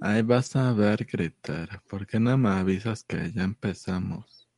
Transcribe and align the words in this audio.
Ahí 0.00 0.22
vas 0.22 0.54
a 0.56 0.72
ver 0.72 1.04
gritar. 1.04 1.80
¿Por 1.88 2.06
qué 2.06 2.20
no 2.20 2.36
me 2.36 2.50
avisas 2.50 3.04
que 3.04 3.32
ya 3.32 3.42
empezamos? 3.42 4.48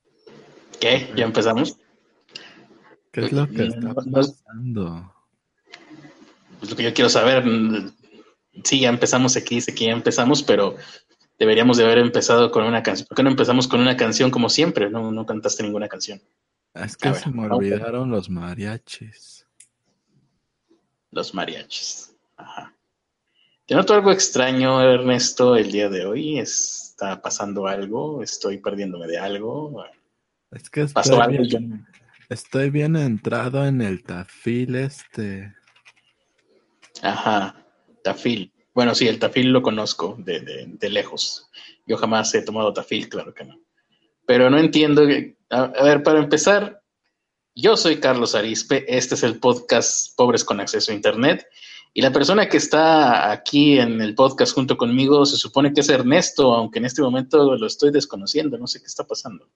¿Qué? 0.80 1.12
¿Ya 1.16 1.24
empezamos? 1.24 1.78
¿Qué 3.12 3.26
es 3.26 3.32
lo 3.32 3.48
que 3.48 3.66
está 3.66 3.94
pasando? 3.94 5.14
Pues 6.58 6.70
lo 6.70 6.76
que 6.76 6.82
yo 6.82 6.94
quiero 6.94 7.08
saber. 7.08 7.44
Sí, 8.64 8.80
ya 8.80 8.88
empezamos 8.88 9.36
aquí, 9.36 9.56
dice 9.56 9.74
que 9.74 9.86
ya 9.86 9.92
empezamos, 9.92 10.42
pero 10.42 10.76
deberíamos 11.38 11.76
de 11.76 11.84
haber 11.84 11.98
empezado 11.98 12.50
con 12.50 12.64
una 12.64 12.82
canción. 12.82 13.06
¿Por 13.06 13.16
qué 13.16 13.22
no 13.22 13.30
empezamos 13.30 13.68
con 13.68 13.80
una 13.80 13.96
canción 13.96 14.30
como 14.30 14.48
siempre? 14.48 14.90
No, 14.90 15.12
no 15.12 15.26
cantaste 15.26 15.62
ninguna 15.62 15.88
canción. 15.88 16.20
Es 16.74 16.96
que 16.96 17.14
se 17.14 17.30
me 17.30 17.46
olvidaron 17.46 18.10
los 18.10 18.28
mariachis. 18.28 19.46
Los 21.10 21.32
mariachis. 21.34 22.14
Ajá. 22.36 22.75
Te 23.66 23.74
noto 23.74 23.94
algo 23.94 24.12
extraño, 24.12 24.80
Ernesto, 24.80 25.56
el 25.56 25.72
día 25.72 25.88
de 25.88 26.06
hoy. 26.06 26.38
¿Está 26.38 27.20
pasando 27.20 27.66
algo? 27.66 28.22
¿Estoy 28.22 28.58
perdiéndome 28.58 29.08
de 29.08 29.18
algo? 29.18 29.84
Es 30.52 30.70
que 30.70 30.82
estoy, 30.82 31.38
bien, 31.48 31.84
estoy 32.28 32.70
bien 32.70 32.94
entrado 32.94 33.66
en 33.66 33.82
el 33.82 34.04
tafil 34.04 34.76
este. 34.76 35.52
Ajá, 37.02 37.66
tafil. 38.04 38.52
Bueno, 38.72 38.94
sí, 38.94 39.08
el 39.08 39.18
tafil 39.18 39.48
lo 39.48 39.62
conozco 39.62 40.14
de, 40.16 40.68
de, 40.68 40.88
lejos. 40.88 41.50
Yo 41.86 41.96
jamás 41.96 42.32
he 42.36 42.42
tomado 42.42 42.72
tafil, 42.72 43.08
claro 43.08 43.34
que 43.34 43.46
no. 43.46 43.58
Pero 44.28 44.48
no 44.48 44.58
entiendo. 44.58 45.02
A, 45.50 45.62
a 45.62 45.82
ver, 45.82 46.04
para 46.04 46.20
empezar, 46.20 46.84
yo 47.52 47.76
soy 47.76 47.96
Carlos 47.96 48.36
Arispe. 48.36 48.84
Este 48.86 49.16
es 49.16 49.24
el 49.24 49.40
podcast 49.40 50.16
Pobres 50.16 50.44
con 50.44 50.60
Acceso 50.60 50.92
a 50.92 50.94
Internet. 50.94 51.48
Y 51.96 52.02
la 52.02 52.12
persona 52.12 52.46
que 52.46 52.58
está 52.58 53.32
aquí 53.32 53.78
en 53.78 54.02
el 54.02 54.14
podcast 54.14 54.54
junto 54.54 54.76
conmigo 54.76 55.24
se 55.24 55.38
supone 55.38 55.72
que 55.72 55.80
es 55.80 55.88
Ernesto, 55.88 56.52
aunque 56.52 56.78
en 56.78 56.84
este 56.84 57.00
momento 57.00 57.56
lo 57.56 57.66
estoy 57.66 57.90
desconociendo, 57.90 58.58
no 58.58 58.66
sé 58.66 58.80
qué 58.80 58.84
está 58.84 59.04
pasando. 59.04 59.48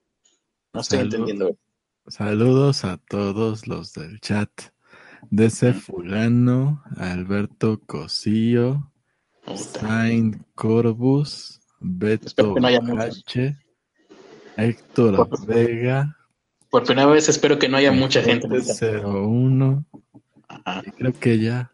No 0.73 0.81
estoy 0.81 1.01
entendiendo. 1.01 1.55
Saludos 2.07 2.83
a 2.83 2.97
todos 2.97 3.67
los 3.67 3.93
del 3.93 4.19
chat. 4.21 4.49
De 5.29 5.45
ese 5.45 5.73
fulano, 5.73 6.81
Alberto 6.97 7.79
Cosillo, 7.85 8.91
Saint 9.53 10.41
Corbus, 10.55 11.61
Beto 11.79 12.55
H, 12.97 13.55
Héctor 14.57 15.45
Vega. 15.45 16.17
Por 16.71 16.85
primera 16.85 17.05
vez 17.05 17.29
espero 17.29 17.59
que 17.59 17.69
no 17.69 17.77
haya 17.77 17.91
mucha 17.91 18.23
gente. 18.23 18.47
01. 18.47 19.85
Creo 20.97 21.13
que 21.13 21.37
ya. 21.37 21.71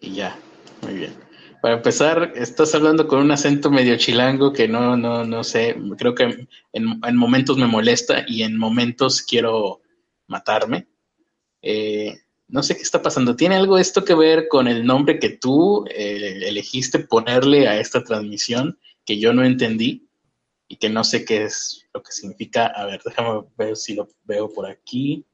Y 0.00 0.14
ya, 0.14 0.38
muy 0.82 0.94
bien. 0.94 1.28
Para 1.60 1.74
empezar, 1.74 2.32
estás 2.36 2.74
hablando 2.74 3.08
con 3.08 3.20
un 3.20 3.30
acento 3.32 3.70
medio 3.70 3.96
chilango 3.96 4.52
que 4.52 4.68
no, 4.68 4.96
no, 4.96 5.24
no 5.24 5.42
sé, 5.42 5.76
creo 5.96 6.14
que 6.14 6.46
en, 6.72 7.16
momentos 7.16 7.56
me 7.56 7.66
molesta 7.66 8.24
y 8.28 8.42
en 8.42 8.56
momentos 8.56 9.22
quiero 9.22 9.80
matarme. 10.28 10.86
Eh, 11.60 12.16
no 12.46 12.62
sé 12.62 12.76
qué 12.76 12.82
está 12.82 13.02
pasando. 13.02 13.34
¿Tiene 13.34 13.56
algo 13.56 13.76
esto 13.76 14.04
que 14.04 14.14
ver 14.14 14.46
con 14.46 14.68
el 14.68 14.86
nombre 14.86 15.18
que 15.18 15.30
tú 15.30 15.84
eh, 15.90 16.42
elegiste 16.46 17.00
ponerle 17.00 17.66
a 17.66 17.80
esta 17.80 18.04
transmisión 18.04 18.78
que 19.04 19.18
yo 19.18 19.32
no 19.32 19.44
entendí 19.44 20.08
y 20.68 20.76
que 20.76 20.88
no 20.88 21.02
sé 21.02 21.24
qué 21.24 21.44
es 21.44 21.86
lo 21.92 22.02
que 22.02 22.12
significa? 22.12 22.66
A 22.66 22.86
ver, 22.86 23.00
déjame 23.04 23.42
ver 23.56 23.76
si 23.76 23.94
lo 23.94 24.08
veo 24.24 24.52
por 24.52 24.66
aquí. 24.66 25.26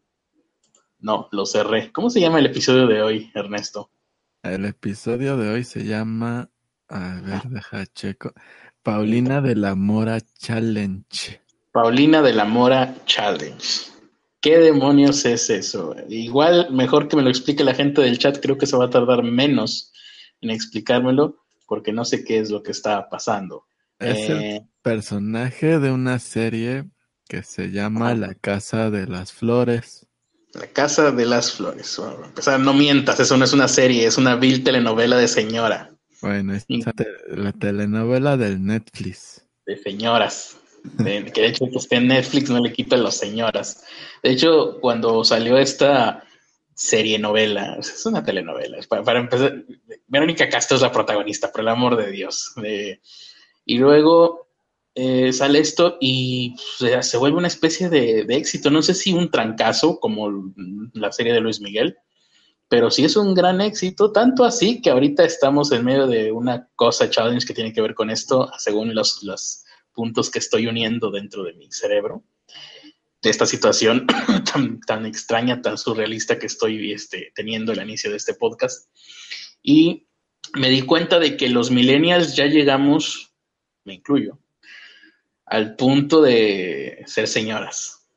No, 1.01 1.29
lo 1.33 1.45
cerré. 1.45 1.93
¿Cómo 1.93 2.09
se 2.09 2.21
llama 2.21 2.39
el 2.39 2.47
episodio 2.47 2.87
de 2.87 3.03
hoy, 3.03 3.31
Ernesto? 3.35 3.91
El 4.45 4.67
episodio 4.67 5.39
de 5.39 5.49
hoy 5.49 5.65
se 5.65 5.87
llama, 5.87 6.51
a 6.91 7.19
ver, 7.23 7.49
deja 7.49 7.87
checo, 7.87 8.35
Paulina 8.83 9.41
de 9.41 9.57
la 9.57 9.75
Mora 9.75 10.21
Challenge. 10.21 11.41
Paulina 11.73 12.21
de 12.21 12.35
la 12.35 12.45
Mora 12.45 12.95
Challenge. 13.07 13.67
¿Qué 14.43 14.59
demonios 14.59 15.25
es 15.25 15.49
eso? 15.49 15.97
Igual, 16.11 16.71
mejor 16.71 17.09
que 17.09 17.17
me 17.17 17.23
lo 17.23 17.31
explique 17.31 17.65
la 17.65 17.73
gente 17.73 18.03
del 18.03 18.19
chat, 18.19 18.39
creo 18.39 18.59
que 18.59 18.67
se 18.67 18.77
va 18.77 18.85
a 18.85 18.91
tardar 18.91 19.23
menos 19.23 19.91
en 20.43 20.51
explicármelo, 20.51 21.39
porque 21.67 21.95
no 21.95 22.05
sé 22.05 22.23
qué 22.23 22.39
es 22.39 22.51
lo 22.51 22.63
que 22.63 22.73
está 22.73 23.09
pasando. 23.09 23.65
Es 23.99 24.29
el 24.29 24.43
eh, 24.43 24.67
personaje 24.83 25.79
de 25.79 25.91
una 25.91 26.19
serie 26.19 26.85
que 27.27 27.43
se 27.43 27.71
llama 27.71 28.15
La 28.15 28.35
Casa 28.35 28.91
de 28.91 29.07
las 29.07 29.33
Flores. 29.33 30.04
La 30.55 30.67
Casa 30.69 31.11
de 31.11 31.27
las 31.27 31.53
Flores. 31.53 31.97
Bueno, 31.99 32.25
empezar, 32.25 32.61
no 32.61 32.73
mientas, 32.75 33.19
eso 33.21 33.37
no 33.37 33.45
es 33.45 33.53
una 33.53 33.69
serie, 33.69 34.07
es 34.07 34.17
una 34.19 34.37
vil 34.37 34.63
telenovela 34.63 35.17
de 35.17 35.29
señora. 35.29 35.91
Bueno, 36.21 36.55
es 36.55 36.65
la 37.29 37.53
telenovela 37.53 38.37
del 38.37 38.65
Netflix. 38.65 39.45
De 39.67 39.77
señoras. 39.77 40.57
que 40.97 41.41
de 41.41 41.47
hecho 41.47 41.67
que 41.71 41.79
esté 41.79 41.97
en 41.97 42.09
Netflix 42.09 42.51
no 42.51 42.61
le 42.61 42.73
quita 42.73 42.97
los 42.97 43.17
señoras. 43.17 43.85
De 44.23 44.31
hecho, 44.31 44.79
cuando 44.81 45.25
salió 45.25 45.59
esta 45.59 46.25
serie 46.75 47.19
novela, 47.19 47.77
es 47.79 48.05
una 48.07 48.25
telenovela, 48.25 48.79
para, 48.89 49.03
para 49.03 49.21
empezar, 49.21 49.65
Verónica 50.07 50.49
Castro 50.49 50.77
es 50.77 50.83
la 50.83 50.93
protagonista, 50.93 51.51
por 51.51 51.63
el 51.63 51.69
amor 51.69 51.97
de 51.97 52.11
Dios. 52.11 52.55
y 53.65 53.79
luego 53.79 54.44
eh, 54.95 55.33
sale 55.33 55.59
esto 55.59 55.99
y 56.01 56.55
se 57.01 57.17
vuelve 57.17 57.39
una 57.39 57.49
especie 57.49 57.89
de, 57.89 58.21
éxito. 58.29 58.71
No 58.71 58.81
sé 58.81 58.95
si 58.95 59.13
un 59.13 59.31
trancazo 59.31 59.99
como 59.99 60.53
la 60.93 61.11
serie 61.11 61.33
de 61.33 61.41
Luis 61.41 61.61
Miguel, 61.61 61.97
pero 62.69 62.91
sí 62.91 63.05
es 63.05 63.17
un 63.17 63.35
gran 63.35 63.61
éxito, 63.61 64.13
tanto 64.13 64.45
así 64.45 64.81
que 64.81 64.91
ahorita 64.91 65.25
estamos 65.25 65.73
en 65.73 65.85
medio 65.85 66.07
de 66.07 66.33
una 66.33 66.69
cosa 66.77 67.11
challenge 67.11 67.47
que 67.47 67.55
tiene 67.55 67.73
que 67.73 67.83
ver 67.83 67.95
con 67.95 68.11
esto, 68.11 68.51
según 68.59 68.95
los, 68.95 69.23
los 69.23 69.65
puntos 69.93 70.31
que 70.31 70.39
estoy 70.39 70.67
uniendo 70.67 71.11
dentro 71.11 71.43
de 71.43 71.55
mi 71.55 71.71
cerebro, 71.71 72.25
de 73.21 73.31
esta 73.31 73.47
situación 73.47 74.07
tan, 74.53 74.81
tan 74.81 75.07
extraña, 75.07 75.61
tan 75.61 75.77
surrealista 75.77 76.39
que 76.39 76.47
estoy 76.47 76.93
este, 76.93 77.33
teniendo 77.35 77.73
al 77.73 77.83
inicio 77.83 78.11
de 78.11 78.17
este 78.17 78.35
podcast. 78.35 78.89
Y 79.63 80.07
me 80.55 80.71
di 80.71 80.83
cuenta 80.83 81.19
de 81.19 81.37
que 81.37 81.49
los 81.49 81.71
millennials 81.71 82.37
ya 82.37 82.47
llegamos, 82.47 83.35
me 83.85 83.95
incluyo, 83.95 84.39
al 85.47 85.77
punto 85.77 86.23
de 86.23 87.03
ser 87.07 87.29
señoras. 87.29 88.09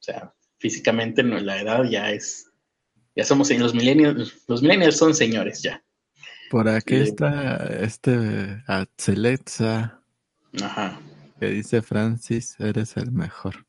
O 0.00 0.02
sea, 0.02 0.34
físicamente 0.58 1.22
no, 1.22 1.38
la 1.38 1.60
edad 1.60 1.84
ya 1.84 2.10
es, 2.10 2.50
ya 3.14 3.24
somos 3.24 3.50
los 3.50 3.74
millennials, 3.74 4.44
los 4.48 4.62
millennials 4.62 4.96
son 4.96 5.14
señores 5.14 5.62
ya. 5.62 5.82
Por 6.50 6.68
aquí 6.68 6.96
está 6.96 7.56
este 7.80 8.62
Atzeletza. 8.66 10.00
Ajá. 10.62 11.00
Que 11.40 11.46
dice 11.46 11.82
Francis, 11.82 12.56
eres 12.60 12.96
el 12.96 13.10
mejor. 13.10 13.66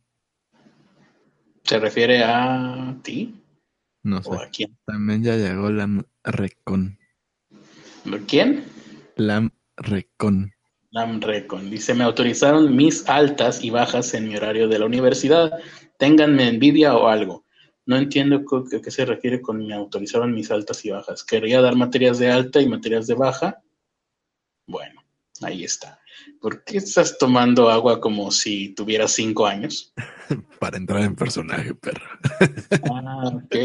¿Se 1.63 1.79
refiere 1.79 2.23
a 2.23 2.95
ti? 3.03 3.43
No 4.03 4.23
sé. 4.23 4.29
a 4.31 4.49
quién? 4.49 4.77
También 4.85 5.23
ya 5.23 5.35
llegó 5.35 5.69
la 5.69 6.05
Recon. 6.23 6.97
¿Quién? 8.27 8.63
Lam 9.17 9.51
Recon. 9.75 10.53
Recon. 10.91 11.69
Dice, 11.69 11.93
me 11.93 12.03
autorizaron 12.03 12.75
mis 12.75 13.07
altas 13.07 13.63
y 13.63 13.69
bajas 13.69 14.13
en 14.13 14.27
mi 14.27 14.35
horario 14.35 14.67
de 14.67 14.79
la 14.79 14.85
universidad. 14.85 15.51
Ténganme 15.97 16.47
envidia 16.47 16.95
o 16.95 17.07
algo. 17.07 17.45
No 17.85 17.97
entiendo 17.97 18.37
a 18.37 18.81
qué 18.81 18.91
se 18.91 19.05
refiere 19.05 19.41
con 19.41 19.65
me 19.65 19.73
autorizaron 19.73 20.33
mis 20.33 20.51
altas 20.51 20.83
y 20.85 20.91
bajas. 20.91 21.23
Quería 21.23 21.61
dar 21.61 21.75
materias 21.75 22.19
de 22.19 22.29
alta 22.29 22.61
y 22.61 22.67
materias 22.67 23.07
de 23.07 23.15
baja. 23.15 23.61
Bueno, 24.67 25.01
ahí 25.41 25.63
está. 25.63 25.99
¿Por 26.41 26.63
qué 26.63 26.77
estás 26.77 27.17
tomando 27.17 27.69
agua 27.69 28.01
como 28.01 28.31
si 28.31 28.73
tuvieras 28.75 29.11
cinco 29.13 29.45
años? 29.45 29.93
Para 30.59 30.77
entrar 30.77 31.01
en 31.01 31.15
personaje, 31.15 31.73
perro. 31.75 32.05
ah, 32.91 33.31
ok. 33.33 33.55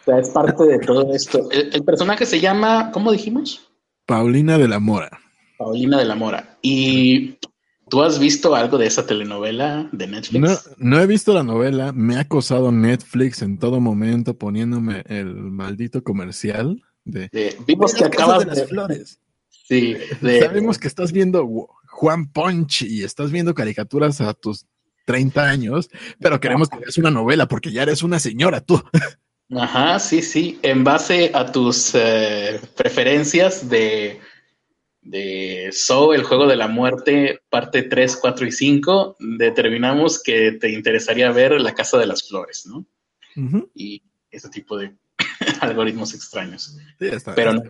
O 0.00 0.04
sea, 0.04 0.18
es 0.20 0.30
parte 0.30 0.64
de 0.64 0.78
todo 0.78 1.14
esto. 1.14 1.50
el 1.50 1.84
personaje 1.84 2.24
se 2.24 2.40
llama, 2.40 2.90
¿cómo 2.92 3.12
dijimos? 3.12 3.70
Paulina 4.06 4.56
de 4.56 4.68
la 4.68 4.78
Mora. 4.78 5.10
Paulina 5.58 5.98
de 5.98 6.04
la 6.04 6.14
Mora. 6.14 6.58
¿Y 6.62 7.36
tú 7.90 8.02
has 8.02 8.18
visto 8.18 8.54
algo 8.54 8.78
de 8.78 8.86
esa 8.86 9.06
telenovela 9.06 9.88
de 9.92 10.06
Netflix? 10.06 10.40
No, 10.40 10.56
no 10.78 11.00
he 11.00 11.06
visto 11.06 11.34
la 11.34 11.42
novela. 11.42 11.92
Me 11.92 12.16
ha 12.16 12.20
acosado 12.20 12.72
Netflix 12.72 13.42
en 13.42 13.58
todo 13.58 13.80
momento 13.80 14.38
poniéndome 14.38 15.02
el 15.08 15.34
maldito 15.34 16.02
comercial 16.02 16.82
de. 17.04 17.28
vimos 17.66 17.94
que 17.94 18.04
acabas 18.04 18.40
de 18.40 18.46
las 18.46 18.68
flores. 18.68 19.20
Sí. 19.50 19.96
Sabemos 20.40 20.78
que 20.78 20.88
estás 20.88 21.12
viendo 21.12 21.46
Juan 21.88 22.30
Punch 22.32 22.82
y 22.82 23.02
estás 23.02 23.30
viendo 23.30 23.54
caricaturas 23.54 24.20
a 24.20 24.32
tus 24.32 24.66
30 25.04 25.42
años, 25.42 25.90
pero 26.20 26.38
queremos 26.38 26.68
que 26.68 26.78
veas 26.78 26.96
una 26.98 27.10
novela 27.10 27.48
porque 27.48 27.72
ya 27.72 27.82
eres 27.82 28.02
una 28.02 28.18
señora 28.18 28.60
tú. 28.60 28.82
Ajá, 29.56 29.98
sí, 29.98 30.22
sí. 30.22 30.58
En 30.62 30.84
base 30.84 31.30
a 31.34 31.50
tus 31.50 31.92
eh, 31.94 32.60
preferencias 32.76 33.68
de 33.68 34.20
de 35.08 35.70
So, 35.72 36.12
el 36.12 36.22
juego 36.22 36.46
de 36.46 36.56
la 36.56 36.68
muerte, 36.68 37.40
parte 37.48 37.82
3, 37.82 38.18
4 38.20 38.46
y 38.46 38.52
5, 38.52 39.16
determinamos 39.18 40.22
que 40.22 40.52
te 40.52 40.70
interesaría 40.70 41.30
ver 41.32 41.60
La 41.60 41.74
Casa 41.74 41.98
de 41.98 42.06
las 42.06 42.28
Flores, 42.28 42.66
¿no? 42.66 42.86
Y 43.74 44.02
ese 44.30 44.48
tipo 44.50 44.76
de, 44.76 44.94
algoritmos 45.60 46.14
extraños. 46.14 46.76
Pero 46.98 47.54
no, 47.54 47.62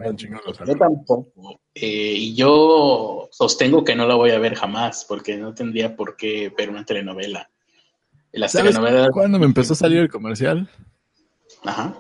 yo 0.67 0.77
tampoco. 0.77 1.61
Eh, 1.75 2.15
y 2.17 2.35
yo 2.35 3.29
sostengo 3.31 3.85
que 3.85 3.95
no 3.95 4.07
la 4.07 4.15
voy 4.15 4.31
a 4.31 4.39
ver 4.39 4.55
jamás, 4.55 5.05
porque 5.07 5.37
no 5.37 5.55
tendría 5.55 5.95
por 5.95 6.17
qué 6.17 6.53
ver 6.57 6.71
una 6.71 6.85
telenovela. 6.85 7.51
Las 8.33 8.53
telenovelas... 8.53 9.11
¿Cuándo 9.11 9.39
me 9.39 9.47
empezó 9.47 9.75
a 9.75 9.77
salir 9.77 9.99
el 9.99 10.09
comercial? 10.09 10.69
Ajá. 11.65 11.97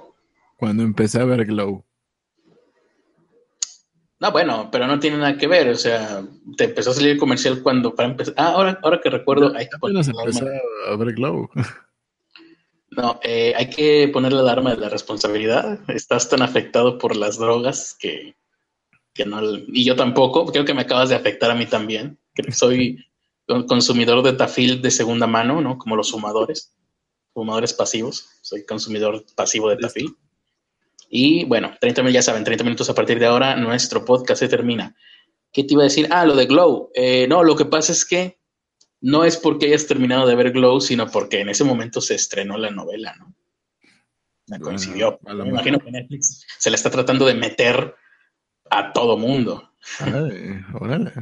Cuando 0.56 0.82
empecé 0.82 1.20
a 1.20 1.24
ver 1.24 1.44
Glow. 1.46 1.84
No, 4.20 4.32
bueno, 4.32 4.68
pero 4.72 4.86
no 4.86 4.98
tiene 4.98 5.18
nada 5.18 5.36
que 5.36 5.46
ver. 5.46 5.68
O 5.68 5.76
sea, 5.76 6.24
te 6.56 6.64
empezó 6.64 6.90
a 6.90 6.94
salir 6.94 7.10
el 7.10 7.18
comercial 7.18 7.62
cuando 7.62 7.94
para 7.94 8.08
empezar. 8.08 8.34
Ah, 8.36 8.52
ahora, 8.52 8.78
ahora 8.82 9.00
que 9.00 9.10
recuerdo. 9.10 9.54
Hay 9.56 9.68
que 9.68 9.78
poner 9.78 10.04
a 10.88 10.96
ver 10.96 11.14
Glow. 11.14 11.48
No, 12.90 13.20
eh, 13.22 13.52
hay 13.56 13.70
que 13.70 14.08
poner 14.12 14.32
la 14.32 14.40
alarma 14.40 14.70
de 14.70 14.78
la 14.78 14.88
responsabilidad. 14.88 15.78
Estás 15.88 16.28
tan 16.28 16.42
afectado 16.42 16.98
por 16.98 17.16
las 17.16 17.38
drogas 17.38 17.96
que, 17.98 18.34
que 19.14 19.24
no. 19.24 19.40
Y 19.68 19.84
yo 19.84 19.94
tampoco. 19.94 20.46
Creo 20.46 20.64
que 20.64 20.74
me 20.74 20.82
acabas 20.82 21.10
de 21.10 21.14
afectar 21.14 21.50
a 21.50 21.54
mí 21.54 21.66
también. 21.66 22.18
que 22.34 22.50
soy 22.52 23.04
consumidor 23.68 24.22
de 24.24 24.32
tafil 24.32 24.82
de 24.82 24.90
segunda 24.90 25.26
mano, 25.28 25.60
¿no? 25.60 25.78
Como 25.78 25.94
los 25.94 26.10
fumadores. 26.10 26.74
Fumadores 27.34 27.72
pasivos. 27.72 28.30
Soy 28.42 28.66
consumidor 28.66 29.24
pasivo 29.36 29.70
de 29.70 29.76
tafil. 29.76 30.16
Y 31.08 31.44
bueno, 31.44 31.74
30 31.80 32.02
minutos, 32.02 32.14
ya 32.14 32.22
saben, 32.22 32.44
30 32.44 32.64
minutos 32.64 32.90
a 32.90 32.94
partir 32.94 33.18
de 33.18 33.26
ahora, 33.26 33.56
nuestro 33.56 34.04
podcast 34.04 34.40
se 34.40 34.48
termina. 34.48 34.94
¿Qué 35.52 35.64
te 35.64 35.74
iba 35.74 35.82
a 35.82 35.84
decir? 35.84 36.08
Ah, 36.10 36.26
lo 36.26 36.36
de 36.36 36.46
Glow. 36.46 36.90
Eh, 36.94 37.26
no, 37.28 37.42
lo 37.42 37.56
que 37.56 37.64
pasa 37.64 37.92
es 37.92 38.04
que 38.04 38.38
no 39.00 39.24
es 39.24 39.36
porque 39.36 39.66
hayas 39.66 39.86
terminado 39.86 40.26
de 40.26 40.34
ver 40.34 40.52
Glow, 40.52 40.80
sino 40.80 41.10
porque 41.10 41.40
en 41.40 41.48
ese 41.48 41.64
momento 41.64 42.00
se 42.00 42.14
estrenó 42.14 42.58
la 42.58 42.70
novela, 42.70 43.14
¿no? 43.18 43.34
Me 44.48 44.60
coincidió. 44.60 45.18
Me 45.22 45.48
imagino 45.48 45.78
que 45.78 45.90
Netflix 45.90 46.46
se 46.58 46.70
le 46.70 46.76
está 46.76 46.90
tratando 46.90 47.26
de 47.26 47.34
meter 47.34 47.94
a 48.70 48.92
todo 48.92 49.16
mundo. 49.16 49.72
órale. 50.74 51.12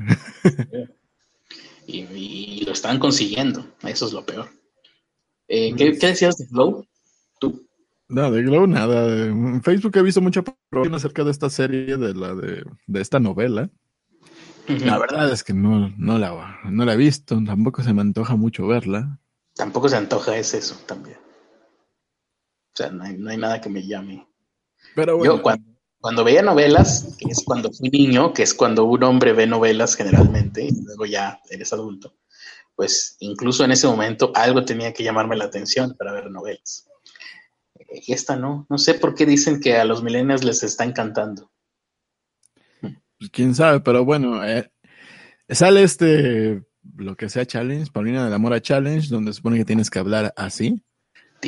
y, 1.87 2.65
lo 2.65 2.73
están 2.73 2.99
consiguiendo. 2.99 3.67
Eso 3.83 4.06
es 4.06 4.12
lo 4.12 4.25
peor. 4.25 4.49
Eh, 5.49 5.75
¿qué, 5.77 5.97
¿Qué 5.99 6.06
decías 6.09 6.38
de 6.38 6.47
Glow? 6.47 6.87
No, 8.08 8.31
de 8.31 8.43
Glow 8.43 8.67
nada. 8.67 9.26
En 9.26 9.62
Facebook 9.62 9.97
he 9.97 10.03
visto 10.03 10.20
mucha 10.20 10.41
información 10.41 10.94
acerca 10.94 11.25
de 11.25 11.31
esta 11.31 11.50
serie, 11.50 11.97
de 11.97 12.14
la 12.14 12.35
de, 12.35 12.64
esta 13.00 13.19
novela. 13.19 13.69
La 14.69 14.99
verdad 14.99 15.32
es 15.32 15.43
que 15.43 15.53
no, 15.53 15.93
no, 15.97 16.19
la, 16.19 16.61
no 16.64 16.85
la 16.85 16.94
he 16.94 16.97
visto, 16.97 17.38
tampoco 17.44 17.82
se 17.82 17.93
me 17.93 18.03
antoja 18.03 18.37
mucho 18.37 18.67
verla. 18.67 19.20
Tampoco 19.55 19.88
se 19.88 19.97
antoja, 19.97 20.37
es 20.37 20.55
eso 20.55 20.76
también. 20.87 21.19
O 21.19 22.76
sea, 22.76 22.91
no 22.91 23.05
hay, 23.05 23.37
nada 23.38 23.61
que 23.61 23.70
me 23.70 23.87
llame. 23.87 24.26
Pero 24.94 25.25
Yo 25.25 25.41
cuando, 25.41 25.64
cuando, 25.99 26.25
veía 26.25 26.43
novelas, 26.43 27.17
que 27.19 27.31
es 27.31 27.43
cuando 27.44 27.73
fui 27.73 27.91
niño, 27.91 28.32
que 28.32 28.43
es 28.43 28.55
cuando 28.55 28.85
un 28.85 29.02
hombre 29.02 29.32
ve 29.32 29.47
novelas 29.47 29.94
generalmente, 29.97 30.64
y 30.64 30.85
luego 30.85 31.06
ya 31.06 31.41
eres 31.49 31.73
adulto, 31.73 32.17
pues 32.75 33.17
incluso 33.20 33.64
en 33.64 33.73
ese 33.73 33.87
momento 33.87 34.31
algo 34.35 34.64
tenía 34.64 34.93
que 34.93 35.05
llamarme 35.05 35.37
la 35.37 35.44
atención 35.44 35.94
para 35.97 36.12
ver 36.12 36.31
novelas 36.31 36.88
y 37.91 38.12
esta 38.12 38.37
no. 38.37 38.67
No 38.69 38.79
sé 38.79 38.94
por 38.94 39.15
qué 39.15 39.27
dicen 39.27 39.61
que 39.61 39.77
a 39.77 39.85
los 39.85 40.03
millennials 40.03 40.44
les 40.44 40.62
está 40.62 40.85
encantando. 40.85 41.50
Pues 42.81 43.31
quién 43.31 43.55
sabe, 43.55 43.81
pero 43.81 44.05
bueno, 44.05 44.44
eh, 44.44 44.71
sale 45.49 45.83
este, 45.83 46.62
lo 46.97 47.17
que 47.17 47.29
sea 47.29 47.47
challenge, 47.47 47.91
Paulina 47.91 48.25
de 48.25 48.31
la 48.31 48.38
Mora 48.38 48.61
Challenge, 48.61 49.09
donde 49.09 49.33
se 49.33 49.38
supone 49.38 49.56
que 49.56 49.65
tienes 49.65 49.88
que 49.88 49.99
hablar 49.99 50.33
así. 50.37 50.83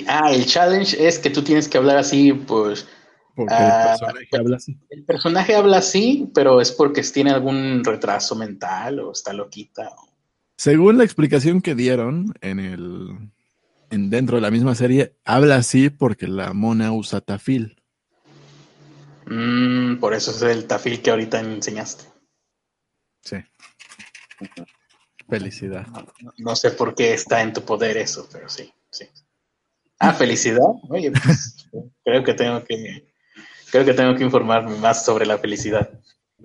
Ah, 0.06 0.32
el 0.32 0.46
challenge 0.46 0.96
es 1.06 1.18
que 1.18 1.30
tú 1.30 1.42
tienes 1.42 1.68
que 1.68 1.78
hablar 1.78 1.98
así, 1.98 2.32
pues... 2.32 2.86
Porque 3.34 3.54
el 3.54 3.60
ah, 3.60 3.96
personaje 4.00 4.36
habla 4.36 4.56
así. 4.56 4.78
El 4.90 5.04
personaje 5.04 5.54
habla 5.54 5.76
así, 5.76 6.30
pero 6.34 6.60
es 6.60 6.72
porque 6.72 7.02
tiene 7.02 7.30
algún 7.30 7.84
retraso 7.84 8.34
mental 8.34 8.98
o 8.98 9.12
está 9.12 9.32
loquita. 9.32 9.90
Según 10.56 10.98
la 10.98 11.04
explicación 11.04 11.60
que 11.60 11.76
dieron 11.76 12.34
en 12.40 12.58
el, 12.58 13.30
en, 13.90 14.10
dentro 14.10 14.36
de 14.36 14.42
la 14.42 14.50
misma 14.50 14.74
serie 14.74 15.16
habla 15.24 15.56
así 15.56 15.90
porque 15.90 16.26
la 16.26 16.52
mona 16.52 16.92
usa 16.92 17.20
tafil. 17.20 17.76
Mm, 19.26 19.96
por 19.96 20.14
eso 20.14 20.30
es 20.30 20.42
el 20.42 20.66
tafil 20.66 21.02
que 21.02 21.10
ahorita 21.10 21.40
enseñaste. 21.40 22.04
Sí. 23.22 23.36
Felicidad. 25.28 25.86
No, 26.38 26.56
sé 26.56 26.70
por 26.70 26.94
qué 26.94 27.12
está 27.12 27.42
en 27.42 27.52
tu 27.52 27.62
poder 27.62 27.98
eso, 27.98 28.28
pero 28.32 28.48
sí, 28.48 28.72
sí. 28.90 29.06
Ah, 29.98 30.14
felicidad. 30.14 30.68
Oye, 30.88 31.10
pues, 31.10 31.68
creo 32.04 32.24
que 32.24 32.34
tengo 32.34 32.64
que 32.64 33.12
creo 33.70 33.84
que 33.84 33.92
tengo 33.92 34.14
que 34.14 34.24
informarme 34.24 34.76
más 34.76 35.04
sobre 35.04 35.26
la 35.26 35.38
felicidad. 35.38 35.90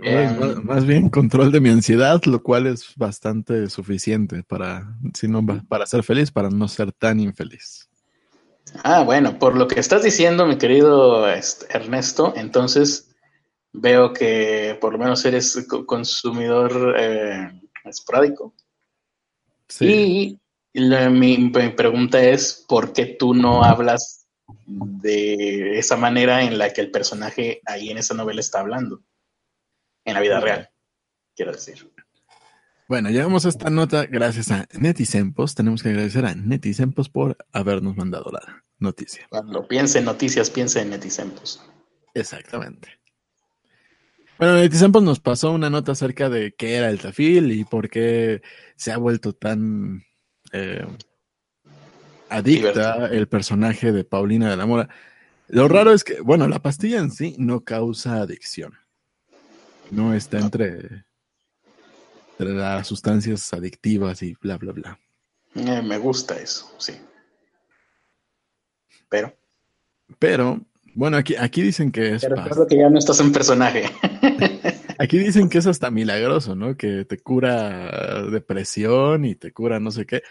Em, 0.02 0.64
más, 0.64 0.86
bien 0.86 1.10
control 1.10 1.52
de 1.52 1.60
mi 1.60 1.70
ansiedad, 1.70 2.22
lo 2.26 2.42
cual 2.42 2.68
es 2.68 2.96
bastante 2.96 3.70
suficiente 3.70 4.44
para, 4.44 4.98
si 5.14 5.28
no, 5.28 5.46
para 5.68 5.86
ser 5.86 6.04
feliz, 6.04 6.32
para 6.32 6.50
no 6.50 6.68
ser 6.68 6.92
tan 6.92 7.20
infeliz. 7.20 7.90
Ah, 8.84 9.04
bueno, 9.04 9.38
por 9.38 9.56
lo 9.56 9.68
que 9.68 9.80
estás 9.80 10.04
diciendo, 10.04 10.48
mi 10.48 10.58
querido 10.58 11.30
este, 11.30 11.68
Ernesto, 11.70 12.34
entonces 12.36 13.14
veo 13.72 14.14
que 14.14 14.78
por 14.82 14.94
lo 14.94 15.00
menos 15.00 15.24
eres 15.26 15.68
consumidor 15.86 16.96
eh, 16.98 17.62
esporádico. 17.86 18.56
Sí. 19.68 20.40
Y 20.74 20.80
mi, 20.82 21.38
mi 21.38 21.70
pregunta 21.70 22.24
es, 22.24 22.66
¿por 22.68 22.94
qué 22.94 23.06
tú 23.06 23.36
no 23.36 23.64
hablas 23.64 24.28
de 24.66 25.78
esa 25.78 25.98
manera 25.98 26.44
en 26.44 26.58
la 26.58 26.74
que 26.74 26.82
el 26.82 26.90
personaje 26.90 27.62
ahí 27.66 27.92
en 27.92 28.00
esa 28.00 28.16
novela 28.16 28.40
está 28.40 28.60
hablando? 28.60 29.02
En 30.06 30.14
la 30.14 30.20
vida 30.20 30.40
real, 30.40 30.70
quiero 31.36 31.52
decir. 31.52 31.92
Bueno, 32.88 33.10
llegamos 33.10 33.46
a 33.46 33.50
esta 33.50 33.70
nota 33.70 34.06
gracias 34.06 34.52
a 34.52 34.68
Netisempos. 34.74 35.56
Tenemos 35.56 35.82
que 35.82 35.90
agradecer 35.90 36.26
a 36.26 36.36
Netisempos 36.36 37.10
por 37.10 37.38
habernos 37.52 37.96
mandado 37.96 38.30
la 38.32 38.64
noticia. 38.78 39.26
Cuando 39.30 39.68
piense 39.68 40.00
en 40.00 40.06
noticias, 40.06 40.50
piense 40.50 40.82
en 40.82 40.90
Netisempos. 40.90 41.64
Exactamente. 42.14 42.90
Bueno, 44.38 44.56
Netisempos 44.56 45.02
nos 45.02 45.20
pasó 45.20 45.52
una 45.52 45.70
nota 45.70 45.94
acerca 45.94 46.30
de 46.30 46.54
qué 46.54 46.76
era 46.76 46.90
el 46.90 47.00
tafil 47.00 47.52
y 47.52 47.64
por 47.64 47.90
qué 47.90 48.42
se 48.76 48.92
ha 48.92 48.98
vuelto 48.98 49.34
tan 49.34 50.04
eh, 50.52 50.86
adicta 52.30 53.08
el 53.08 53.28
personaje 53.28 53.92
de 53.92 54.04
Paulina 54.04 54.50
de 54.50 54.58
la 54.58 54.66
Mora. 54.66 54.90
Lo 55.48 55.68
raro 55.68 55.94
es 55.94 56.04
que, 56.04 56.20
bueno, 56.22 56.48
la 56.48 56.62
pastilla 56.62 57.00
en 57.00 57.12
sí 57.12 57.36
no 57.38 57.64
causa 57.64 58.22
adicción. 58.22 58.74
No 59.92 60.14
está 60.14 60.40
entre, 60.40 61.06
las 62.38 62.88
sustancias 62.88 63.54
adictivas 63.54 64.22
y 64.24 64.36
bla, 64.42 64.58
bla, 64.58 64.72
bla. 64.74 65.00
Eh, 65.56 65.82
me 65.82 65.98
gusta 65.98 66.40
eso, 66.40 66.72
sí. 66.78 66.94
Pero. 69.10 69.36
Pero, 70.20 70.60
bueno, 70.96 71.18
aquí, 71.18 71.36
aquí 71.36 71.62
dicen 71.62 71.92
que 71.92 72.16
es. 72.16 72.26
Pero 72.26 72.68
que 72.68 72.78
ya 72.78 72.90
no 72.90 72.98
estás 72.98 73.20
en 73.20 73.32
personaje. 73.32 73.86
aquí 75.00 75.18
dicen 75.18 75.50
que 75.50 75.60
es 75.60 75.68
hasta 75.68 75.92
milagroso, 75.92 76.56
¿no? 76.56 76.76
Que 76.76 77.06
te 77.06 77.20
cura 77.20 78.24
depresión 78.24 79.26
y 79.26 79.36
te 79.36 79.52
cura 79.52 79.80
no 79.80 79.92
sé 79.92 80.06
qué. 80.06 80.24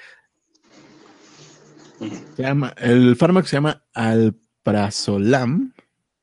Se 2.36 2.42
llama, 2.42 2.74
el 2.78 3.16
fármaco 3.16 3.46
se 3.46 3.56
llama 3.56 3.84
Alprazolam. 3.94 5.72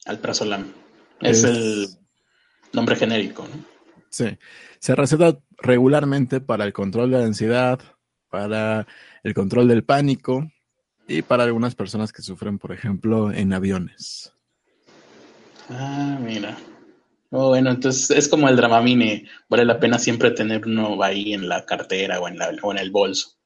Alprazolam. 0.05 0.73
es 1.21 1.43
el 1.43 1.98
Nombre 2.73 2.95
genérico, 2.95 3.43
¿no? 3.43 3.65
Sí. 4.09 4.37
Se 4.79 4.95
receta 4.95 5.37
regularmente 5.57 6.41
para 6.41 6.65
el 6.65 6.73
control 6.73 7.11
de 7.11 7.19
la 7.19 7.25
ansiedad, 7.25 7.79
para 8.29 8.87
el 9.23 9.33
control 9.33 9.67
del 9.67 9.83
pánico 9.83 10.49
y 11.07 11.21
para 11.21 11.43
algunas 11.43 11.75
personas 11.75 12.11
que 12.11 12.21
sufren, 12.21 12.59
por 12.59 12.71
ejemplo, 12.71 13.31
en 13.31 13.53
aviones. 13.53 14.33
Ah, 15.69 16.17
mira. 16.21 16.57
Oh, 17.31 17.49
bueno, 17.49 17.69
entonces 17.69 18.09
es 18.11 18.27
como 18.27 18.49
el 18.49 18.55
Dramamine. 18.55 19.25
Vale 19.49 19.65
la 19.65 19.79
pena 19.79 19.99
siempre 19.99 20.31
tener 20.31 20.65
uno 20.65 21.01
ahí 21.03 21.33
en 21.33 21.47
la 21.47 21.65
cartera 21.65 22.19
o 22.19 22.27
en, 22.27 22.37
la, 22.37 22.51
o 22.61 22.71
en 22.71 22.79
el 22.79 22.89
bolso. 22.89 23.37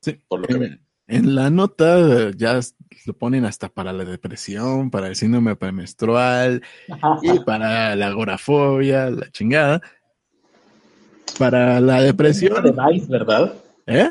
Sí. 0.00 0.20
Por 0.28 0.40
lo 0.40 0.46
que 0.46 0.78
en 1.06 1.34
la 1.34 1.50
nota 1.50 2.30
ya 2.30 2.60
lo 3.06 3.12
ponen 3.14 3.44
hasta 3.44 3.68
para 3.68 3.92
la 3.92 4.04
depresión, 4.04 4.90
para 4.90 5.08
el 5.08 5.16
síndrome 5.16 5.56
premenstrual 5.56 6.62
y 7.22 7.38
para 7.40 7.94
la 7.96 8.06
agorafobia, 8.06 9.10
la 9.10 9.30
chingada. 9.30 9.82
Para 11.38 11.80
la 11.80 12.00
depresión. 12.00 12.62
de 12.62 12.72
Vice, 12.72 13.06
¿verdad? 13.08 13.54
¿Eh? 13.86 14.10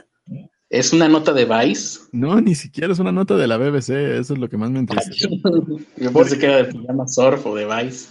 ¿Es 0.69 0.91
una 0.91 1.07
nota 1.07 1.33
de 1.33 1.45
Vice? 1.45 1.99
No, 2.11 2.41
ni 2.41 2.55
siquiera 2.55 2.91
es 2.91 2.99
una 2.99 3.11
nota 3.11 3.37
de 3.37 3.47
la 3.47 3.57
BBC, 3.57 3.89
eso 4.19 4.33
es 4.33 4.39
lo 4.39 4.49
que 4.49 4.57
más 4.57 4.69
me 4.71 4.79
interesa. 4.79 5.11
Yo 5.97 6.11
pensé 6.11 6.37
que 6.37 6.45
era 6.45 6.57
de 6.57 6.65
pijama 6.65 7.07
surf 7.07 7.45
o 7.45 7.55
de 7.55 7.65
Vice. 7.65 8.09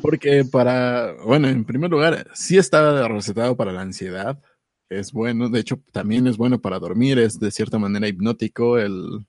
Porque 0.00 0.44
para, 0.44 1.14
bueno, 1.24 1.48
en 1.48 1.64
primer 1.64 1.90
lugar, 1.90 2.28
sí 2.34 2.56
está 2.56 3.08
recetado 3.08 3.56
para 3.56 3.72
la 3.72 3.80
ansiedad, 3.80 4.38
es 4.88 5.12
bueno, 5.12 5.48
de 5.48 5.60
hecho 5.60 5.80
también 5.92 6.26
es 6.26 6.36
bueno 6.36 6.60
para 6.60 6.78
dormir, 6.78 7.18
es 7.18 7.38
de 7.38 7.50
cierta 7.50 7.78
manera 7.78 8.08
hipnótico, 8.08 8.78
el, 8.78 9.26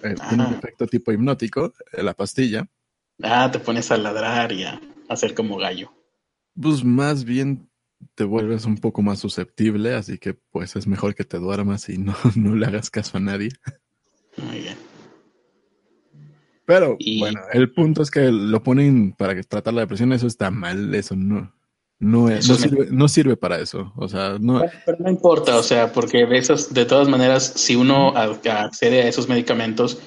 tiene 0.00 0.46
un 0.46 0.54
efecto 0.54 0.86
tipo 0.86 1.12
hipnótico, 1.12 1.72
eh, 1.92 2.02
la 2.02 2.14
pastilla. 2.14 2.68
Ah, 3.22 3.50
te 3.50 3.58
pones 3.58 3.90
a 3.90 3.96
ladrar 3.96 4.52
y 4.52 4.64
a 4.64 4.80
hacer 5.08 5.34
como 5.34 5.56
gallo. 5.56 5.92
Pues 6.60 6.84
más 6.84 7.24
bien 7.24 7.68
te 8.14 8.24
vuelves 8.24 8.64
un 8.64 8.78
poco 8.78 9.02
más 9.02 9.18
susceptible, 9.18 9.94
así 9.94 10.18
que 10.18 10.34
pues 10.34 10.76
es 10.76 10.86
mejor 10.86 11.14
que 11.14 11.24
te 11.24 11.38
duermas 11.38 11.88
y 11.88 11.98
no, 11.98 12.14
no 12.36 12.54
le 12.54 12.66
hagas 12.66 12.90
caso 12.90 13.16
a 13.16 13.20
nadie. 13.20 13.50
Muy 14.36 14.60
bien. 14.60 14.76
Pero 16.64 16.98
bueno, 17.18 17.40
el 17.54 17.72
punto 17.72 18.02
es 18.02 18.10
que 18.10 18.30
lo 18.30 18.62
ponen 18.62 19.12
para 19.12 19.40
tratar 19.42 19.72
la 19.72 19.80
depresión, 19.80 20.12
eso 20.12 20.26
está 20.26 20.50
mal, 20.50 20.94
eso 20.94 21.16
no, 21.16 21.50
no, 22.00 22.28
no, 22.28 22.40
sirve, 22.40 22.88
no, 22.90 23.08
sirve, 23.08 23.36
para 23.36 23.58
eso. 23.58 23.92
O 23.96 24.08
sea, 24.08 24.36
no. 24.40 24.62
Pero 24.86 24.98
no 25.00 25.10
importa, 25.10 25.56
o 25.56 25.62
sea, 25.62 25.92
porque 25.92 26.26
de, 26.26 26.38
esas, 26.38 26.72
de 26.72 26.84
todas 26.84 27.08
maneras, 27.08 27.52
si 27.56 27.74
uno 27.74 28.16
accede 28.16 29.02
a 29.02 29.08
esos 29.08 29.28
medicamentos, 29.28 29.98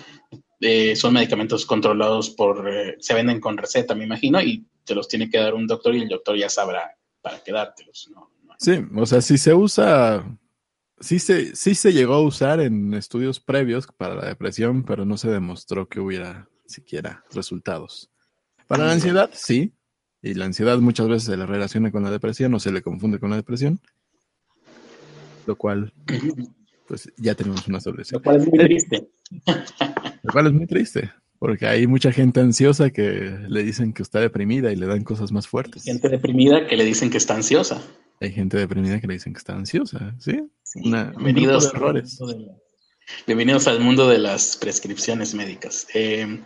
eh, 0.61 0.95
son 0.95 1.13
medicamentos 1.13 1.65
controlados 1.65 2.29
por, 2.29 2.69
eh, 2.69 2.95
se 2.99 3.13
venden 3.13 3.41
con 3.41 3.57
receta, 3.57 3.95
me 3.95 4.05
imagino, 4.05 4.41
y 4.41 4.65
te 4.85 4.95
los 4.95 5.07
tiene 5.07 5.29
que 5.29 5.39
dar 5.39 5.53
un 5.53 5.67
doctor 5.67 5.95
y 5.95 6.01
el 6.01 6.09
doctor 6.09 6.37
ya 6.37 6.49
sabrá 6.49 6.95
para 7.21 7.43
quedártelos. 7.43 8.09
¿no? 8.13 8.31
Sí, 8.57 8.73
o 8.95 9.05
sea, 9.05 9.21
si 9.21 9.37
se 9.37 9.53
usa, 9.53 10.23
sí 10.99 11.19
se, 11.19 11.55
sí 11.55 11.75
se 11.75 11.91
llegó 11.91 12.13
a 12.13 12.21
usar 12.21 12.61
en 12.61 12.93
estudios 12.93 13.39
previos 13.39 13.87
para 13.87 14.15
la 14.15 14.25
depresión, 14.27 14.83
pero 14.83 15.03
no 15.03 15.17
se 15.17 15.29
demostró 15.29 15.89
que 15.89 15.99
hubiera 15.99 16.47
siquiera 16.67 17.25
resultados. 17.31 18.09
Para 18.67 18.85
la 18.85 18.93
ansiedad, 18.93 19.29
sí. 19.33 19.73
Y 20.21 20.35
la 20.35 20.45
ansiedad 20.45 20.77
muchas 20.79 21.07
veces 21.07 21.23
se 21.23 21.37
le 21.37 21.45
relaciona 21.45 21.91
con 21.91 22.03
la 22.03 22.11
depresión 22.11 22.53
o 22.53 22.59
se 22.59 22.71
le 22.71 22.81
confunde 22.81 23.19
con 23.19 23.31
la 23.31 23.37
depresión. 23.37 23.79
Lo 25.47 25.55
cual, 25.55 25.91
pues 26.87 27.11
ya 27.17 27.33
tenemos 27.33 27.67
una 27.67 27.81
solución. 27.81 28.19
Lo 28.19 28.23
cual 28.23 28.41
es 28.41 28.47
muy 28.47 28.59
triste. 28.59 29.09
Lo 30.23 30.31
cual 30.31 30.47
es 30.47 30.53
muy 30.53 30.67
triste. 30.67 31.11
Porque 31.39 31.65
hay 31.65 31.87
mucha 31.87 32.11
gente 32.11 32.39
ansiosa 32.39 32.91
que 32.91 33.35
le 33.47 33.63
dicen 33.63 33.93
que 33.93 34.03
está 34.03 34.19
deprimida 34.19 34.71
y 34.71 34.75
le 34.75 34.85
dan 34.85 35.03
cosas 35.03 35.31
más 35.31 35.47
fuertes. 35.47 35.83
Gente 35.83 36.07
deprimida 36.07 36.67
que 36.67 36.77
le 36.77 36.85
dicen 36.85 37.09
que 37.09 37.17
está 37.17 37.33
ansiosa. 37.33 37.81
Hay 38.19 38.31
gente 38.31 38.57
deprimida 38.57 39.01
que 39.01 39.07
le 39.07 39.13
dicen 39.13 39.33
que 39.33 39.39
está 39.39 39.55
ansiosa, 39.55 40.15
¿sí? 40.19 40.39
bienvenidos, 40.75 41.73
errores. 41.73 42.19
bienvenidos 43.25 43.67
al 43.67 43.79
mundo 43.79 44.07
de 44.07 44.19
las 44.19 44.55
prescripciones 44.57 45.33
médicas. 45.33 45.87
Eh, 45.95 46.43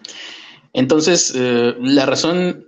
entonces, 0.71 1.33
eh, 1.35 1.75
la 1.81 2.05
razón 2.05 2.65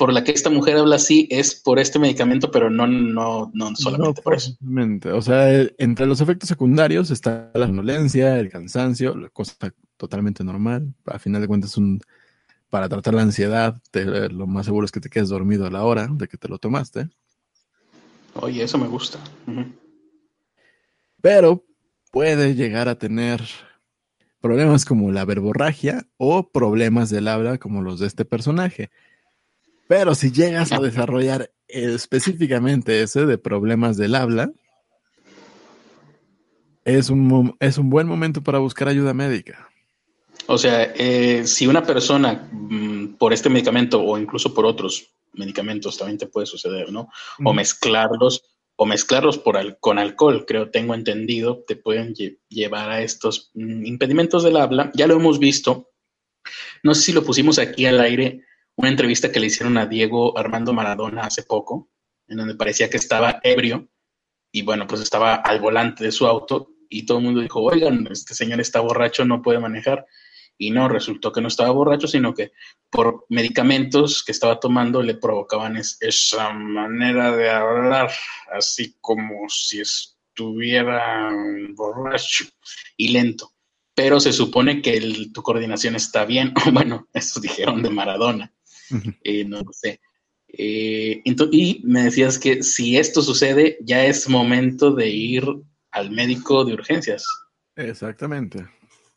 por 0.00 0.14
la 0.14 0.24
que 0.24 0.32
esta 0.32 0.48
mujer 0.48 0.78
habla 0.78 0.96
así 0.96 1.28
es 1.30 1.54
por 1.54 1.78
este 1.78 1.98
medicamento, 1.98 2.50
pero 2.50 2.70
no, 2.70 2.86
no, 2.86 3.50
no 3.52 3.76
solamente 3.76 4.22
por 4.22 4.32
eso. 4.32 4.56
O 5.12 5.20
sea, 5.20 5.60
entre 5.76 6.06
los 6.06 6.22
efectos 6.22 6.48
secundarios 6.48 7.10
está 7.10 7.50
la 7.52 7.66
somnolencia, 7.66 8.38
el 8.38 8.48
cansancio, 8.48 9.14
cosa 9.34 9.74
totalmente 9.98 10.42
normal. 10.42 10.94
A 11.04 11.18
final 11.18 11.42
de 11.42 11.48
cuentas, 11.48 11.76
un, 11.76 12.00
para 12.70 12.88
tratar 12.88 13.12
la 13.12 13.20
ansiedad, 13.20 13.78
lo 13.92 14.46
más 14.46 14.64
seguro 14.64 14.86
es 14.86 14.90
que 14.90 15.00
te 15.00 15.10
quedes 15.10 15.28
dormido 15.28 15.66
a 15.66 15.70
la 15.70 15.84
hora 15.84 16.08
de 16.10 16.28
que 16.28 16.38
te 16.38 16.48
lo 16.48 16.56
tomaste. 16.56 17.10
Oye, 18.36 18.62
eso 18.62 18.78
me 18.78 18.88
gusta. 18.88 19.18
Pero 21.20 21.62
puede 22.10 22.54
llegar 22.54 22.88
a 22.88 22.98
tener 22.98 23.42
problemas 24.40 24.86
como 24.86 25.12
la 25.12 25.26
verborragia 25.26 26.06
o 26.16 26.50
problemas 26.50 27.10
del 27.10 27.28
habla 27.28 27.58
como 27.58 27.82
los 27.82 28.00
de 28.00 28.06
este 28.06 28.24
personaje. 28.24 28.88
Pero 29.90 30.14
si 30.14 30.30
llegas 30.30 30.70
a 30.70 30.78
desarrollar 30.78 31.50
específicamente 31.66 33.02
ese 33.02 33.26
de 33.26 33.38
problemas 33.38 33.96
del 33.96 34.14
habla, 34.14 34.52
es 36.84 37.10
un, 37.10 37.56
es 37.58 37.76
un 37.76 37.90
buen 37.90 38.06
momento 38.06 38.40
para 38.40 38.60
buscar 38.60 38.86
ayuda 38.86 39.14
médica. 39.14 39.68
O 40.46 40.58
sea, 40.58 40.84
eh, 40.94 41.44
si 41.44 41.66
una 41.66 41.82
persona 41.82 42.48
mm, 42.52 43.16
por 43.18 43.32
este 43.32 43.50
medicamento 43.50 44.00
o 44.00 44.16
incluso 44.16 44.54
por 44.54 44.64
otros 44.64 45.10
medicamentos 45.32 45.98
también 45.98 46.18
te 46.18 46.28
puede 46.28 46.46
suceder, 46.46 46.92
¿no? 46.92 47.08
O 47.44 47.52
mezclarlos, 47.52 48.44
o 48.76 48.86
mezclarlos 48.86 49.38
por 49.38 49.80
con 49.80 49.98
alcohol, 49.98 50.44
creo, 50.46 50.70
tengo 50.70 50.94
entendido, 50.94 51.64
te 51.66 51.74
pueden 51.74 52.14
llevar 52.48 52.90
a 52.90 53.02
estos 53.02 53.50
mm, 53.54 53.86
impedimentos 53.86 54.44
del 54.44 54.56
habla. 54.56 54.92
Ya 54.94 55.08
lo 55.08 55.16
hemos 55.16 55.40
visto. 55.40 55.90
No 56.84 56.94
sé 56.94 57.02
si 57.02 57.12
lo 57.12 57.24
pusimos 57.24 57.58
aquí 57.58 57.86
al 57.86 57.98
aire, 57.98 58.44
una 58.76 58.88
entrevista 58.88 59.30
que 59.30 59.40
le 59.40 59.46
hicieron 59.46 59.76
a 59.78 59.86
Diego 59.86 60.38
Armando 60.38 60.72
Maradona 60.72 61.22
hace 61.22 61.42
poco, 61.42 61.90
en 62.28 62.38
donde 62.38 62.54
parecía 62.54 62.88
que 62.88 62.96
estaba 62.96 63.40
ebrio 63.42 63.88
y 64.52 64.62
bueno, 64.62 64.86
pues 64.86 65.00
estaba 65.00 65.36
al 65.36 65.60
volante 65.60 66.04
de 66.04 66.12
su 66.12 66.26
auto 66.26 66.74
y 66.88 67.06
todo 67.06 67.18
el 67.18 67.24
mundo 67.24 67.40
dijo, 67.40 67.62
oigan, 67.62 68.08
este 68.10 68.34
señor 68.34 68.60
está 68.60 68.80
borracho, 68.80 69.24
no 69.24 69.42
puede 69.42 69.60
manejar. 69.60 70.06
Y 70.58 70.70
no, 70.72 70.88
resultó 70.88 71.32
que 71.32 71.40
no 71.40 71.48
estaba 71.48 71.70
borracho, 71.70 72.06
sino 72.06 72.34
que 72.34 72.52
por 72.90 73.24
medicamentos 73.30 74.22
que 74.22 74.32
estaba 74.32 74.60
tomando 74.60 75.02
le 75.02 75.14
provocaban 75.14 75.78
esa 75.78 76.52
manera 76.52 77.34
de 77.34 77.48
hablar, 77.48 78.10
así 78.52 78.96
como 79.00 79.48
si 79.48 79.80
estuviera 79.80 81.30
borracho 81.74 82.44
y 82.96 83.08
lento. 83.08 83.52
Pero 83.94 84.20
se 84.20 84.34
supone 84.34 84.82
que 84.82 85.30
tu 85.32 85.42
coordinación 85.42 85.96
está 85.96 86.26
bien, 86.26 86.52
bueno, 86.72 87.08
eso 87.14 87.40
dijeron 87.40 87.82
de 87.82 87.90
Maradona, 87.90 88.52
eh, 89.24 89.44
no 89.44 89.62
lo 89.62 89.72
sé. 89.72 90.00
Eh, 90.48 91.22
y 91.24 91.82
me 91.84 92.04
decías 92.04 92.38
que 92.38 92.62
si 92.62 92.96
esto 92.96 93.22
sucede, 93.22 93.78
ya 93.82 94.04
es 94.04 94.28
momento 94.28 94.92
de 94.92 95.08
ir 95.08 95.44
al 95.92 96.10
médico 96.10 96.64
de 96.64 96.74
urgencias. 96.74 97.24
Exactamente. 97.76 98.66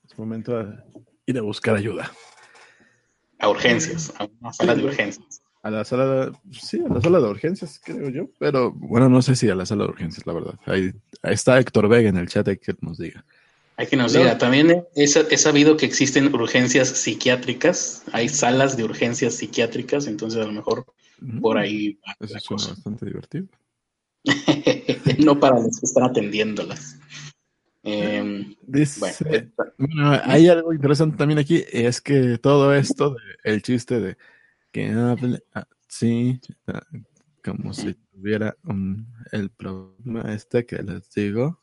Es 0.05 0.17
momento 0.17 0.57
de 0.57 0.75
y 1.25 1.33
de 1.33 1.41
buscar 1.41 1.75
ayuda. 1.75 2.11
A 3.39 3.49
urgencias, 3.49 4.13
a 4.17 4.27
una 4.39 4.53
sala 4.53 4.75
de 4.75 4.85
urgencias. 4.85 5.41
A 5.61 5.69
la 5.69 5.85
sala 5.85 6.05
de, 6.05 6.31
sí, 6.51 6.81
a 6.85 6.93
la 6.93 7.01
sala 7.01 7.19
de 7.19 7.29
urgencias, 7.29 7.79
creo 7.83 8.09
yo. 8.09 8.29
Pero 8.39 8.71
bueno, 8.71 9.07
no 9.09 9.21
sé 9.21 9.35
si 9.35 9.49
a 9.49 9.55
la 9.55 9.65
sala 9.65 9.85
de 9.85 9.91
urgencias, 9.91 10.25
la 10.25 10.33
verdad. 10.33 10.59
Ahí, 10.65 10.91
está 11.23 11.59
Héctor 11.59 11.87
Vega 11.87 12.09
en 12.09 12.17
el 12.17 12.27
chat, 12.27 12.47
que 12.47 12.75
nos 12.81 12.97
diga. 12.97 13.25
Hay 13.75 13.87
que 13.87 13.95
nos 13.95 14.13
diga. 14.13 14.37
También 14.37 14.85
he, 14.95 15.07
sabido 15.07 15.77
que 15.77 15.85
existen 15.85 16.33
urgencias 16.33 16.89
psiquiátricas. 16.89 18.03
Hay 18.11 18.29
salas 18.29 18.77
de 18.77 18.83
urgencias 18.83 19.35
psiquiátricas, 19.35 20.07
entonces 20.07 20.41
a 20.41 20.45
lo 20.45 20.53
mejor 20.53 20.85
por 21.41 21.57
ahí. 21.57 21.99
Eso 22.19 22.39
suena 22.39 22.67
bastante 22.67 23.05
divertido. 23.05 23.47
no 25.25 25.39
para 25.39 25.59
los 25.59 25.79
que 25.79 25.85
están 25.85 26.03
atendiéndolas. 26.03 26.99
Em, 27.85 28.55
bueno, 29.77 30.21
hay 30.23 30.47
algo 30.47 30.71
interesante 30.71 31.17
también 31.17 31.37
aquí, 31.37 31.65
es 31.69 31.99
que 31.99 32.37
todo 32.37 32.73
esto, 32.73 33.17
el 33.43 33.61
chiste 33.61 33.99
de 33.99 34.17
que 34.71 34.87
hable 34.89 35.43
así, 35.51 36.39
ah, 36.67 36.81
como 37.43 37.73
si 37.73 37.93
tuviera 37.93 38.55
el 39.33 39.49
problema 39.49 40.33
este 40.33 40.65
que 40.65 40.81
les 40.81 41.09
digo, 41.11 41.59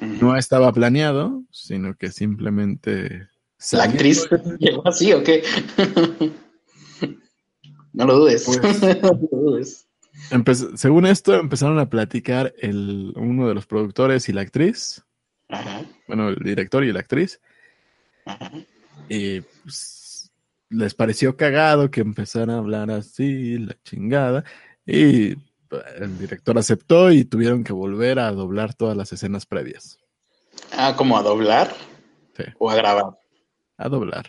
no 0.00 0.36
estaba 0.36 0.72
planeado, 0.72 1.42
sino 1.50 1.96
que 1.96 2.10
simplemente... 2.10 3.28
¿La 3.72 3.84
actriz 3.84 4.28
llegó 4.58 4.86
así 4.86 5.12
o 5.12 5.22
qué? 5.22 5.42
no 7.92 8.06
lo 8.06 8.16
dudes. 8.16 8.44
Pues, 10.44 10.66
según 10.76 11.06
esto, 11.06 11.34
empezaron 11.34 11.78
a 11.78 11.88
platicar 11.90 12.54
el, 12.58 13.12
uno 13.16 13.48
de 13.48 13.54
los 13.54 13.66
productores 13.66 14.28
y 14.28 14.32
la 14.32 14.42
actriz 14.42 15.04
bueno, 16.06 16.28
el 16.28 16.36
director 16.36 16.84
y 16.84 16.92
la 16.92 17.00
actriz. 17.00 17.40
Y 19.08 19.40
pues, 19.40 20.30
les 20.68 20.94
pareció 20.94 21.36
cagado 21.36 21.90
que 21.90 22.00
empezara 22.00 22.54
a 22.54 22.58
hablar 22.58 22.90
así, 22.90 23.58
la 23.58 23.76
chingada. 23.84 24.44
Y 24.86 25.36
el 25.96 26.18
director 26.18 26.58
aceptó 26.58 27.10
y 27.10 27.24
tuvieron 27.24 27.64
que 27.64 27.72
volver 27.72 28.18
a 28.18 28.32
doblar 28.32 28.74
todas 28.74 28.96
las 28.96 29.12
escenas 29.12 29.46
previas. 29.46 29.98
Ah, 30.72 30.94
¿como 30.96 31.16
a 31.16 31.22
doblar? 31.22 31.74
Sí. 32.36 32.44
¿O 32.58 32.70
a 32.70 32.74
grabar? 32.74 33.18
A 33.76 33.88
doblar. 33.88 34.26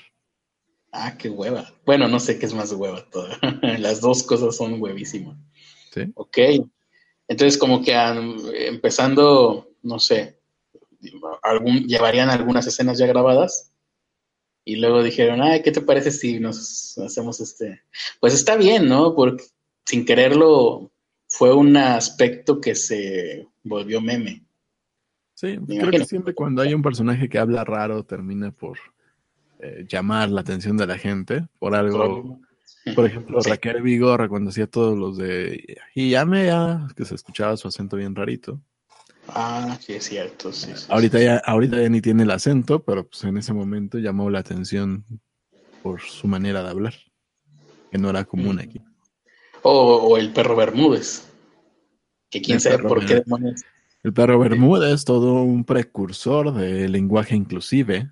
Ah, 0.91 1.17
qué 1.17 1.29
hueva. 1.29 1.72
Bueno, 1.86 2.08
no 2.08 2.19
sé 2.19 2.39
qué 2.39 2.46
es 2.46 2.53
más 2.53 2.72
hueva. 2.72 3.05
Toda. 3.12 3.38
Las 3.79 4.01
dos 4.01 4.24
cosas 4.24 4.55
son 4.55 4.81
huevísimas. 4.81 5.38
Sí. 5.93 6.12
Ok. 6.15 6.38
Entonces, 7.27 7.58
como 7.58 7.84
que 7.84 7.93
empezando, 8.67 9.69
no 9.84 10.00
sé, 10.00 10.39
algún, 11.43 11.88
llevarían 11.88 12.29
algunas 12.29 12.65
escenas 12.65 12.98
ya 12.98 13.05
grabadas 13.05 13.72
y 14.65 14.75
luego 14.75 15.03
dijeron, 15.03 15.41
ay, 15.41 15.62
¿qué 15.62 15.72
te 15.72 15.81
parece 15.81 16.12
si 16.12 16.39
nos 16.39 16.98
hacemos 16.98 17.39
este? 17.39 17.81
Pues 18.19 18.34
está 18.34 18.55
bien, 18.55 18.88
¿no? 18.88 19.15
Porque 19.15 19.43
sin 19.86 20.05
quererlo 20.05 20.91
fue 21.29 21.53
un 21.53 21.77
aspecto 21.77 22.59
que 22.59 22.75
se 22.75 23.48
volvió 23.63 24.01
meme. 24.01 24.43
Sí, 25.36 25.57
creo 25.67 25.91
que 25.91 26.05
siempre 26.05 26.33
cuando 26.33 26.62
hay 26.62 26.74
un 26.74 26.81
personaje 26.81 27.29
que 27.29 27.39
habla 27.39 27.63
raro 27.63 28.03
termina 28.03 28.51
por 28.51 28.77
eh, 29.59 29.86
llamar 29.88 30.29
la 30.29 30.41
atención 30.41 30.75
de 30.75 30.88
la 30.88 30.98
gente 30.98 31.48
por 31.59 31.75
algo. 31.75 32.41
Por 32.95 33.05
ejemplo, 33.05 33.39
Raquel 33.41 33.81
Vigorra 33.81 34.27
cuando 34.27 34.50
hacía 34.50 34.67
todos 34.67 34.98
los 34.98 35.17
de 35.17 35.77
y 35.93 36.09
llame 36.09 36.48
ya, 36.48 36.88
que 36.95 37.05
se 37.05 37.15
escuchaba 37.15 37.55
su 37.55 37.67
acento 37.67 37.98
bien 37.98 38.15
rarito. 38.15 38.59
Ah, 39.27 39.77
sí, 39.79 39.93
es 39.93 40.05
cierto. 40.05 40.51
Sí, 40.51 40.71
ahorita, 40.89 41.19
Ya, 41.19 41.38
ahorita 41.38 41.81
ya 41.81 41.89
ni 41.89 42.01
tiene 42.01 42.24
el 42.24 42.31
acento, 42.31 42.83
pero 42.83 43.07
pues 43.07 43.24
en 43.24 43.38
ese 43.38 43.53
momento 43.53 44.00
llamó 44.00 44.29
la 44.29 44.39
atención 44.39 45.05
por 45.83 46.01
su 46.01 46.27
manera 46.27 46.63
de 46.63 46.69
hablar. 46.69 46.95
que 47.91 47.98
no 47.98 48.09
era 48.09 48.24
común 48.25 48.59
aquí. 48.59 48.81
O, 49.62 50.18
el 50.18 50.32
perro 50.32 50.56
Bermúdez, 50.56 51.28
que 52.30 52.42
quién 52.42 52.60
sabe 52.60 52.80
por 52.80 53.06
qué 53.06 53.16
demonios. 53.16 53.62
El 54.04 54.13
perro 54.13 54.39
Bermúdez 54.39 55.04
todo 55.04 55.44
un 55.44 55.66
precursor 55.66 56.54
del 56.54 56.92
lenguaje 56.94 57.36
inclusive. 57.36 58.10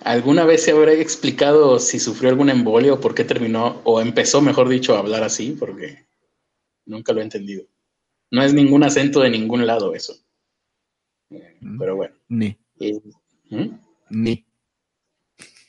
¿Alguna 0.00 0.44
vez 0.44 0.64
se 0.64 0.72
habrá 0.72 0.92
explicado 0.92 1.78
si 1.78 2.00
sufrió 2.00 2.30
algún 2.30 2.48
embolio 2.50 2.94
o 2.94 3.00
por 3.00 3.14
qué 3.14 3.24
terminó, 3.24 3.80
o 3.84 4.00
empezó, 4.00 4.40
mejor 4.40 4.68
dicho, 4.68 4.96
a 4.96 5.00
hablar 5.00 5.22
así? 5.22 5.56
Porque 5.58 6.06
nunca 6.86 7.12
lo 7.12 7.20
he 7.20 7.24
entendido. 7.24 7.64
No 8.30 8.42
es 8.42 8.54
ningún 8.54 8.82
acento 8.82 9.20
de 9.20 9.30
ningún 9.30 9.66
lado 9.66 9.94
eso. 9.94 10.16
Mm. 11.28 11.78
Pero 11.78 11.96
bueno. 11.96 12.14
Ni. 12.28 12.56
Eh, 12.80 13.00
¿Mm? 13.50 13.68
Ni. 14.10 14.44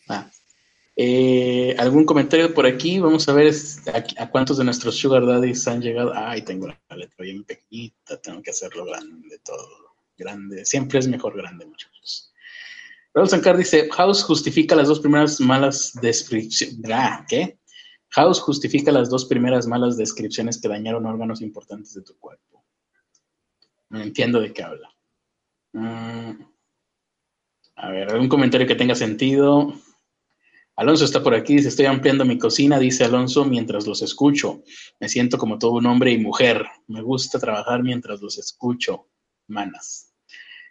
Ah. 0.07 0.29
Eh, 1.03 1.75
¿Algún 1.79 2.05
comentario 2.05 2.53
por 2.53 2.67
aquí? 2.67 2.99
Vamos 2.99 3.27
a 3.27 3.33
ver 3.33 3.51
a, 4.17 4.29
cuántos 4.29 4.59
de 4.59 4.63
nuestros 4.63 4.97
Sugar 4.97 5.25
Daddies 5.25 5.67
han 5.67 5.81
llegado. 5.81 6.11
Ay, 6.13 6.43
tengo 6.43 6.67
la 6.67 6.95
letra 6.95 7.23
bien 7.23 7.43
pequeñita, 7.43 8.21
tengo 8.21 8.43
que 8.43 8.51
hacerlo 8.51 8.85
grande 8.85 9.39
todo. 9.43 9.95
Grande. 10.15 10.63
Siempre 10.63 10.99
es 10.99 11.07
mejor 11.07 11.35
grande, 11.35 11.65
muchachos. 11.65 12.31
Raúl 13.15 13.27
Sankar 13.27 13.57
dice: 13.57 13.89
House 13.89 14.21
justifica 14.21 14.75
las 14.75 14.89
dos 14.89 14.99
primeras 14.99 15.41
malas 15.41 15.97
descripciones. 15.99 16.77
¿Qué? 17.27 17.57
House 18.09 18.39
justifica 18.39 18.91
las 18.91 19.09
dos 19.09 19.25
primeras 19.25 19.65
malas 19.65 19.97
descripciones 19.97 20.61
que 20.61 20.67
dañaron 20.67 21.07
órganos 21.07 21.41
importantes 21.41 21.95
de 21.95 22.03
tu 22.03 22.15
cuerpo. 22.19 22.63
No 23.89 24.03
entiendo 24.03 24.39
de 24.39 24.53
qué 24.53 24.61
habla. 24.61 24.93
Mm. 25.73 26.43
a 27.77 27.89
ver, 27.89 28.11
algún 28.11 28.29
comentario 28.29 28.67
que 28.67 28.75
tenga 28.75 28.93
sentido. 28.93 29.73
Alonso 30.81 31.05
está 31.05 31.21
por 31.21 31.35
aquí, 31.35 31.57
dice, 31.57 31.67
estoy 31.67 31.85
ampliando 31.85 32.25
mi 32.25 32.39
cocina, 32.39 32.79
dice 32.79 33.03
Alonso, 33.03 33.45
mientras 33.45 33.85
los 33.85 34.01
escucho. 34.01 34.63
Me 34.99 35.09
siento 35.09 35.37
como 35.37 35.59
todo 35.59 35.73
un 35.73 35.85
hombre 35.85 36.09
y 36.09 36.17
mujer. 36.17 36.65
Me 36.87 37.03
gusta 37.03 37.37
trabajar 37.37 37.83
mientras 37.83 38.19
los 38.19 38.39
escucho. 38.39 39.07
Manas. 39.45 40.11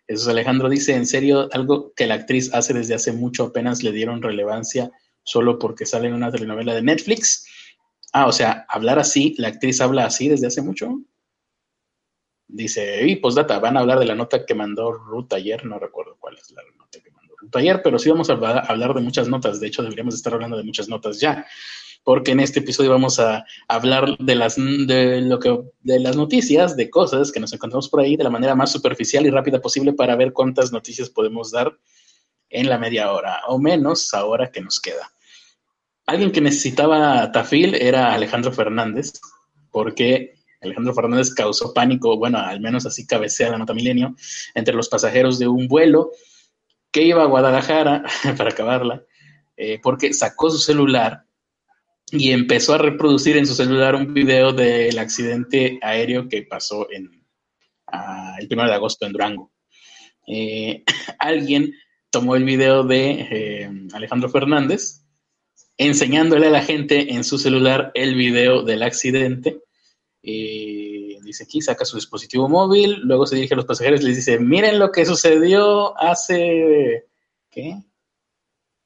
Jesús 0.09 0.27
Alejandro 0.27 0.69
dice, 0.69 0.97
en 0.97 1.07
serio, 1.07 1.49
algo 1.53 1.93
que 1.95 2.09
la 2.09 2.15
actriz 2.15 2.53
hace 2.53 2.75
desde 2.75 2.95
hace 2.95 3.13
mucho, 3.13 3.45
apenas 3.45 3.85
le 3.85 3.93
dieron 3.93 4.21
relevancia 4.21 4.91
solo 5.23 5.61
porque 5.61 5.87
sale 5.87 6.09
en 6.09 6.15
una 6.15 6.33
telenovela 6.33 6.75
de 6.75 6.83
Netflix. 6.83 7.47
Ah, 8.13 8.27
o 8.27 8.33
sea, 8.33 8.67
hablar 8.69 8.99
así, 8.99 9.37
la 9.39 9.47
actriz 9.47 9.81
habla 9.81 10.07
así 10.07 10.29
desde 10.29 10.49
hace 10.49 10.61
mucho. 10.61 11.03
Dice, 12.49 13.07
y 13.07 13.15
postdata, 13.15 13.61
van 13.61 13.77
a 13.77 13.81
hablar 13.81 14.01
de 14.01 14.07
la 14.07 14.17
nota 14.17 14.45
que 14.45 14.57
mandó 14.57 14.91
Ruth 14.91 15.33
ayer, 15.35 15.65
no 15.65 15.79
recuerdo 15.79 16.17
cuál 16.19 16.37
es 16.37 16.51
la 16.51 16.63
nota 16.77 16.99
que 17.01 17.13
mandó 17.13 17.30
Ayer, 17.55 17.81
pero 17.83 17.99
sí 17.99 18.11
vamos 18.11 18.31
a 18.31 18.35
hablar 18.35 18.95
de 18.95 19.01
muchas 19.01 19.29
notas, 19.29 19.61
de 19.61 19.67
hecho 19.67 19.83
deberíamos 19.83 20.15
estar 20.15 20.35
hablando 20.35 20.57
de 20.57 20.63
muchas 20.63 20.89
notas 20.89 21.21
ya, 21.21 21.47
porque 22.05 22.33
en 22.33 22.41
este 22.41 22.61
episodio 22.61 22.91
vamos 22.91 23.19
a 23.19 23.45
hablar 23.69 24.17
de 24.19 24.35
las, 24.35 24.57
de 24.57 25.21
lo 25.23 25.39
que, 25.39 25.59
de 25.81 26.01
las 26.01 26.17
noticias, 26.17 26.77
de 26.77 26.91
cosas 26.91 27.33
que 27.33 27.41
nos 27.41 27.53
encontramos 27.53 27.89
por 27.89 28.01
ahí 28.01 28.17
de 28.17 28.25
la 28.25 28.31
manera 28.31 28.55
más 28.55 28.73
superficial 28.73 29.27
y 29.27 29.31
rápida 29.31 29.61
posible 29.61 29.93
para 29.93 30.17
ver 30.17 30.33
cuántas 30.33 30.73
noticias 30.73 31.11
podemos 31.11 31.51
dar 31.51 31.79
en 32.49 32.69
la 32.69 32.79
media 32.79 33.13
hora 33.13 33.41
o 33.49 33.59
menos 33.59 34.13
ahora 34.13 34.51
que 34.51 34.61
nos 34.61 34.81
queda. 34.81 35.13
Alguien 36.07 36.33
que 36.33 36.41
necesitaba 36.41 37.31
tafil 37.31 37.75
era 37.75 38.13
Alejandro 38.13 38.53
Fernández, 38.53 39.13
porque 39.71 40.35
Alejandro 40.61 40.93
Fernández 40.93 41.33
causó 41.33 41.73
pánico, 41.73 42.17
bueno, 42.17 42.39
al 42.39 42.61
menos 42.61 42.85
así 42.87 43.07
cabecea 43.07 43.51
la 43.51 43.59
nota 43.59 43.75
milenio, 43.75 44.17
entre 44.55 44.75
los 44.75 44.89
pasajeros 44.89 45.39
de 45.39 45.47
un 45.47 45.69
vuelo 45.69 46.11
que 46.91 47.03
iba 47.03 47.23
a 47.23 47.27
Guadalajara, 47.27 48.05
para 48.37 48.51
acabarla, 48.51 49.05
eh, 49.57 49.79
porque 49.83 50.13
sacó 50.13 50.51
su 50.51 50.59
celular 50.59 51.25
y 52.13 52.33
empezó 52.33 52.75
a 52.75 52.79
reproducir 52.79 53.37
en 53.37 53.47
su 53.47 53.55
celular 53.55 53.95
un 53.95 54.13
video 54.13 54.53
del 54.53 54.99
accidente 54.99 55.79
aéreo 55.83 56.29
que 56.29 56.43
pasó 56.43 56.91
en, 56.91 57.11
el 58.39 58.49
1 58.51 58.67
de 58.67 58.75
agosto 58.75 59.07
en 59.07 59.13
Durango. 59.13 59.53
Eh, 60.27 60.83
alguien 61.19 61.73
tomó 62.11 62.37
el 62.37 62.45
video 62.45 62.83
de 62.83 63.11
eh, 63.31 63.71
Alejandro 63.93 64.29
Fernández 64.29 65.05
enseñándole 65.77 66.49
a 66.49 66.51
la 66.51 66.63
gente 66.63 67.15
en 67.15 67.25
su 67.25 67.39
celular 67.39 67.91
el 67.95 68.15
video 68.15 68.63
del 68.63 68.83
accidente. 68.83 69.61
Dice 71.31 71.45
aquí, 71.45 71.61
saca 71.61 71.85
su 71.85 71.97
dispositivo 71.97 72.49
móvil, 72.49 73.01
luego 73.03 73.27
se 73.27 73.37
dirige 73.37 73.55
a 73.55 73.57
los 73.57 73.67
pasajeros 73.67 74.01
y 74.01 74.05
les 74.05 74.17
dice, 74.17 74.39
miren 74.39 74.79
lo 74.79 74.93
que 74.93 75.05
sucedió 75.07 75.99
hace... 75.99 77.07
¿Qué? 77.51 77.77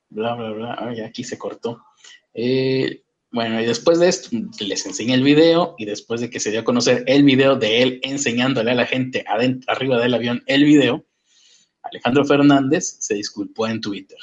Bla, 0.09 0.35
bla, 0.35 0.51
bla. 0.51 0.95
aquí 1.07 1.25
se 1.25 1.37
cortó. 1.37 1.83
Eh, 2.33 3.03
bueno, 3.31 3.61
y 3.61 3.67
después 3.67 3.99
de 3.99 4.09
esto, 4.09 4.37
les 4.61 4.87
enseña 4.87 5.15
el 5.15 5.25
video 5.25 5.75
y 5.77 5.87
después 5.87 6.21
de 6.21 6.31
que 6.31 6.39
se 6.39 6.51
dio 6.51 6.61
a 6.61 6.65
conocer 6.65 7.03
el 7.07 7.25
video 7.25 7.57
de 7.57 7.83
él 7.83 8.01
enseñándole 8.03 8.71
a 8.71 8.77
la 8.77 8.87
gente 8.87 9.25
arriba 9.27 9.99
del 10.01 10.15
avión 10.15 10.43
el 10.47 10.65
video, 10.65 11.05
Alejandro 11.83 12.25
Fernández 12.25 12.97
se 13.01 13.15
disculpó 13.15 13.67
en 13.67 13.81
Twitter. 13.81 14.19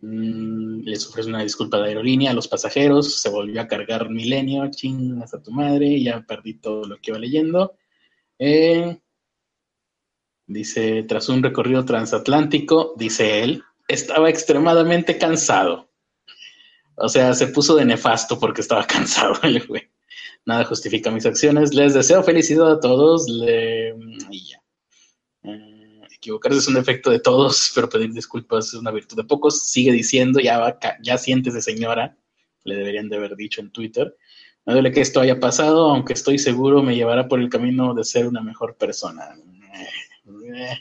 Mm, 0.00 0.82
les 0.84 1.06
ofrece 1.06 1.28
una 1.28 1.42
disculpa 1.42 1.78
a 1.78 1.80
la 1.80 1.86
aerolínea, 1.86 2.30
a 2.30 2.34
los 2.34 2.48
pasajeros, 2.48 3.20
se 3.20 3.30
volvió 3.30 3.60
a 3.60 3.66
cargar 3.66 4.10
Milenio, 4.10 4.70
ching, 4.70 5.22
hasta 5.22 5.42
tu 5.42 5.50
madre, 5.52 6.02
ya 6.02 6.20
perdí 6.22 6.54
todo 6.54 6.84
lo 6.84 6.96
que 6.98 7.10
iba 7.10 7.18
leyendo. 7.18 7.76
Eh, 8.38 8.98
dice, 10.46 11.02
tras 11.04 11.28
un 11.28 11.42
recorrido 11.42 11.84
transatlántico, 11.84 12.94
dice 12.96 13.42
él, 13.42 13.62
estaba 13.88 14.28
extremadamente 14.30 15.18
cansado. 15.18 15.88
O 16.96 17.08
sea, 17.08 17.34
se 17.34 17.48
puso 17.48 17.76
de 17.76 17.84
nefasto 17.84 18.38
porque 18.38 18.62
estaba 18.62 18.86
cansado 18.86 19.34
el. 19.42 19.62
Nada 20.44 20.64
justifica 20.64 21.10
mis 21.10 21.26
acciones. 21.26 21.74
Les 21.74 21.94
deseo 21.94 22.22
felicidad 22.22 22.70
a 22.70 22.80
todos. 22.80 23.28
Le... 23.28 23.94
Y 24.30 24.48
ya. 24.48 24.62
Equivocarse 26.26 26.58
es 26.58 26.66
un 26.66 26.74
defecto 26.74 27.10
de 27.10 27.20
todos, 27.20 27.70
pero 27.74 27.88
pedir 27.88 28.12
disculpas 28.12 28.66
es 28.66 28.74
una 28.74 28.90
virtud 28.90 29.16
de 29.16 29.22
pocos. 29.22 29.68
Sigue 29.68 29.92
diciendo, 29.92 30.40
ya, 30.40 30.58
va, 30.58 30.76
ya 31.00 31.18
sientes 31.18 31.54
de 31.54 31.62
señora, 31.62 32.16
le 32.64 32.74
deberían 32.74 33.08
de 33.08 33.16
haber 33.16 33.36
dicho 33.36 33.60
en 33.60 33.70
Twitter. 33.70 34.16
Me 34.64 34.72
duele 34.72 34.90
que 34.90 35.02
esto 35.02 35.20
haya 35.20 35.38
pasado, 35.38 35.88
aunque 35.88 36.14
estoy 36.14 36.40
seguro 36.40 36.82
me 36.82 36.96
llevará 36.96 37.28
por 37.28 37.38
el 37.38 37.48
camino 37.48 37.94
de 37.94 38.02
ser 38.02 38.26
una 38.26 38.42
mejor 38.42 38.76
persona. 38.76 39.36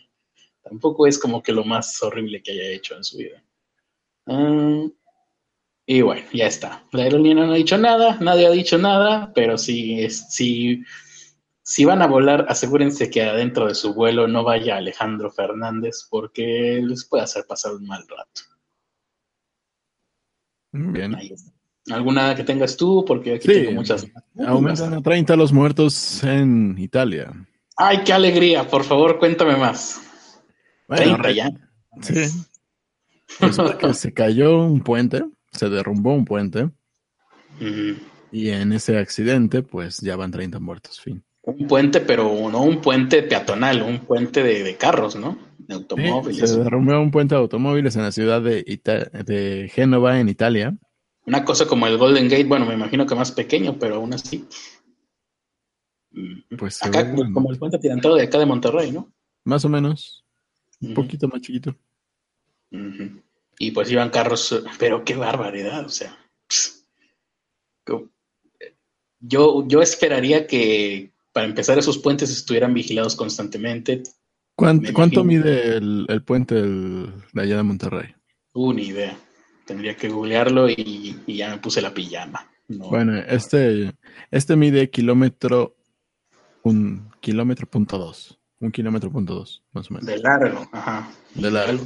Tampoco 0.64 1.06
es 1.06 1.20
como 1.20 1.44
que 1.44 1.52
lo 1.52 1.64
más 1.64 2.02
horrible 2.02 2.42
que 2.42 2.54
haya 2.54 2.70
hecho 2.70 2.98
en 2.98 3.04
su 3.04 3.18
vida. 3.18 3.44
Ah, 4.26 4.88
y 5.86 6.02
bueno, 6.02 6.26
ya 6.34 6.48
está. 6.48 6.84
La 6.92 7.04
aerolínea 7.04 7.46
no 7.46 7.54
ha 7.54 7.56
dicho 7.56 7.78
nada, 7.78 8.18
nadie 8.20 8.48
ha 8.48 8.52
dicho 8.52 8.80
nada, 8.80 9.32
pero 9.36 9.60
sí, 9.60 10.10
sí 10.10 10.84
si 11.68 11.84
van 11.84 12.04
a 12.04 12.08
volar, 12.08 12.46
asegúrense 12.48 13.10
que 13.10 13.24
adentro 13.24 13.68
de 13.68 13.74
su 13.74 13.96
vuelo 13.96 14.28
no 14.28 14.44
vaya 14.44 14.78
Alejandro 14.78 15.32
Fernández 15.32 16.08
porque 16.08 16.80
les 16.84 17.06
puede 17.06 17.24
hacer 17.24 17.46
pasar 17.48 17.74
un 17.74 17.88
mal 17.88 18.06
rato. 18.08 18.42
Bien. 20.72 21.18
¿Alguna 21.90 22.36
que 22.36 22.44
tengas 22.44 22.78
tú? 22.78 23.04
Porque 23.04 23.34
aquí 23.34 23.48
tengo 23.48 23.72
muchas. 23.72 24.06
Aumentan 24.46 24.94
a 24.94 25.02
30 25.02 25.36
los 25.36 25.52
muertos 25.52 26.24
en 26.24 26.78
Italia. 26.78 27.34
Ay, 27.76 28.04
qué 28.06 28.14
alegría. 28.14 28.68
Por 28.68 28.84
favor, 28.84 29.18
cuéntame 29.18 29.56
más. 29.58 30.00
30 30.88 31.32
ya. 31.32 31.50
Sí. 32.02 32.26
Pues 33.40 33.58
que 33.80 33.94
se 33.96 34.14
cayó 34.14 34.60
un 34.60 34.82
puente, 34.82 35.26
se 35.52 35.68
derrumbó 35.68 36.14
un 36.14 36.26
puente. 36.26 36.70
Y 38.32 38.50
en 38.50 38.72
ese 38.72 39.00
accidente, 39.00 39.64
pues 39.64 39.98
ya 40.02 40.16
van 40.16 40.30
30 40.30 40.60
muertos, 40.60 41.02
fin. 41.02 41.24
Un 41.46 41.68
puente, 41.68 42.02
pero 42.02 42.50
no 42.50 42.64
un 42.64 42.82
puente 42.82 43.22
peatonal, 43.22 43.84
un 43.84 44.00
puente 44.00 44.42
de, 44.42 44.76
carros, 44.78 45.16
¿no? 45.16 45.38
De 45.60 45.76
automóviles. 45.76 46.50
se 46.50 46.60
derrumbó 46.60 47.00
un 47.00 47.12
puente 47.12 47.36
de 47.36 47.42
automóviles 47.42 47.96
en 47.96 48.02
la 48.02 48.12
ciudad 48.12 48.42
de, 48.42 48.64
de 48.64 49.70
Génova, 49.72 50.20
en 50.20 50.30
Italia. 50.30 50.76
Una 51.28 51.46
cosa 51.46 51.68
como 51.68 51.86
el 51.86 51.98
Golden 51.98 52.30
Gate, 52.30 52.46
bueno, 52.46 52.66
me 52.66 52.74
imagino 52.74 53.06
que 53.06 53.16
más 53.16 53.32
pequeño, 53.32 53.78
pero 53.80 53.96
aún 53.96 54.14
así. 54.14 54.48
Pues 56.58 56.82
acá, 56.84 57.14
como 57.14 57.52
el 57.52 57.60
puente 57.60 57.78
tirantado 57.78 58.16
de 58.16 58.24
acá 58.24 58.40
de 58.40 58.46
Monterrey, 58.46 58.92
¿no? 58.92 59.12
Más 59.44 59.66
o 59.66 59.70
menos. 59.70 60.24
Un 60.82 60.94
poquito 60.94 61.28
más 61.28 61.42
chiquito. 61.42 61.76
Y 63.60 63.72
pues 63.72 63.92
iban 63.92 64.10
carros, 64.10 64.64
pero 64.80 65.04
qué 65.04 65.16
barbaridad, 65.16 65.86
o 65.86 65.90
sea. 65.90 66.18
Yo, 69.20 69.68
yo 69.68 69.82
esperaría 69.82 70.46
que, 70.46 71.15
para 71.36 71.48
empezar, 71.48 71.78
esos 71.78 71.98
puentes 71.98 72.30
estuvieran 72.30 72.74
vigilados 72.74 73.14
constantemente. 73.14 74.04
¿Cuánto, 74.56 75.26
mide 75.26 75.76
el, 75.76 76.24
puente 76.26 76.56
de 76.56 77.42
allá 77.42 77.58
de 77.58 77.64
Monterrey? 77.64 78.16
Una 78.54 78.82
idea. 78.82 79.18
Tendría 79.66 79.98
que 79.98 80.08
googlearlo 80.08 80.70
y, 80.70 81.14
ya 81.28 81.50
me 81.50 81.58
puse 81.58 81.82
la 81.82 81.94
pijama. 81.94 82.50
Bueno, 82.70 83.18
este, 83.18 83.92
este 84.32 84.56
mide 84.56 84.90
kilómetro, 84.90 85.76
un 86.64 87.12
kilómetro 87.20 87.68
punto 87.68 87.98
dos. 87.98 88.40
Un 88.62 88.72
kilómetro 88.72 89.12
punto 89.12 89.36
dos, 89.36 89.62
más 89.74 89.92
o 89.92 89.96
menos. 89.96 90.08
De 90.08 90.18
largo, 90.20 90.70
ajá. 90.72 91.12
De 91.34 91.52
largo. 91.52 91.86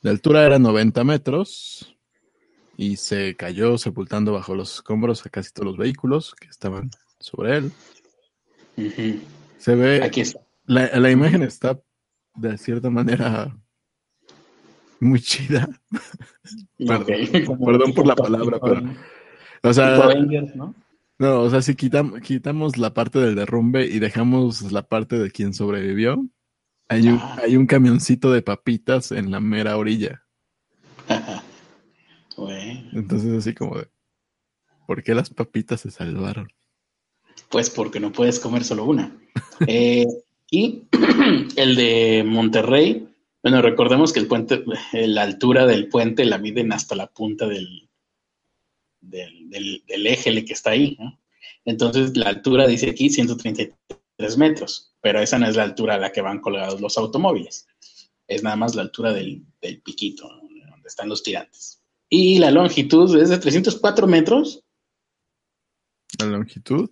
De 0.00 0.08
altura 0.08 0.46
era 0.46 0.58
90 0.58 1.04
metros. 1.04 1.94
y 2.78 2.96
se 2.96 3.36
cayó 3.36 3.76
sepultando 3.76 4.32
bajo 4.32 4.54
los 4.54 4.76
escombros 4.76 5.26
a 5.26 5.28
casi 5.28 5.52
todos 5.52 5.66
los 5.66 5.76
vehículos 5.76 6.34
que 6.34 6.48
estaban 6.48 6.88
sobre 7.20 7.58
él. 7.58 7.72
Se 9.58 9.74
ve. 9.74 10.02
Aquí 10.02 10.20
está. 10.20 10.40
La, 10.66 11.10
imagen 11.10 11.42
está 11.42 11.80
de 12.34 12.56
cierta 12.58 12.90
manera 12.90 13.56
muy 15.00 15.20
chida. 15.20 15.68
perdón, 16.78 17.92
por 17.94 18.06
la 18.06 18.16
palabra, 18.16 18.58
pero. 18.60 18.82
O 19.62 19.72
sea, 19.72 19.96
¿no? 20.54 20.74
No, 21.18 21.42
o 21.42 21.50
sea, 21.50 21.62
si 21.62 21.74
quitamos, 21.74 22.20
quitamos 22.20 22.76
la 22.76 22.92
parte 22.92 23.18
del 23.18 23.36
derrumbe 23.36 23.86
y 23.86 23.98
dejamos 23.98 24.72
la 24.72 24.82
parte 24.82 25.18
de 25.18 25.30
quien 25.30 25.54
sobrevivió, 25.54 26.26
hay 26.88 27.08
un, 27.08 27.18
ah. 27.20 27.38
hay 27.42 27.56
un 27.56 27.66
camioncito 27.66 28.32
de 28.32 28.42
papitas 28.42 29.12
en 29.12 29.30
la 29.30 29.40
mera 29.40 29.76
orilla. 29.76 30.24
Entonces 32.92 33.32
así 33.32 33.54
como 33.54 33.78
de, 33.78 33.88
¿por 34.86 35.02
qué 35.02 35.14
las 35.14 35.30
papitas 35.30 35.82
se 35.82 35.90
salvaron? 35.90 36.48
Pues 37.48 37.70
porque 37.70 38.00
no 38.00 38.12
puedes 38.12 38.40
comer 38.40 38.64
solo 38.64 38.84
una. 38.84 39.16
Eh, 39.66 40.06
y 40.50 40.84
el 41.56 41.76
de 41.76 42.24
Monterrey, 42.26 43.08
bueno, 43.42 43.60
recordemos 43.60 44.12
que 44.12 44.20
el 44.20 44.26
puente, 44.26 44.64
la 44.92 45.22
altura 45.22 45.66
del 45.66 45.88
puente 45.88 46.24
la 46.24 46.38
miden 46.38 46.72
hasta 46.72 46.94
la 46.94 47.08
punta 47.08 47.46
del, 47.46 47.88
del, 49.00 49.50
del, 49.86 50.06
eje 50.06 50.44
que 50.44 50.52
está 50.52 50.70
ahí. 50.70 50.96
Entonces 51.64 52.16
la 52.16 52.28
altura 52.28 52.66
dice 52.66 52.90
aquí 52.90 53.10
133 53.10 54.38
metros, 54.38 54.94
pero 55.00 55.20
esa 55.20 55.38
no 55.38 55.46
es 55.46 55.56
la 55.56 55.64
altura 55.64 55.94
a 55.94 55.98
la 55.98 56.12
que 56.12 56.22
van 56.22 56.40
colgados 56.40 56.80
los 56.80 56.96
automóviles. 56.96 57.66
Es 58.26 58.42
nada 58.42 58.56
más 58.56 58.74
la 58.74 58.82
altura 58.82 59.12
del, 59.12 59.44
del 59.60 59.82
piquito, 59.82 60.28
donde 60.28 60.88
están 60.88 61.08
los 61.08 61.22
tirantes. 61.22 61.82
Y 62.08 62.38
la 62.38 62.50
longitud 62.50 63.20
es 63.20 63.28
de 63.28 63.38
304 63.38 64.06
metros. 64.06 64.64
¿La 66.18 66.26
longitud? 66.26 66.88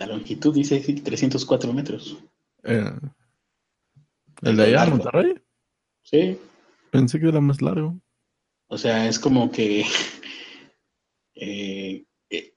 La 0.00 0.06
longitud 0.06 0.54
dice 0.54 0.80
304 0.80 1.72
metros. 1.74 2.16
Eh, 2.62 2.90
¿El 4.40 4.56
de 4.56 4.64
allá, 4.64 4.86
Monterrey? 4.86 5.34
Sí. 6.02 6.38
Pensé 6.90 7.20
que 7.20 7.28
era 7.28 7.42
más 7.42 7.60
largo. 7.60 8.00
O 8.68 8.78
sea, 8.78 9.06
es 9.06 9.18
como 9.18 9.50
que 9.52 9.84
eh, 11.34 12.06
eh, 12.30 12.54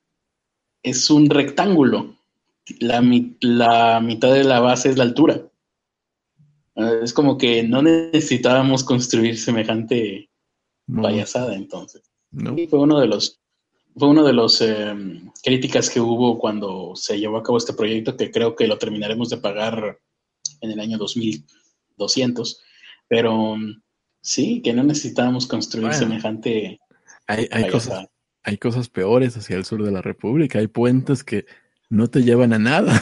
es 0.84 1.10
un 1.10 1.30
rectángulo. 1.30 2.16
La, 2.80 3.04
la, 3.42 4.00
mitad 4.00 4.34
de 4.34 4.46
la 4.46 4.62
base 4.62 4.92
es 4.92 4.98
la 4.98 5.04
altura. 5.04 5.42
Es 7.04 7.12
como 7.12 7.38
que 7.38 7.64
no 7.64 7.82
necesitábamos 7.82 8.86
construir 8.86 9.38
semejante 9.38 10.30
payasada 10.88 11.56
entonces. 11.56 12.10
fue 12.70 12.80
uno 12.80 13.02
de 13.02 13.08
los 13.08 13.43
fue 13.96 14.08
uno 14.10 14.24
de 14.24 14.34
los 14.34 14.62
em, 14.62 15.30
críticas 15.44 15.90
que 15.90 16.00
hubo 16.00 16.40
cuando 16.40 16.96
se 16.96 17.20
llevó 17.20 17.38
a 17.38 17.44
cabo 17.44 17.58
este 17.58 17.74
proyecto, 17.74 18.18
que 18.18 18.32
creo 18.32 18.56
que 18.56 18.68
lo 18.68 18.78
terminaremos 18.78 19.30
de 19.30 19.38
pagar 19.38 20.00
en 20.62 20.72
el 20.72 20.80
año 20.80 20.98
2200. 20.98 22.62
Pero 23.08 23.56
sí, 24.22 24.62
que 24.62 24.74
no 24.74 24.84
necesitábamos 24.84 25.46
construir 25.46 25.94
semejante. 25.94 26.80
Hay, 27.28 27.48
hay 27.52 27.70
cosas, 27.70 28.08
hay 28.44 28.58
cosas 28.58 28.90
peores 28.90 29.38
hacia 29.38 29.56
el 29.56 29.66
sur 29.66 29.84
de 29.84 29.92
la 29.92 30.02
República. 30.02 30.60
Hay 30.60 30.68
puentes 30.68 31.24
que 31.24 31.46
no 31.90 32.08
te 32.08 32.24
llevan 32.24 32.54
a 32.54 32.60
nada. 32.60 33.02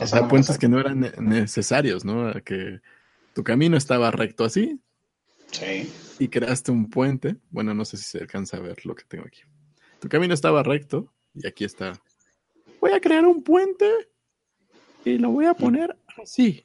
O 0.00 0.06
sea, 0.06 0.28
puentes 0.28 0.58
que 0.58 0.68
no 0.68 0.78
eran 0.78 1.12
necesarios, 1.18 2.04
¿no? 2.04 2.32
Que 2.44 2.80
tu 3.34 3.42
camino 3.42 3.76
estaba 3.76 4.10
recto 4.10 4.44
así 4.44 4.80
Sí. 5.50 5.90
Y 6.18 6.28
creaste 6.28 6.70
un 6.70 6.88
puente. 6.90 7.36
Bueno, 7.50 7.74
no 7.74 7.84
sé 7.84 7.96
si 7.96 8.04
se 8.04 8.18
alcanza 8.18 8.56
a 8.56 8.60
ver 8.60 8.84
lo 8.84 8.94
que 8.94 9.04
tengo 9.04 9.24
aquí. 9.26 9.40
Tu 10.00 10.08
camino 10.08 10.34
estaba 10.34 10.62
recto 10.62 11.12
y 11.34 11.46
aquí 11.46 11.64
está. 11.64 12.00
Voy 12.80 12.92
a 12.92 13.00
crear 13.00 13.24
un 13.24 13.42
puente 13.42 13.90
y 15.04 15.18
lo 15.18 15.30
voy 15.30 15.46
a 15.46 15.54
poner 15.54 15.96
así. 16.22 16.64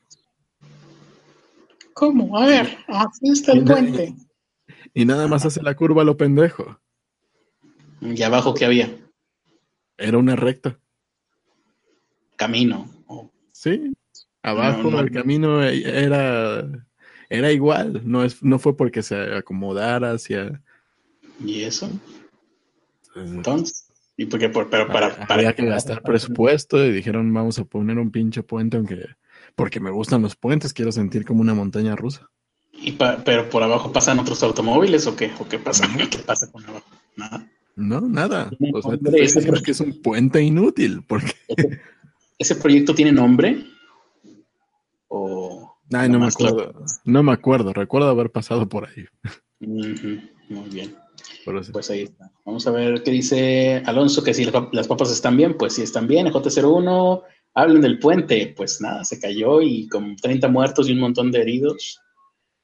¿Cómo? 1.94 2.38
A 2.38 2.46
ver, 2.46 2.78
así 2.88 3.32
está 3.32 3.54
el 3.54 3.64
puente. 3.64 4.16
Y 4.94 5.06
nada 5.06 5.28
más 5.28 5.46
hace 5.46 5.62
la 5.62 5.76
curva 5.76 6.04
lo 6.04 6.18
pendejo. 6.18 6.80
¿Y 8.02 8.22
abajo 8.22 8.54
qué 8.54 8.66
había? 8.66 8.96
Era 9.98 10.18
una 10.18 10.36
recta. 10.36 10.80
Camino. 12.36 12.90
Sí. 13.52 13.94
Abajo 14.42 14.92
del 14.92 15.12
camino 15.12 15.64
era 15.64 16.68
era 17.34 17.52
igual, 17.52 18.02
no, 18.06 18.24
es, 18.24 18.44
no 18.44 18.60
fue 18.60 18.78
porque 18.78 19.02
se 19.02 19.16
acomodara 19.34 20.12
hacia... 20.12 20.62
¿Y 21.44 21.64
eso? 21.64 21.90
Entonces, 23.16 23.88
¿y 24.16 24.28
por 24.28 24.40
qué? 24.40 24.50
pero 24.50 24.68
para, 24.70 24.88
para, 24.88 25.26
Había 25.34 25.56
que 25.56 25.66
gastar 25.66 26.04
presupuesto 26.04 26.86
y 26.86 26.92
dijeron 26.92 27.34
vamos 27.34 27.58
a 27.58 27.66
poner 27.66 27.98
un 27.98 28.12
pinche 28.12 28.44
puente 28.44 28.78
aunque... 28.78 29.08
Porque 29.56 29.80
me 29.80 29.90
gustan 29.90 30.22
los 30.22 30.36
puentes, 30.36 30.74
quiero 30.74 30.92
sentir 30.92 31.26
como 31.26 31.42
una 31.42 31.56
montaña 31.56 31.96
rusa. 31.96 32.30
¿Y 32.72 32.92
pero 32.92 33.50
por 33.50 33.64
abajo 33.64 33.92
pasan 33.92 34.20
otros 34.20 34.42
automóviles 34.44 35.08
o 35.08 35.16
qué? 35.16 35.32
¿O 35.40 35.48
qué 35.48 35.58
pasa? 35.58 35.88
¿Qué 36.10 36.20
pasa 36.20 36.52
con 36.52 36.66
abajo? 36.66 36.86
Nada. 37.16 37.48
No, 37.76 38.02
nada. 38.02 38.52
O 38.74 38.82
sea, 38.82 38.98
que 39.64 39.72
es 39.72 39.80
un 39.80 40.02
puente 40.02 40.42
inútil. 40.42 41.04
Porque... 41.08 41.34
¿Ese 42.38 42.56
proyecto 42.56 42.94
tiene 42.96 43.12
nombre? 43.12 43.64
¿O 45.08 45.53
Ay, 45.94 46.10
no 46.10 46.20
me 46.20 46.28
acuerdo. 46.28 46.74
No 47.06 47.24
me 47.24 47.32
acuerdo. 47.32 47.74
Recuerdo 47.74 48.10
haber 48.10 48.32
pasado 48.32 48.68
por 48.68 48.88
ahí. 48.88 49.06
Muy 49.60 50.70
bien. 50.72 50.96
Pues 51.46 51.90
ahí 51.90 52.04
está. 52.04 52.32
Vamos 52.46 52.66
a 52.68 52.72
ver 52.72 53.04
qué 53.04 53.12
dice 53.12 53.82
Alonso, 53.86 54.24
que 54.24 54.34
si 54.34 54.46
las 54.72 54.88
papas 54.88 55.12
están 55.12 55.38
bien, 55.38 55.58
pues 55.58 55.74
sí 55.74 55.82
están 55.82 56.08
bien. 56.08 56.28
J01, 56.28 57.24
hablen 57.54 57.82
del 57.82 58.00
puente. 58.00 58.54
Pues 58.56 58.82
nada, 58.82 59.04
se 59.04 59.20
cayó 59.20 59.62
y 59.62 59.88
con 59.88 60.16
30 60.16 60.48
muertos 60.48 60.88
y 60.88 60.94
un 60.94 61.00
montón 61.00 61.32
de 61.32 61.42
heridos. 61.42 62.00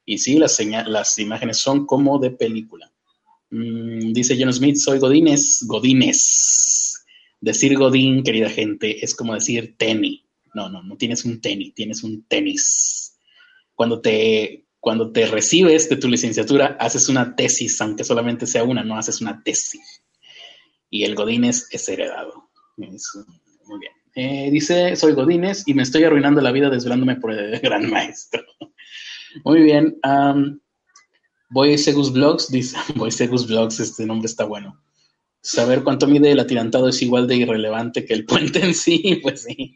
Y 0.04 0.18
sí, 0.18 0.38
las, 0.38 0.58
las 0.86 1.18
imágenes 1.18 1.58
son 1.58 1.86
como 1.86 2.18
de 2.18 2.30
película. 2.30 2.90
Mm, 3.50 4.12
dice 4.12 4.36
John 4.38 4.52
Smith, 4.52 4.76
soy 4.76 4.98
Godínez. 4.98 5.64
Godínez. 5.66 7.04
Decir 7.40 7.76
Godín, 7.76 8.22
querida 8.22 8.50
gente, 8.50 9.02
es 9.02 9.14
como 9.14 9.34
decir 9.34 9.74
tenis. 9.78 10.22
No, 10.52 10.68
no, 10.68 10.82
no 10.82 10.96
tienes 10.96 11.24
un 11.24 11.40
tenis, 11.40 11.74
tienes 11.74 12.02
un 12.02 12.24
tenis 12.24 13.00
cuando 13.80 14.02
te, 14.02 14.66
cuando 14.78 15.10
te 15.10 15.24
recibes 15.24 15.88
de 15.88 15.96
tu 15.96 16.06
licenciatura, 16.06 16.76
haces 16.78 17.08
una 17.08 17.34
tesis, 17.34 17.80
aunque 17.80 18.04
solamente 18.04 18.46
sea 18.46 18.62
una, 18.62 18.84
no 18.84 18.98
haces 18.98 19.22
una 19.22 19.42
tesis. 19.42 20.02
Y 20.90 21.04
el 21.04 21.14
Godínez 21.14 21.66
es 21.70 21.88
heredado. 21.88 22.50
muy 22.76 23.78
bien. 23.80 23.92
Eh, 24.14 24.50
dice, 24.50 24.96
soy 24.96 25.14
Godínez 25.14 25.62
y 25.64 25.72
me 25.72 25.82
estoy 25.82 26.04
arruinando 26.04 26.42
la 26.42 26.52
vida 26.52 26.68
desvelándome 26.68 27.16
por 27.16 27.32
el 27.32 27.58
gran 27.62 27.88
maestro. 27.88 28.44
Muy 29.46 29.62
bien. 29.62 29.98
voy 31.48 31.72
a 31.72 31.78
Segus 31.78 32.12
Blogs, 32.12 32.52
dice, 32.52 32.76
voy 32.96 33.08
a 33.08 33.12
Segus 33.12 33.48
Blogs, 33.48 33.80
este 33.80 34.04
nombre 34.04 34.26
está 34.26 34.44
bueno. 34.44 34.78
Saber 35.40 35.84
cuánto 35.84 36.06
mide 36.06 36.32
el 36.32 36.40
atirantado 36.40 36.86
es 36.86 37.00
igual 37.00 37.26
de 37.26 37.36
irrelevante 37.36 38.04
que 38.04 38.12
el 38.12 38.26
puente 38.26 38.62
en 38.62 38.74
sí, 38.74 39.20
pues 39.22 39.44
sí. 39.44 39.74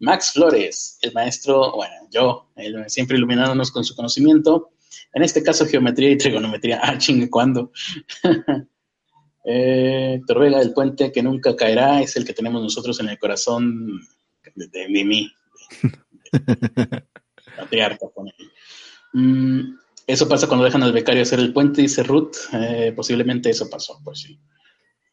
Max 0.00 0.32
Flores, 0.32 0.98
el 1.02 1.12
maestro, 1.12 1.72
bueno, 1.74 1.94
yo, 2.10 2.50
siempre 2.88 3.16
iluminándonos 3.16 3.70
con 3.70 3.84
su 3.84 3.94
conocimiento, 3.94 4.70
en 5.12 5.22
este 5.22 5.42
caso 5.42 5.66
geometría 5.66 6.10
y 6.10 6.18
trigonometría. 6.18 6.80
Ah, 6.82 6.98
chingue, 6.98 7.30
¿cuándo? 7.30 7.72
eh, 9.44 10.20
Torvega 10.26 10.58
del 10.58 10.72
puente 10.72 11.12
que 11.12 11.22
nunca 11.22 11.56
caerá 11.56 12.00
es 12.02 12.16
el 12.16 12.24
que 12.24 12.34
tenemos 12.34 12.62
nosotros 12.62 13.00
en 13.00 13.08
el 13.08 13.18
corazón 13.18 14.00
de, 14.54 14.88
mí. 14.88 15.32
Patriarca, 17.56 18.06
pone 18.14 18.34
mm, 19.12 19.76
eso 20.06 20.28
pasa 20.28 20.46
cuando 20.46 20.64
dejan 20.64 20.82
al 20.82 20.92
becario 20.92 21.22
hacer 21.22 21.38
el 21.38 21.52
puente, 21.52 21.80
dice 21.80 22.02
Ruth. 22.02 22.34
Eh, 22.52 22.92
posiblemente 22.94 23.48
eso 23.48 23.70
pasó, 23.70 24.00
pues 24.04 24.20
sí. 24.20 24.38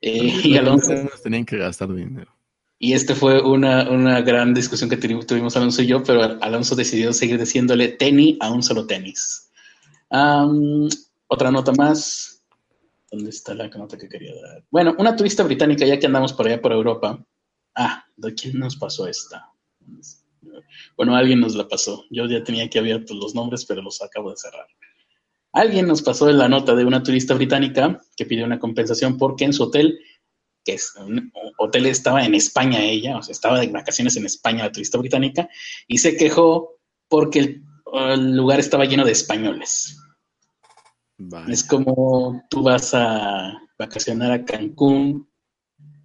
Eh, 0.02 0.34
y 0.44 0.58
Alonso. 0.58 0.94
Tenían 1.24 1.46
que 1.46 1.58
gastar 1.58 1.94
dinero. 1.94 2.36
Y 2.84 2.94
este 2.94 3.13
fue 3.13 3.39
una, 3.39 4.22
gran 4.22 4.56
discusión 4.56 4.89
que 4.89 4.98
tuvimos 4.98 5.56
Alonso 5.56 5.84
y 5.84 5.86
yo, 5.86 6.02
pero 6.02 6.39
Alonso 6.41 6.76
decidió 6.76 7.13
seguir 7.13 7.39
diciéndole 7.39 7.89
tenis 7.89 8.38
a 8.39 8.52
un 8.52 8.63
solo 8.63 8.88
tenis. 8.88 9.52
otra 10.10 11.52
nota 11.52 11.74
más. 11.74 12.44
¿Dónde 13.12 13.30
está 13.30 13.54
la 13.54 13.67
nota 13.67 14.00
que 14.00 14.10
quería 14.10 14.34
dar? 14.34 14.63
Bueno, 14.72 14.96
una 14.98 15.15
turista 15.15 15.44
británica, 15.44 15.86
ya 15.86 16.00
que 16.00 16.08
andamos 16.08 16.34
por 16.34 16.48
allá 16.48 16.60
por 16.60 16.72
Europa. 16.72 17.24
Ah, 17.76 18.04
¿de 18.17 18.34
quién 18.34 18.58
nos 18.58 18.76
pasó 18.78 19.06
esta? 19.06 19.52
Bueno, 20.98 21.15
alguien 21.15 21.39
nos 21.39 21.54
la 21.54 21.67
pasó. 21.67 22.06
Yo 22.10 22.26
ya 22.26 22.44
tenía 22.44 22.63
aquí 22.63 22.80
abiertos 22.80 23.15
los 23.15 23.36
nombres, 23.36 23.63
pero 23.63 23.84
los 23.84 24.02
acabo 24.02 24.32
de 24.32 24.38
cerrar. 24.38 24.65
Alguien 25.54 25.86
nos 25.86 26.02
pasó 26.02 26.32
la 26.32 26.50
nota 26.50 26.74
de 26.74 26.84
una 26.84 27.04
turista 27.04 27.36
británica 27.36 28.02
que 28.15 28.26
pidió 28.26 28.44
una 28.44 28.58
compensación 28.58 29.20
porque 29.20 29.46
en 29.46 29.54
su 29.54 29.65
hotel 29.65 30.00
que 30.63 30.74
es 30.74 30.93
un 30.95 31.32
hotel 31.58 31.88
estaba 31.88 32.24
en 32.26 32.36
España 32.36 32.84
ella, 32.84 33.17
o 33.17 33.24
sea, 33.24 33.34
estaba 33.34 33.60
de 33.60 33.67
vacaciones 33.67 34.15
en 34.17 34.26
España 34.26 34.65
la 34.65 34.71
turista 34.71 34.97
británica, 34.97 35.50
y 35.88 35.97
se 35.97 36.15
quejó 36.15 36.78
porque 37.08 37.39
el, 37.93 38.36
lugar 38.36 38.60
estaba 38.60 38.86
lleno 38.86 39.06
de 39.06 39.12
españoles. 39.12 39.97
Es 41.47 41.63
como 41.63 42.43
tú 42.50 42.63
vas 42.63 42.93
a 42.93 43.62
vacacionar 43.78 44.32
a 44.32 44.45
Cancún 44.45 45.30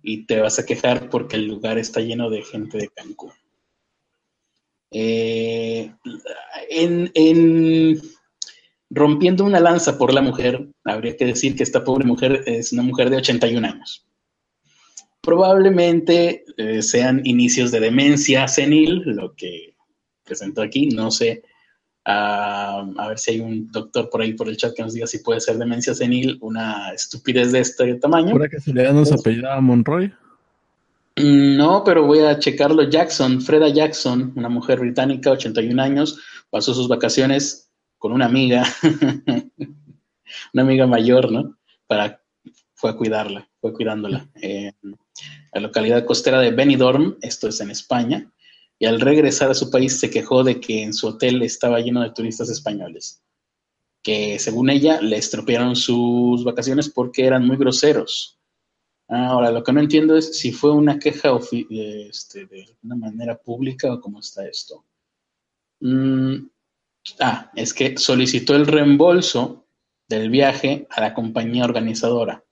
y 0.03 0.27
te 0.27 0.40
vas 0.40 0.59
a 0.59 0.66
quejar 0.66 1.09
porque 1.09 1.37
el 1.37 1.47
lugar 1.47 1.79
está 1.79 2.01
lleno 2.01 2.29
de 2.29 2.42
gente 2.42 2.79
de 2.79 2.88
Cancún. 2.88 3.33
Eh, 4.90 5.92
en, 6.71 8.01
rompiendo 8.90 9.45
una 9.45 9.61
lanza 9.61 9.99
por 9.99 10.12
la 10.12 10.23
mujer, 10.23 10.69
habría 10.85 11.16
que 11.16 11.27
decir 11.27 11.57
que 11.57 11.62
esta 11.62 11.85
pobre 11.85 12.05
mujer 12.05 12.45
es 12.47 12.73
una 12.73 12.83
mujer 12.83 13.11
de 13.11 13.16
81 13.16 13.66
años. 13.66 14.06
Probablemente 15.27 16.45
eh, 16.57 16.81
sean 16.81 17.21
inicios 17.25 17.71
de 17.71 17.81
demencia 17.81 18.49
senil, 18.49 19.03
lo 19.05 19.35
que 19.35 19.75
presentó 20.25 20.62
aquí, 20.62 20.89
no 20.89 21.11
sé 21.11 21.43
a, 22.09 23.09
ver 23.09 23.19
si 23.19 23.33
hay 23.33 23.41
un 23.41 23.71
doctor 23.71 24.09
por 24.09 24.23
ahí 24.23 24.35
por 24.35 24.49
el 24.49 24.57
chat 24.57 24.75
que 24.75 24.83
nos 24.83 24.95
diga 24.95 25.07
si 25.07 25.19
puede 25.19 25.41
ser 25.41 25.59
demencia 25.59 25.93
senil, 25.93 26.39
una 26.41 26.93
estupidez 26.93 27.53
de 27.53 27.61
este 27.61 27.95
tamaño. 27.97 28.33
¿Para 28.33 28.49
que 28.49 28.61
se 28.61 28.73
le 28.73 28.85
dan 28.85 29.05
su 29.05 29.15
apellido 29.15 29.51
a 29.51 29.61
Monroy? 29.61 30.12
Mm, 31.17 31.57
no, 31.57 31.83
pero 31.85 32.07
voy 32.07 32.21
a 32.21 32.39
checarlo. 32.39 32.89
Jackson, 32.89 33.41
Freda 33.41 33.69
Jackson, 33.69 34.33
una 34.37 34.49
mujer 34.49 34.79
británica, 34.79 35.33
81 35.33 35.83
años, 35.83 36.21
pasó 36.49 36.75
sus 36.75 36.87
vacaciones 36.87 37.73
con 37.99 38.12
una 38.12 38.27
amiga, 38.27 38.65
una 40.55 40.62
amiga 40.62 40.87
mayor, 40.87 41.33
¿no? 41.33 41.57
Para, 41.89 42.23
fue 42.75 42.91
a 42.91 42.97
cuidarla, 42.97 43.49
fue 43.61 43.73
cuidándola. 43.73 44.29
En 44.37 44.75
la 45.57 45.61
localidad 45.61 46.05
costera 46.05 46.38
de 46.40 46.51
Benidorm, 46.51 47.16
esto 47.23 47.49
es 47.49 47.62
en 47.62 47.71
España, 47.71 48.31
y 48.79 48.85
al 48.85 49.01
regresar 49.01 49.51
a 49.51 49.55
su 49.55 49.71
país 49.71 49.99
se 49.99 50.11
quejó 50.11 50.45
de 50.45 50.61
que 50.61 50.83
en 50.83 50.92
su 50.92 51.07
hotel 51.07 51.42
estaba 51.42 51.81
lleno 51.81 52.03
de 52.03 52.11
turistas 52.11 52.51
españoles, 52.51 53.23
que 54.03 54.38
según 54.38 54.69
ella 54.69 55.01
le 55.01 55.16
estropearon 55.16 55.75
sus 55.75 56.45
vacaciones 56.45 56.90
porque 56.90 57.25
eran 57.25 57.47
muy 57.47 57.57
groseros. 57.57 58.38
Ahora, 59.09 59.51
lo 59.51 59.62
que 59.62 59.73
no 59.73 59.81
entiendo 59.81 60.14
es 60.14 60.38
si 60.38 60.53
fue 60.53 60.73
una 60.73 60.99
queja 60.99 61.31
este, 62.11 62.45
de 62.45 62.77
una 62.83 62.97
manera 62.97 63.38
pública 63.38 63.95
o 63.95 64.01
cómo 64.03 64.21
está 64.21 64.47
esto. 64.47 64.85
Mm, 65.81 66.49
ah, 67.21 67.51
es 67.57 67.73
que 67.73 67.97
solicitó 67.97 68.55
el 68.55 68.66
reembolso 68.66 69.64
del 70.07 70.29
viaje 70.29 70.87
a 70.90 71.01
la 71.01 71.14
compañía 71.14 71.64
organizadora. 71.64 72.45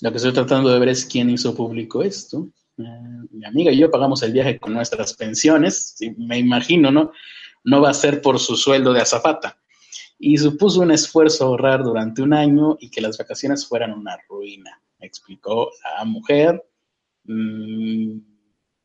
Lo 0.00 0.10
que 0.10 0.16
estoy 0.16 0.32
tratando 0.32 0.70
de 0.70 0.78
ver 0.78 0.88
es 0.88 1.04
quién 1.04 1.30
hizo 1.30 1.54
público 1.54 2.02
esto. 2.02 2.48
Eh, 2.78 2.82
mi 3.30 3.44
amiga 3.44 3.70
y 3.70 3.78
yo 3.78 3.90
pagamos 3.90 4.22
el 4.22 4.32
viaje 4.32 4.58
con 4.58 4.74
nuestras 4.74 5.14
pensiones, 5.14 5.96
me 6.16 6.38
imagino, 6.38 6.90
¿no? 6.90 7.12
No 7.62 7.80
va 7.80 7.90
a 7.90 7.94
ser 7.94 8.20
por 8.20 8.40
su 8.40 8.56
sueldo 8.56 8.92
de 8.92 9.00
azafata. 9.00 9.60
Y 10.18 10.36
supuso 10.38 10.80
un 10.80 10.90
esfuerzo 10.90 11.44
ahorrar 11.44 11.84
durante 11.84 12.22
un 12.22 12.32
año 12.32 12.76
y 12.80 12.90
que 12.90 13.00
las 13.00 13.18
vacaciones 13.18 13.66
fueran 13.66 13.92
una 13.92 14.16
ruina, 14.28 14.82
explicó 14.98 15.70
la 15.82 16.04
mujer. 16.04 16.64
Mm, 17.24 18.18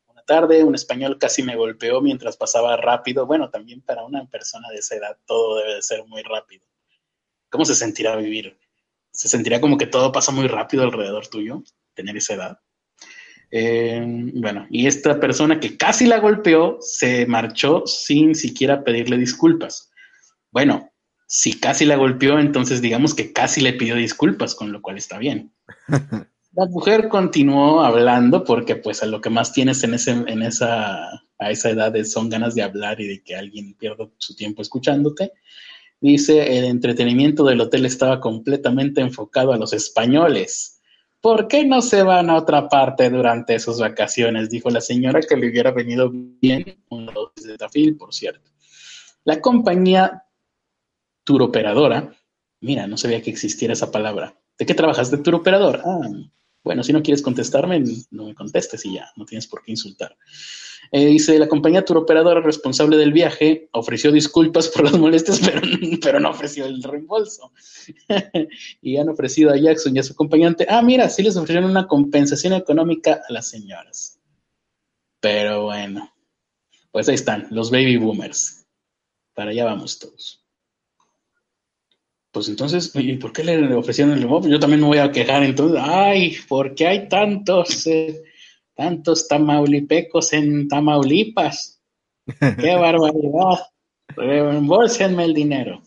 una 0.06 0.22
tarde, 0.26 0.64
un 0.64 0.74
español 0.74 1.18
casi 1.18 1.42
me 1.42 1.56
golpeó 1.56 2.00
mientras 2.00 2.36
pasaba 2.36 2.76
rápido. 2.76 3.26
Bueno, 3.26 3.50
también 3.50 3.80
para 3.82 4.04
una 4.04 4.24
persona 4.26 4.68
de 4.70 4.76
esa 4.76 4.96
edad 4.96 5.16
todo 5.26 5.56
debe 5.56 5.74
de 5.76 5.82
ser 5.82 6.04
muy 6.06 6.22
rápido. 6.22 6.64
¿Cómo 7.48 7.64
se 7.64 7.74
sentirá 7.74 8.16
vivir? 8.16 8.56
¿Se 9.12 9.28
sentirá 9.28 9.60
como 9.60 9.76
que 9.76 9.86
todo 9.86 10.12
pasa 10.12 10.32
muy 10.32 10.46
rápido 10.46 10.82
alrededor 10.82 11.26
tuyo, 11.28 11.62
tener 11.94 12.16
esa 12.16 12.34
edad? 12.34 12.58
Eh, 13.50 14.00
bueno, 14.34 14.66
y 14.70 14.86
esta 14.86 15.18
persona 15.18 15.58
que 15.58 15.76
casi 15.76 16.06
la 16.06 16.20
golpeó 16.20 16.78
se 16.80 17.26
marchó 17.26 17.84
sin 17.86 18.34
siquiera 18.34 18.84
pedirle 18.84 19.18
disculpas. 19.18 19.90
Bueno, 20.52 20.90
si 21.26 21.58
casi 21.58 21.84
la 21.84 21.96
golpeó, 21.96 22.38
entonces 22.38 22.80
digamos 22.80 23.14
que 23.14 23.32
casi 23.32 23.60
le 23.60 23.72
pidió 23.72 23.96
disculpas, 23.96 24.54
con 24.54 24.72
lo 24.72 24.82
cual 24.82 24.98
está 24.98 25.18
bien. 25.18 25.52
La 26.52 26.66
mujer 26.66 27.08
continuó 27.08 27.80
hablando 27.82 28.42
porque 28.42 28.74
pues 28.74 29.04
a 29.04 29.06
lo 29.06 29.20
que 29.20 29.30
más 29.30 29.52
tienes 29.52 29.84
en, 29.84 29.94
ese, 29.94 30.10
en 30.10 30.42
esa, 30.42 31.08
a 31.38 31.50
esa 31.50 31.70
edad 31.70 31.94
son 32.02 32.28
ganas 32.28 32.56
de 32.56 32.62
hablar 32.62 33.00
y 33.00 33.06
de 33.06 33.22
que 33.22 33.36
alguien 33.36 33.74
pierda 33.74 34.08
su 34.18 34.34
tiempo 34.34 34.60
escuchándote. 34.60 35.32
Dice, 36.00 36.58
el 36.58 36.64
entretenimiento 36.64 37.44
del 37.44 37.60
hotel 37.60 37.84
estaba 37.86 38.20
completamente 38.20 39.00
enfocado 39.00 39.52
a 39.52 39.58
los 39.58 39.72
españoles 39.72 40.80
¿Por 41.20 41.48
qué 41.48 41.66
no 41.66 41.82
se 41.82 42.02
van 42.02 42.30
a 42.30 42.36
otra 42.36 42.68
parte 42.68 43.10
durante 43.10 43.58
sus 43.58 43.78
vacaciones? 43.78 44.48
Dijo 44.48 44.70
la 44.70 44.80
señora 44.80 45.20
que 45.20 45.36
le 45.36 45.50
hubiera 45.50 45.70
venido 45.70 46.10
bien 46.10 46.82
un 46.88 47.06
dosis 47.06 47.46
de 47.46 47.58
tafil, 47.58 47.96
por 47.96 48.14
cierto. 48.14 48.50
La 49.24 49.40
compañía 49.42 50.24
turoperadora, 51.24 52.16
mira, 52.60 52.86
no 52.86 52.96
sabía 52.96 53.20
que 53.20 53.28
existiera 53.28 53.74
esa 53.74 53.90
palabra. 53.90 54.34
¿De 54.58 54.64
qué 54.64 54.72
trabajas? 54.72 55.10
¿De 55.10 55.18
turoperador? 55.18 55.82
Ah, 55.84 56.00
bueno, 56.62 56.82
si 56.82 56.92
no 56.92 57.02
quieres 57.02 57.22
contestarme, 57.22 57.82
no 58.10 58.26
me 58.26 58.34
contestes 58.34 58.84
y 58.84 58.94
ya, 58.94 59.10
no 59.16 59.24
tienes 59.24 59.46
por 59.46 59.62
qué 59.62 59.72
insultar. 59.72 60.16
Eh, 60.92 61.06
dice, 61.06 61.38
la 61.38 61.48
compañía 61.48 61.84
turoperadora 61.84 62.40
responsable 62.40 62.96
del 62.96 63.12
viaje 63.12 63.68
ofreció 63.72 64.10
disculpas 64.10 64.68
por 64.68 64.84
las 64.84 64.98
molestias, 64.98 65.40
pero, 65.44 65.60
pero 66.02 66.20
no 66.20 66.30
ofreció 66.30 66.66
el 66.66 66.82
reembolso. 66.82 67.52
y 68.82 68.96
han 68.96 69.08
ofrecido 69.08 69.50
a 69.52 69.56
Jackson 69.56 69.94
y 69.94 70.00
a 70.00 70.02
su 70.02 70.12
acompañante, 70.12 70.66
ah, 70.68 70.82
mira, 70.82 71.08
sí 71.08 71.22
les 71.22 71.36
ofrecieron 71.36 71.70
una 71.70 71.86
compensación 71.86 72.54
económica 72.54 73.20
a 73.26 73.32
las 73.32 73.48
señoras. 73.48 74.18
Pero 75.20 75.64
bueno, 75.64 76.12
pues 76.90 77.08
ahí 77.08 77.14
están, 77.14 77.46
los 77.50 77.70
baby 77.70 77.96
boomers. 77.96 78.66
Para 79.34 79.50
allá 79.50 79.64
vamos 79.66 79.98
todos. 79.98 80.39
Pues 82.32 82.48
entonces, 82.48 82.92
¿y 82.94 83.14
por 83.14 83.32
qué 83.32 83.42
le 83.42 83.74
ofrecieron 83.74 84.12
el 84.12 84.20
reembolso? 84.20 84.48
Yo 84.48 84.60
también 84.60 84.80
me 84.80 84.86
voy 84.86 84.98
a 84.98 85.10
quejar 85.10 85.42
entonces. 85.42 85.80
Ay, 85.82 86.36
¿por 86.48 86.74
qué 86.74 86.86
hay 86.86 87.08
tantos... 87.08 87.86
Eh, 87.86 88.22
tantos 88.80 89.28
tamaulipecos 89.28 90.32
en 90.32 90.66
Tamaulipas. 90.66 91.82
¡Qué 92.40 92.74
barbaridad! 92.76 93.66
Reembolsenme 94.16 95.24
el 95.26 95.34
dinero. 95.34 95.82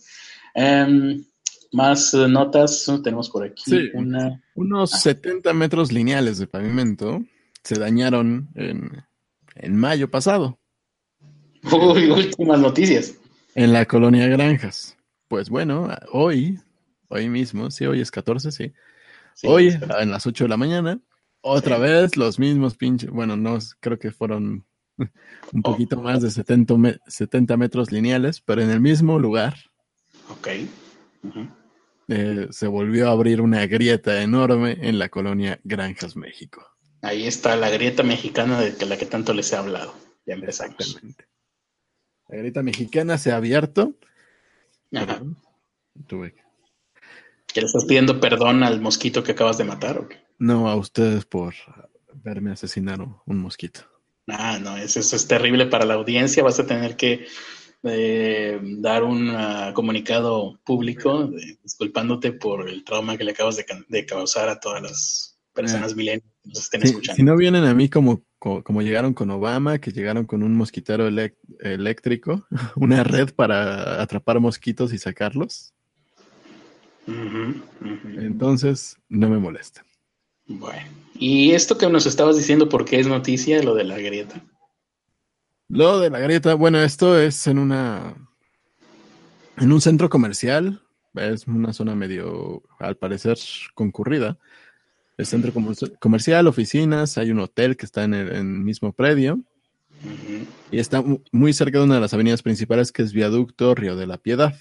Em, 0.53 1.25
más 1.71 2.13
notas 2.13 2.85
tenemos 3.03 3.31
por 3.31 3.45
aquí. 3.45 3.89
Unos 4.53 4.91
70 4.91 5.49
ah. 5.49 5.53
metros 5.53 5.91
lineales 5.91 6.37
de 6.37 6.45
pavimento 6.45 7.23
se 7.63 7.79
dañaron 7.79 8.49
en, 8.53 9.03
en 9.55 9.75
mayo 9.75 10.11
pasado. 10.11 10.59
Uy, 11.71 12.11
últimas 12.11 12.59
noticias. 12.59 13.15
En 13.55 13.73
la 13.73 13.85
colonia 13.85 14.27
Granjas. 14.27 14.95
Pues 15.33 15.49
bueno, 15.49 15.89
hoy, 16.11 16.59
hoy 17.07 17.27
mismo, 17.27 17.71
sí, 17.71 17.87
hoy 17.87 18.01
es 18.01 18.11
14, 18.11 18.51
sí. 18.51 18.71
hoy, 19.41 19.75
en 19.99 20.11
las 20.11 20.27
8 20.27 20.43
de 20.43 20.47
la 20.47 20.57
mañana, 20.57 21.01
otra 21.41 21.79
vez 21.79 22.17
los 22.17 22.37
mismos 22.37 22.77
pinches, 22.77 23.09
bueno, 23.09 23.35
no, 23.35 23.57
creo 23.79 23.97
que 23.97 24.11
fueron 24.11 24.63
un 24.97 25.09
oh. 25.63 25.71
poquito 25.71 25.99
más 25.99 26.21
de 26.21 26.29
70, 26.29 27.57
metros 27.57 27.91
lineales, 27.91 28.41
pero 28.41 28.61
en 28.61 28.69
el 28.69 28.79
mismo 28.79 29.17
lugar. 29.17 29.55
Ok. 30.29 30.49
Eh, 32.09 32.47
se 32.51 32.67
volvió 32.67 33.09
a 33.09 33.13
abrir 33.13 33.41
una 33.41 33.65
grieta 33.65 34.21
enorme 34.21 34.77
en 34.81 34.99
la 34.99 35.09
colonia 35.09 35.59
Granjas, 35.63 36.15
México. 36.15 36.63
Ahí 37.01 37.25
está 37.25 37.55
la 37.55 37.71
grieta 37.71 38.03
mexicana 38.03 38.61
de 38.61 38.85
la 38.85 38.97
que 38.97 39.07
tanto 39.07 39.33
les 39.33 39.51
he 39.51 39.55
hablado. 39.55 39.95
Ya 40.27 40.35
Exactamente. 40.35 41.25
La 42.29 42.37
grieta 42.37 42.61
mexicana 42.61 43.17
se 43.17 43.31
ha 43.31 43.37
abierto. 43.37 43.95
Ajá. 44.93 45.21
Tuve 46.07 46.35
¿Que 47.53 47.61
le 47.61 47.67
estás 47.67 47.85
pidiendo 47.85 48.19
perdón 48.19 48.63
al 48.63 48.81
mosquito 48.81 49.23
que 49.23 49.33
acabas 49.33 49.57
de 49.57 49.63
matar 49.63 49.99
o 49.99 50.07
qué? 50.07 50.17
No, 50.39 50.67
a 50.67 50.75
ustedes 50.75 51.25
por 51.25 51.53
verme 52.13 52.51
asesinar 52.51 52.99
un 53.01 53.37
mosquito. 53.37 53.81
Ah, 54.27 54.57
no, 54.59 54.77
eso, 54.77 54.99
es 54.99 55.27
terrible 55.27 55.67
para 55.67 55.85
la 55.85 55.93
audiencia. 55.95 56.43
Vas 56.43 56.59
a 56.59 56.65
tener 56.65 56.95
que 56.95 57.27
eh, 57.83 58.59
dar 58.61 59.03
un 59.03 59.29
ah, 59.29 59.71
comunicado 59.75 60.59
público 60.63 61.29
disculpándote 61.61 62.31
por 62.31 62.67
el 62.69 62.83
trauma 62.83 63.17
que 63.17 63.23
le 63.23 63.31
acabas 63.31 63.57
de, 63.57 64.05
causar 64.05 64.49
a 64.49 64.59
todas 64.59 64.81
las 64.81 65.39
personas 65.53 65.91
eh, 65.91 65.95
que 65.95 66.23
nos 66.45 66.59
estén 66.59 66.83
escuchando. 66.83 67.17
Si 67.17 67.23
no 67.23 67.37
vienen 67.37 67.65
a 67.65 67.73
mí 67.75 67.89
como, 67.89 68.23
como, 68.43 68.81
llegaron 68.81 69.13
con 69.13 69.31
Obama, 69.31 69.79
que 69.79 69.91
llegaron 69.91 70.25
con 70.25 70.43
un 70.43 70.53
mosquitero 70.55 71.07
eléctrico, 71.59 72.45
una 72.75 73.03
red 73.03 73.33
para 73.33 74.01
atrapar 74.01 74.41
mosquitos 74.41 74.91
y 74.91 74.97
sacarlos. 74.97 75.73
Entonces, 78.17 78.97
no 79.07 79.29
me 79.29 79.37
molesta. 79.37 79.85
Bueno, 80.45 80.89
y 81.15 81.51
esto 81.51 81.77
que 81.77 81.89
nos 81.89 82.05
estabas 82.05 82.35
diciendo, 82.35 82.67
¿por 82.67 82.83
qué 82.83 82.99
es 82.99 83.07
noticia 83.07 83.63
lo 83.63 83.75
de 83.75 83.85
la 83.85 83.97
grieta? 83.97 84.43
Lo 85.69 85.99
de 85.99 86.09
la 86.09 86.19
grieta, 86.19 86.53
bueno, 86.55 86.79
esto 86.79 87.17
es 87.17 87.47
en 87.47 87.59
una. 87.59 88.13
en 89.57 89.71
un 89.71 89.79
centro 89.79 90.09
comercial. 90.09 90.81
Es 91.15 91.47
una 91.47 91.71
zona 91.71 91.95
medio, 91.95 92.63
al 92.79 92.97
parecer, 92.97 93.37
concurrida. 93.73 94.37
El 95.17 95.25
centro 95.25 95.53
comercial, 95.99 96.47
oficinas, 96.47 97.17
hay 97.17 97.31
un 97.31 97.39
hotel 97.39 97.77
que 97.77 97.85
está 97.85 98.03
en 98.03 98.13
el, 98.13 98.43
mismo 98.43 98.93
predio. 98.93 99.39
Y 100.71 100.79
está 100.79 101.03
muy 101.31 101.53
cerca 101.53 101.77
de 101.77 101.85
una 101.85 101.95
de 101.95 102.01
las 102.01 102.13
avenidas 102.13 102.41
principales 102.41 102.91
que 102.91 103.03
es 103.03 103.13
Viaducto 103.13 103.75
Río 103.75 103.95
de 103.95 104.07
la 104.07 104.17
Piedad. 104.17 104.55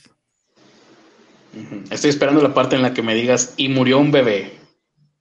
Estoy 1.90 2.10
esperando 2.10 2.42
la 2.42 2.54
parte 2.54 2.76
en 2.76 2.82
la 2.82 2.94
que 2.94 3.02
me 3.02 3.14
digas, 3.14 3.54
y 3.56 3.68
murió 3.68 3.98
un 3.98 4.12
bebé 4.12 4.52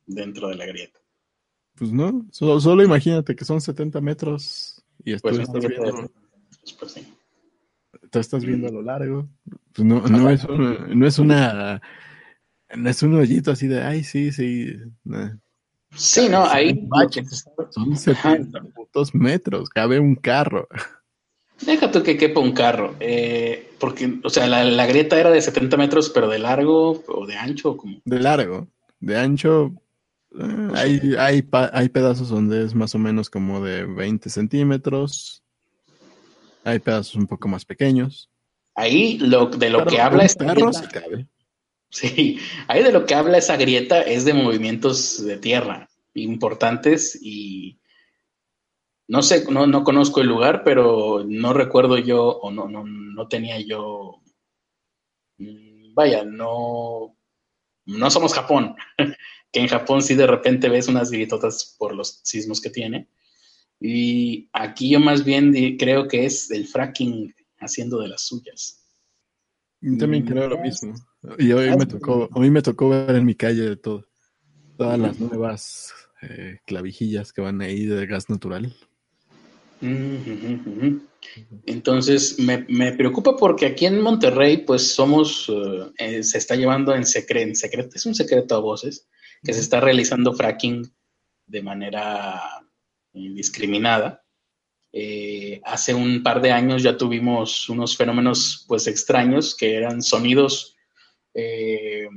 dentro 0.05 0.49
de 0.49 0.55
la 0.55 0.65
grieta. 0.65 0.99
Pues 1.75 1.91
no, 1.91 2.27
solo, 2.31 2.83
imagínate 2.83 3.35
que 3.35 3.45
son 3.45 3.61
70 3.61 4.01
metros 4.01 4.83
y 5.03 5.17
pues 5.17 5.39
estás 5.39 5.65
viendo... 5.65 6.11
Pues 6.79 6.91
sí. 6.91 7.07
Tú 8.11 8.19
estás 8.19 8.45
viendo 8.45 8.67
a 8.67 8.71
lo 8.71 8.81
largo. 8.81 9.27
Pues 9.73 9.85
no, 9.85 10.01
no, 10.07 10.29
es 10.29 10.43
una, 10.43 10.87
no 10.93 11.07
es 11.07 11.17
una... 11.17 11.81
No 12.75 12.89
es 12.89 13.03
un 13.03 13.15
hoyito 13.15 13.51
así 13.51 13.67
de, 13.67 13.81
ay, 13.81 14.03
sí, 14.03 14.31
sí. 14.31 14.73
Sí, 15.95 16.29
no, 16.29 16.45
ahí... 16.45 16.87
Son 17.69 17.95
70 17.95 18.61
metros, 19.13 19.69
cabe 19.69 19.99
un 19.99 20.15
carro. 20.15 20.67
Déjate 21.65 22.01
que 22.01 22.17
quepa 22.17 22.39
un 22.39 22.53
carro. 22.53 22.95
Eh, 22.99 23.71
porque, 23.79 24.19
o 24.23 24.29
sea, 24.29 24.47
la, 24.47 24.85
grieta 24.85 25.19
era 25.19 25.29
de 25.29 25.41
70 25.41 25.77
metros, 25.77 26.09
pero 26.09 26.27
de 26.27 26.39
largo 26.39 27.03
o 27.07 27.25
de 27.25 27.35
ancho. 27.35 27.77
Como... 27.77 28.01
De 28.05 28.19
largo. 28.19 28.67
De 28.99 29.17
ancho, 29.17 29.73
eh, 30.39 30.69
hay, 30.75 31.15
hay, 31.17 31.47
hay 31.51 31.89
pedazos 31.89 32.29
donde 32.29 32.63
es 32.63 32.73
más 32.73 32.95
o 32.95 32.99
menos 32.99 33.29
como 33.29 33.61
de 33.61 33.85
20 33.85 34.29
centímetros. 34.29 35.43
Hay 36.63 36.79
pedazos 36.79 37.15
un 37.15 37.27
poco 37.27 37.47
más 37.47 37.65
pequeños. 37.65 38.29
Ahí 38.75 39.17
lo, 39.17 39.47
de 39.47 39.69
lo 39.69 39.85
que 39.85 39.99
habla 39.99 40.23
esta 40.23 40.45
grieta, 40.45 40.87
Sí, 41.91 42.39
ahí 42.67 42.83
de 42.83 42.93
lo 42.93 43.05
que 43.05 43.15
habla 43.15 43.37
esa 43.37 43.57
grieta 43.57 44.01
es 44.01 44.23
de 44.23 44.33
movimientos 44.33 45.23
de 45.25 45.37
tierra 45.37 45.89
importantes 46.13 47.19
y 47.21 47.79
no 49.09 49.21
sé, 49.21 49.43
no, 49.51 49.67
no 49.67 49.83
conozco 49.83 50.21
el 50.21 50.27
lugar, 50.27 50.63
pero 50.63 51.25
no 51.27 51.51
recuerdo 51.51 51.97
yo, 51.97 52.29
o 52.39 52.49
no, 52.49 52.69
no, 52.69 52.85
no 52.85 53.27
tenía 53.27 53.59
yo, 53.59 54.21
mm, 55.37 55.93
vaya, 55.93 56.23
no, 56.23 57.17
no 57.85 58.09
somos 58.09 58.33
Japón, 58.33 58.75
que 59.51 59.59
en 59.59 59.67
Japón 59.67 60.01
sí 60.01 60.15
de 60.15 60.27
repente 60.27 60.69
ves 60.69 60.87
unas 60.87 61.11
gritotas 61.11 61.75
por 61.77 61.93
los 61.93 62.21
sismos 62.23 62.61
que 62.61 62.69
tiene. 62.69 63.09
Y 63.81 64.47
aquí 64.53 64.91
yo 64.91 65.01
más 65.01 65.25
bien 65.25 65.51
creo 65.77 66.07
que 66.07 66.25
es 66.25 66.49
el 66.51 66.67
fracking 66.67 67.35
haciendo 67.59 67.99
de 67.99 68.07
las 68.07 68.21
suyas. 68.21 68.81
también 69.99 70.25
creo 70.25 70.47
lo 70.47 70.59
mismo. 70.59 70.93
Y 71.37 71.51
hoy 71.51 71.75
me 71.77 71.85
tocó, 71.85 72.29
hoy 72.33 72.49
me 72.49 72.61
tocó 72.61 72.89
ver 72.89 73.15
en 73.15 73.25
mi 73.25 73.35
calle 73.35 73.69
de 73.69 73.75
todo. 73.77 74.07
Todas 74.77 74.97
las 74.99 75.19
nuevas 75.19 75.93
eh, 76.21 76.59
clavijillas 76.65 77.31
que 77.33 77.41
van 77.41 77.61
ahí 77.61 77.85
de 77.85 78.07
gas 78.07 78.29
natural. 78.29 78.75
Entonces, 81.65 82.37
me, 82.39 82.91
preocupa 82.93 83.35
porque 83.35 83.65
aquí 83.65 83.85
en 83.85 84.01
Monterrey, 84.01 84.57
pues 84.57 84.93
somos, 84.93 85.49
eh, 85.49 85.91
eh, 85.97 86.23
se 86.23 86.37
está 86.37 86.55
llevando 86.55 86.93
en, 86.93 87.05
secreto, 87.05 87.55
secreto, 87.55 87.89
es 87.95 88.05
un 88.05 88.15
secreto 88.15 88.55
a 88.55 88.59
voces, 88.59 89.07
que 89.43 89.53
se 89.53 89.59
está 89.59 89.79
realizando 89.79 90.33
fracking 90.33 90.83
de 91.47 91.63
manera 91.63 92.41
indiscriminada. 93.13 94.23
Eh, 94.93 95.61
hace 95.63 95.93
un 95.93 96.21
par 96.21 96.41
de 96.41 96.51
años 96.51 96.83
ya 96.83 96.97
tuvimos 96.97 97.67
unos 97.69 97.97
fenómenos, 97.97 98.65
pues, 98.67 98.87
extraños, 98.87 99.55
que 99.55 99.75
eran 99.75 100.01
sonidos 100.01 100.75
que, 101.33 102.09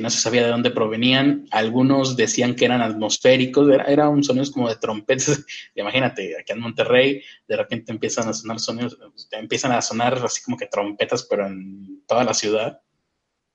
no 0.00 0.10
se 0.10 0.18
sabía 0.18 0.44
de 0.44 0.50
dónde 0.50 0.70
provenían. 0.70 1.46
Algunos 1.50 2.16
decían 2.16 2.54
que 2.54 2.64
eran 2.64 2.82
atmosféricos, 2.82 3.68
era, 3.68 3.84
era 3.84 4.08
un 4.08 4.22
sonido 4.22 4.50
como 4.52 4.68
de 4.68 4.76
trompetas. 4.76 5.44
Imagínate, 5.74 6.38
aquí 6.38 6.52
en 6.52 6.60
Monterrey, 6.60 7.22
de 7.48 7.56
repente 7.56 7.92
empiezan 7.92 8.28
a 8.28 8.32
sonar 8.32 8.60
sonidos, 8.60 8.98
empiezan 9.32 9.72
a 9.72 9.82
sonar 9.82 10.14
así 10.24 10.42
como 10.42 10.56
que 10.56 10.66
trompetas, 10.66 11.26
pero 11.28 11.46
en 11.46 12.04
toda 12.06 12.24
la 12.24 12.34
ciudad. 12.34 12.80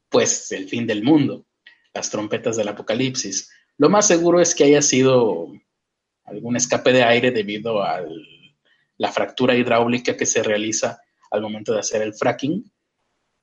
Pues 0.09 0.51
el 0.51 0.67
fin 0.67 0.85
del 0.85 1.03
mundo, 1.03 1.45
las 1.93 2.09
trompetas 2.09 2.57
del 2.57 2.67
apocalipsis. 2.67 3.49
Lo 3.77 3.89
más 3.89 4.07
seguro 4.07 4.41
es 4.41 4.53
que 4.53 4.65
haya 4.65 4.81
sido 4.81 5.53
algún 6.25 6.55
escape 6.55 6.91
de 6.91 7.03
aire 7.03 7.31
debido 7.31 7.81
a 7.81 8.01
la 8.97 9.11
fractura 9.11 9.55
hidráulica 9.55 10.17
que 10.17 10.25
se 10.25 10.43
realiza 10.43 10.99
al 11.31 11.41
momento 11.41 11.73
de 11.73 11.79
hacer 11.79 12.01
el 12.01 12.13
fracking. 12.13 12.71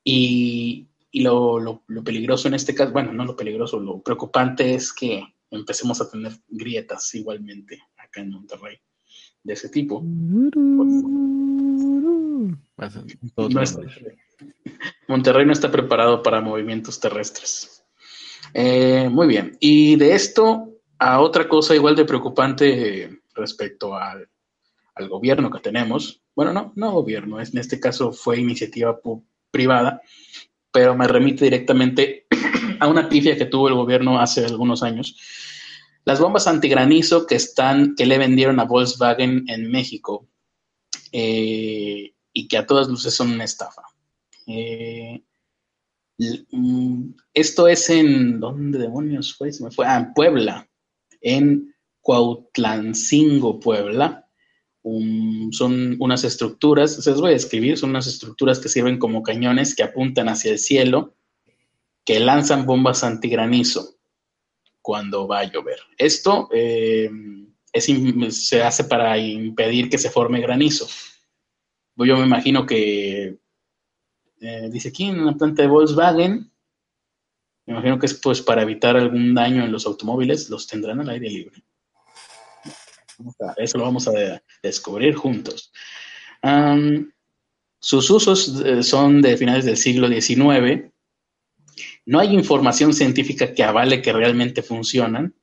Y 0.03 0.89
y 1.11 1.21
lo, 1.21 1.59
lo, 1.59 2.03
peligroso 2.03 2.47
en 2.47 2.53
este 2.53 2.75
caso, 2.75 2.91
bueno, 2.91 3.11
no 3.13 3.25
lo 3.25 3.35
peligroso, 3.35 3.79
lo 3.79 4.01
preocupante 4.01 4.75
es 4.75 4.93
que 4.93 5.23
empecemos 5.49 5.99
a 6.01 6.09
tener 6.09 6.33
grietas 6.47 7.13
igualmente 7.15 7.81
acá 7.97 8.21
en 8.21 8.31
Monterrey 8.31 8.77
de 9.43 9.53
ese 9.53 9.69
tipo. 9.69 10.01
Monterrey 15.07 15.45
no 15.45 15.51
está 15.51 15.71
preparado 15.71 16.21
para 16.21 16.41
movimientos 16.41 16.99
terrestres. 16.99 17.83
Eh, 18.53 19.09
muy 19.09 19.27
bien. 19.27 19.57
Y 19.59 19.95
de 19.95 20.13
esto 20.13 20.75
a 20.99 21.21
otra 21.21 21.47
cosa 21.47 21.73
igual 21.75 21.95
de 21.95 22.05
preocupante 22.05 23.21
respecto 23.33 23.95
al, 23.95 24.29
al, 24.93 25.09
gobierno 25.09 25.49
que 25.49 25.59
tenemos. 25.59 26.21
Bueno, 26.35 26.53
no, 26.53 26.71
no 26.75 26.91
gobierno, 26.91 27.41
en 27.41 27.57
este 27.57 27.79
caso 27.79 28.11
fue 28.11 28.39
iniciativa 28.39 28.99
privada 29.51 30.01
pero 30.71 30.95
me 30.95 31.07
remite 31.07 31.45
directamente 31.45 32.27
a 32.79 32.87
una 32.87 33.09
pifia 33.09 33.37
que 33.37 33.45
tuvo 33.45 33.67
el 33.67 33.75
gobierno 33.75 34.19
hace 34.19 34.45
algunos 34.45 34.83
años. 34.83 35.15
Las 36.05 36.19
bombas 36.19 36.47
antigranizo 36.47 37.25
que 37.25 37.35
están, 37.35 37.95
que 37.95 38.05
le 38.05 38.17
vendieron 38.17 38.59
a 38.59 38.65
Volkswagen 38.65 39.45
en 39.47 39.69
México 39.69 40.27
eh, 41.11 42.13
y 42.33 42.47
que 42.47 42.57
a 42.57 42.65
todas 42.65 42.87
luces 42.87 43.13
son 43.13 43.31
una 43.31 43.43
estafa. 43.43 43.83
Eh, 44.47 45.21
mm, 46.51 47.09
esto 47.33 47.67
es 47.67 47.89
en, 47.89 48.39
¿dónde 48.39 48.79
demonios 48.79 49.35
fue? 49.35 49.51
Se 49.51 49.63
me 49.63 49.71
fue, 49.71 49.85
ah, 49.85 49.97
en 49.97 50.13
Puebla, 50.13 50.67
en 51.21 51.75
Cuautlancingo, 52.01 53.59
Puebla 53.59 54.28
son 55.51 55.95
unas 55.99 56.23
estructuras, 56.23 56.95
se 56.95 57.11
les 57.11 57.19
voy 57.19 57.29
a 57.29 57.33
describir, 57.33 57.77
son 57.77 57.91
unas 57.91 58.07
estructuras 58.07 58.59
que 58.59 58.69
sirven 58.69 58.97
como 58.97 59.23
cañones 59.23 59.75
que 59.75 59.83
apuntan 59.83 60.29
hacia 60.29 60.51
el 60.51 60.59
cielo, 60.59 61.15
que 62.05 62.19
lanzan 62.19 62.65
bombas 62.65 63.03
antigranizo 63.03 63.97
cuando 64.81 65.27
va 65.27 65.39
a 65.39 65.51
llover. 65.51 65.79
Esto 65.97 66.49
eh, 66.51 67.09
se 68.29 68.63
hace 68.63 68.83
para 68.85 69.17
impedir 69.17 69.89
que 69.89 69.97
se 69.97 70.09
forme 70.09 70.41
granizo. 70.41 70.87
Yo 71.95 72.17
me 72.17 72.25
imagino 72.25 72.65
que, 72.65 73.37
eh, 74.41 74.69
dice 74.71 74.89
aquí 74.89 75.05
en 75.05 75.25
la 75.25 75.33
planta 75.33 75.61
de 75.61 75.67
Volkswagen, 75.67 76.51
me 77.65 77.73
imagino 77.73 77.99
que 77.99 78.07
es 78.07 78.15
pues 78.15 78.41
para 78.41 78.63
evitar 78.63 78.97
algún 78.97 79.35
daño 79.35 79.63
en 79.63 79.71
los 79.71 79.85
automóviles, 79.85 80.49
los 80.49 80.65
tendrán 80.65 81.01
al 81.01 81.09
aire 81.09 81.29
libre. 81.29 81.63
Eso 83.57 83.77
lo 83.77 83.85
vamos 83.85 84.07
a 84.07 84.41
descubrir 84.61 85.15
juntos. 85.15 85.71
sus 87.79 88.09
usos 88.09 88.61
eh, 88.65 88.83
son 88.83 89.21
de 89.21 89.37
finales 89.37 89.65
del 89.65 89.77
siglo 89.77 90.07
XIX. 90.07 90.91
No 92.05 92.19
hay 92.19 92.33
información 92.33 92.93
científica 92.93 93.53
que 93.53 93.63
avale 93.63 94.01
que 94.01 94.13
realmente 94.13 94.61
funcionan, 94.61 95.35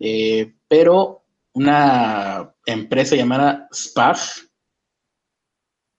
eh, 0.00 0.52
pero 0.68 1.24
una 1.52 2.54
empresa 2.66 3.16
llamada 3.16 3.68
SPAG 3.72 4.18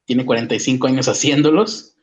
tiene 0.06 0.25
45 0.25 0.88
años 0.88 1.08
haciéndolos 1.08 1.97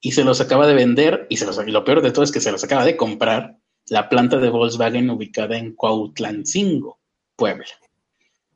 y 0.00 0.12
se 0.12 0.24
los 0.24 0.40
acaba 0.40 0.66
de 0.66 0.74
vender 0.74 1.26
y, 1.28 1.36
se 1.36 1.46
los, 1.46 1.58
y 1.66 1.70
lo 1.70 1.84
peor 1.84 2.02
de 2.02 2.12
todo 2.12 2.24
es 2.24 2.32
que 2.32 2.40
se 2.40 2.52
los 2.52 2.62
acaba 2.64 2.84
de 2.84 2.96
comprar 2.96 3.58
la 3.86 4.08
planta 4.08 4.38
de 4.38 4.50
Volkswagen 4.50 5.10
ubicada 5.10 5.56
en 5.56 5.74
Cuautlancingo, 5.74 7.00
Puebla. 7.36 7.66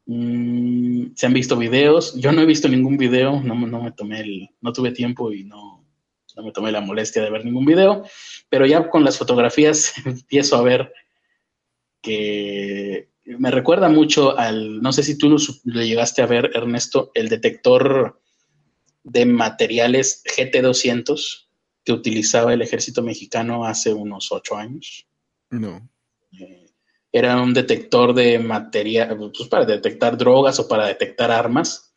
Mm, 0.09 1.15
se 1.15 1.27
han 1.27 1.35
visto 1.35 1.57
videos. 1.57 2.15
Yo 2.19 2.33
no 2.33 2.41
he 2.41 2.47
visto 2.47 2.67
ningún 2.67 2.97
video, 2.97 3.43
no, 3.43 3.55
no 3.55 3.83
me 3.83 3.93
tomé 3.93 4.21
el, 4.21 4.49
no 4.63 4.73
tuve 4.73 4.91
tiempo 4.91 5.33
y 5.33 5.45
no, 5.45 5.87
no 6.35 6.43
me 6.43 6.53
tomé 6.53 6.73
la 6.73 6.81
molestia 6.81 7.23
de 7.23 7.31
ver 7.31 7.45
ningún 7.45 7.67
video, 7.67 8.05
pero 8.49 8.65
ya 8.65 8.89
con 8.89 9.05
las 9.05 9.19
fotografías 9.19 9.93
empiezo 10.07 10.57
a 10.57 10.63
ver 10.63 10.93
que 12.01 13.11
me 13.27 13.51
recuerda 13.51 13.91
mucho 13.91 14.39
al, 14.39 14.81
no 14.81 14.93
sé 14.93 15.03
si 15.03 15.19
tú 15.19 15.29
lo, 15.29 15.37
llegaste 15.83 16.23
a 16.23 16.27
ver, 16.27 16.53
Ernesto, 16.55 17.11
el 17.13 17.29
detector 17.29 18.23
de 19.05 19.27
materiales 19.27 20.23
GT200 20.25 21.49
que 21.85 21.93
utilizaba 21.93 22.55
el 22.55 22.63
ejército 22.63 23.03
mexicano 23.03 23.67
hace 23.67 23.93
unos 23.93 24.33
ocho 24.33 24.57
años. 24.57 25.07
No. 25.51 25.87
Eh, 26.33 26.68
era 27.13 27.41
un 27.41 27.55
detector 27.55 28.15
de 28.15 28.39
materia, 28.39 29.09
pues 29.17 29.49
para 29.49 29.65
detectar 29.65 30.17
drogas 30.17 30.59
o 30.59 30.69
para 30.69 30.87
detectar 30.87 31.31
armas. 31.31 31.93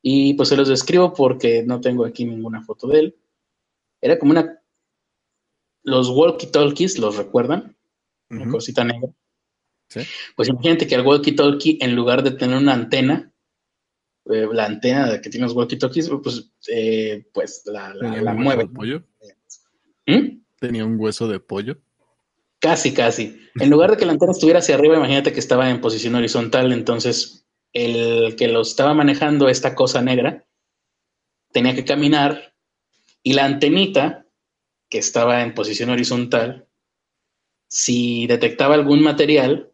Y 0.00 0.34
pues 0.34 0.48
se 0.48 0.56
los 0.56 0.68
describo 0.68 1.12
porque 1.12 1.62
no 1.62 1.80
tengo 1.80 2.04
aquí 2.04 2.24
ninguna 2.24 2.62
foto 2.62 2.88
de 2.88 2.98
él. 2.98 3.16
Era 4.00 4.18
como 4.18 4.32
una... 4.32 4.60
Los 5.84 6.10
walkie-talkies, 6.10 6.98
¿los 6.98 7.16
recuerdan? 7.16 7.76
Una 8.30 8.48
cosita 8.48 8.84
negra. 8.84 9.12
¿Sí? 9.88 10.00
Pues 10.36 10.48
imagínate 10.48 10.86
que 10.86 10.94
el 10.94 11.04
walkie-talkie, 11.04 11.78
en 11.80 11.96
lugar 11.96 12.22
de 12.22 12.30
tener 12.32 12.56
una 12.56 12.72
antena, 12.72 13.32
eh, 14.26 14.48
la 14.52 14.66
antena 14.66 15.20
que 15.20 15.28
tiene 15.28 15.46
los 15.46 15.56
walkie-talkies, 15.56 16.08
pues, 16.22 16.52
eh, 16.68 17.28
pues 17.32 17.62
la, 17.66 17.92
la, 17.94 18.32
mueve. 18.32 18.68
pollo? 18.68 19.04
¿Mm? 20.06 20.42
¿Tenía 20.58 20.84
un 20.84 20.98
hueso 20.98 21.26
de 21.26 21.40
pollo? 21.40 21.78
Casi, 22.62 22.94
casi. 22.94 23.40
En 23.56 23.70
lugar 23.70 23.90
de 23.90 23.96
que 23.96 24.06
la 24.06 24.12
antena 24.12 24.30
estuviera 24.30 24.60
hacia 24.60 24.76
arriba, 24.76 24.96
imagínate 24.96 25.32
que 25.32 25.40
estaba 25.40 25.68
en 25.68 25.80
posición 25.80 26.14
horizontal, 26.14 26.72
entonces 26.72 27.44
el 27.72 28.36
que 28.36 28.46
lo 28.46 28.60
estaba 28.60 28.94
manejando, 28.94 29.48
esta 29.48 29.74
cosa 29.74 30.00
negra, 30.00 30.46
tenía 31.50 31.74
que 31.74 31.84
caminar 31.84 32.54
y 33.24 33.32
la 33.32 33.46
antenita, 33.46 34.26
que 34.88 34.98
estaba 34.98 35.42
en 35.42 35.54
posición 35.54 35.90
horizontal, 35.90 36.68
si 37.68 38.28
detectaba 38.28 38.74
algún 38.74 39.02
material, 39.02 39.72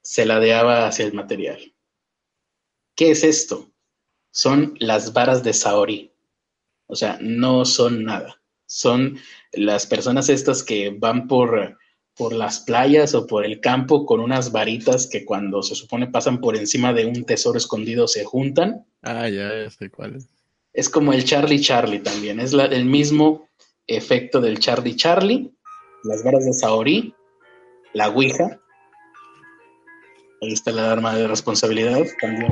se 0.00 0.24
ladeaba 0.24 0.86
hacia 0.86 1.06
el 1.06 1.14
material. 1.14 1.74
¿Qué 2.94 3.10
es 3.10 3.24
esto? 3.24 3.72
Son 4.30 4.76
las 4.78 5.12
varas 5.12 5.42
de 5.42 5.54
Saori. 5.54 6.12
O 6.86 6.94
sea, 6.94 7.18
no 7.20 7.64
son 7.64 8.04
nada. 8.04 8.40
Son 8.66 9.18
las 9.52 9.86
personas 9.86 10.28
estas 10.28 10.62
que 10.62 10.90
van 10.90 11.26
por, 11.26 11.77
por 12.18 12.32
las 12.32 12.60
playas 12.60 13.14
o 13.14 13.26
por 13.26 13.44
el 13.46 13.60
campo 13.60 14.04
con 14.04 14.20
unas 14.20 14.52
varitas 14.52 15.06
que 15.06 15.24
cuando 15.24 15.62
se 15.62 15.74
supone 15.74 16.08
pasan 16.08 16.40
por 16.40 16.56
encima 16.56 16.92
de 16.92 17.06
un 17.06 17.24
tesoro 17.24 17.56
escondido 17.56 18.08
se 18.08 18.24
juntan. 18.24 18.84
Ah, 19.02 19.28
ya, 19.28 19.64
ya 19.64 19.70
sé 19.70 19.88
cuál 19.88 20.16
es. 20.16 20.26
Es 20.72 20.88
como 20.88 21.12
el 21.12 21.24
Charlie 21.24 21.60
Charlie 21.60 22.00
también. 22.00 22.40
Es 22.40 22.52
el 22.52 22.84
mismo 22.84 23.48
efecto 23.86 24.40
del 24.40 24.58
Charlie 24.58 24.96
Charlie. 24.96 25.50
Las 26.04 26.22
varas 26.22 26.44
de 26.44 26.52
Saori 26.52 27.14
la 27.92 28.08
Ouija. 28.08 28.60
Ahí 30.40 30.52
está 30.52 30.70
la 30.70 30.92
arma 30.92 31.14
de 31.16 31.26
responsabilidad 31.26 32.04
también. 32.20 32.50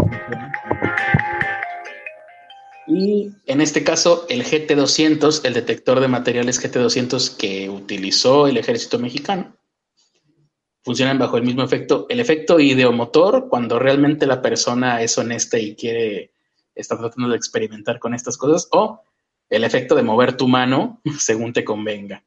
Y 2.87 3.33
en 3.47 3.61
este 3.61 3.83
caso, 3.83 4.27
el 4.29 4.45
GT200, 4.45 5.45
el 5.45 5.55
detector 5.55 6.01
de 6.01 6.09
materiales 6.09 6.63
GT200 6.63 7.37
que 7.37 7.69
utilizó 7.69 8.47
el 8.47 8.57
ejército 8.57 8.99
mexicano, 8.99 9.57
funcionan 10.83 11.19
bajo 11.19 11.37
el 11.37 11.43
mismo 11.43 11.65
efecto. 11.65 12.07
El 12.09 12.21
efecto 12.21 12.61
ideomotor, 12.61 13.49
cuando 13.49 13.81
realmente 13.81 14.27
la 14.27 14.41
persona 14.41 15.03
es 15.03 15.19
honesta 15.19 15.59
y 15.59 15.75
quiere, 15.75 16.33
está 16.77 16.97
tratando 16.97 17.29
de 17.29 17.37
experimentar 17.37 17.99
con 17.99 18.15
estas 18.15 18.37
cosas, 18.37 18.69
o 18.71 19.03
el 19.51 19.65
efecto 19.65 19.97
de 19.97 20.03
mover 20.03 20.37
tu 20.37 20.47
mano 20.47 21.01
según 21.19 21.53
te 21.53 21.65
convenga. 21.65 22.25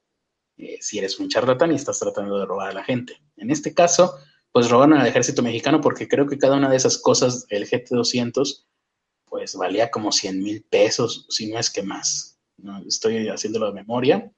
Eh, 0.58 0.78
si 0.82 1.00
eres 1.00 1.20
un 1.22 1.30
charlatán 1.30 1.72
y 1.72 1.76
estás 1.76 2.00
tratando 2.00 2.38
de 2.38 2.46
robar 2.46 2.72
a 2.72 2.74
la 2.74 2.84
gente. 2.84 3.22
En 3.38 3.50
este 3.50 3.74
caso, 3.74 4.16
pues 4.52 4.70
robaron 4.70 4.98
al 4.98 5.08
ejército 5.08 5.42
mexicano 5.42 5.80
porque 5.80 6.10
creo 6.10 6.28
que 6.28 6.38
cada 6.38 6.58
una 6.58 6.70
de 6.70 6.76
esas 6.76 6.98
cosas, 6.98 7.46
el 7.48 7.66
GT200, 7.66 8.66
pues 9.30 9.56
valía 9.56 9.92
como 9.92 10.12
100 10.12 10.44
mil 10.44 10.64
pesos, 10.64 11.26
si 11.30 11.48
no 11.48 11.60
es 11.60 11.70
que 11.70 11.84
más. 11.84 12.40
¿no? 12.58 12.80
Estoy 12.88 13.28
haciéndolo 13.28 13.68
de 13.68 13.74
memoria. 13.74 14.32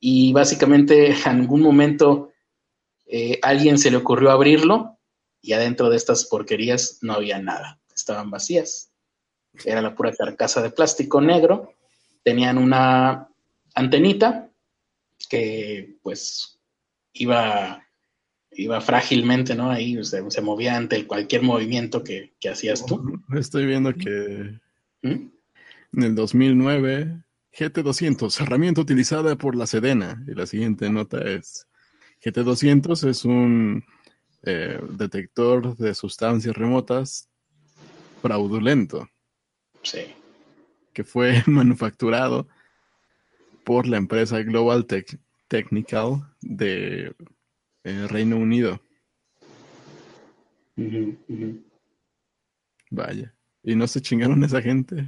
Y 0.00 0.32
básicamente 0.32 1.10
en 1.10 1.26
algún 1.26 1.60
momento 1.60 2.32
eh, 3.06 3.38
alguien 3.42 3.78
se 3.78 3.90
le 3.90 3.96
ocurrió 3.96 4.30
abrirlo 4.30 4.98
y 5.40 5.52
adentro 5.52 5.88
de 5.88 5.96
estas 5.96 6.26
porquerías 6.26 6.98
no 7.00 7.14
había 7.14 7.38
nada, 7.38 7.80
estaban 7.94 8.30
vacías. 8.30 8.92
Era 9.64 9.80
la 9.80 9.94
pura 9.94 10.12
carcasa 10.12 10.62
de 10.62 10.70
plástico 10.70 11.20
negro, 11.20 11.72
tenían 12.22 12.58
una 12.58 13.28
antenita 13.74 14.50
que 15.28 15.96
pues 16.02 16.60
iba, 17.12 17.87
iba 18.58 18.80
frágilmente, 18.80 19.54
¿no? 19.54 19.70
Ahí 19.70 19.96
se, 20.04 20.42
movía 20.42 20.76
ante 20.76 21.06
cualquier 21.06 21.42
movimiento 21.42 22.02
que, 22.02 22.32
hacías 22.50 22.84
tú. 22.84 23.22
Estoy 23.34 23.66
viendo 23.66 23.94
que 23.94 24.58
¿Mm? 25.02 25.28
en 25.92 26.02
el 26.02 26.14
2009, 26.16 27.22
GT200, 27.56 28.40
herramienta 28.42 28.80
utilizada 28.80 29.36
por 29.36 29.54
la 29.54 29.66
Sedena. 29.68 30.24
Y 30.26 30.34
la 30.34 30.44
siguiente 30.44 30.90
nota 30.90 31.18
es, 31.20 31.68
GT200 32.24 33.08
es 33.08 33.24
un 33.24 33.84
eh, 34.42 34.80
detector 34.90 35.76
de 35.76 35.94
sustancias 35.94 36.56
remotas 36.56 37.28
fraudulento. 38.20 39.08
Sí. 39.84 40.00
Que 40.92 41.04
fue 41.04 41.42
manufacturado 41.46 42.48
por 43.62 43.86
la 43.86 43.98
empresa 43.98 44.42
Global 44.42 44.84
Technical 45.46 46.28
de 46.40 47.14
eh, 47.88 48.06
Reino 48.08 48.36
Unido. 48.36 48.80
Vaya. 52.90 53.34
¿Y 53.62 53.74
no 53.74 53.86
se 53.86 54.00
chingaron 54.00 54.42
esa 54.44 54.62
gente? 54.62 55.06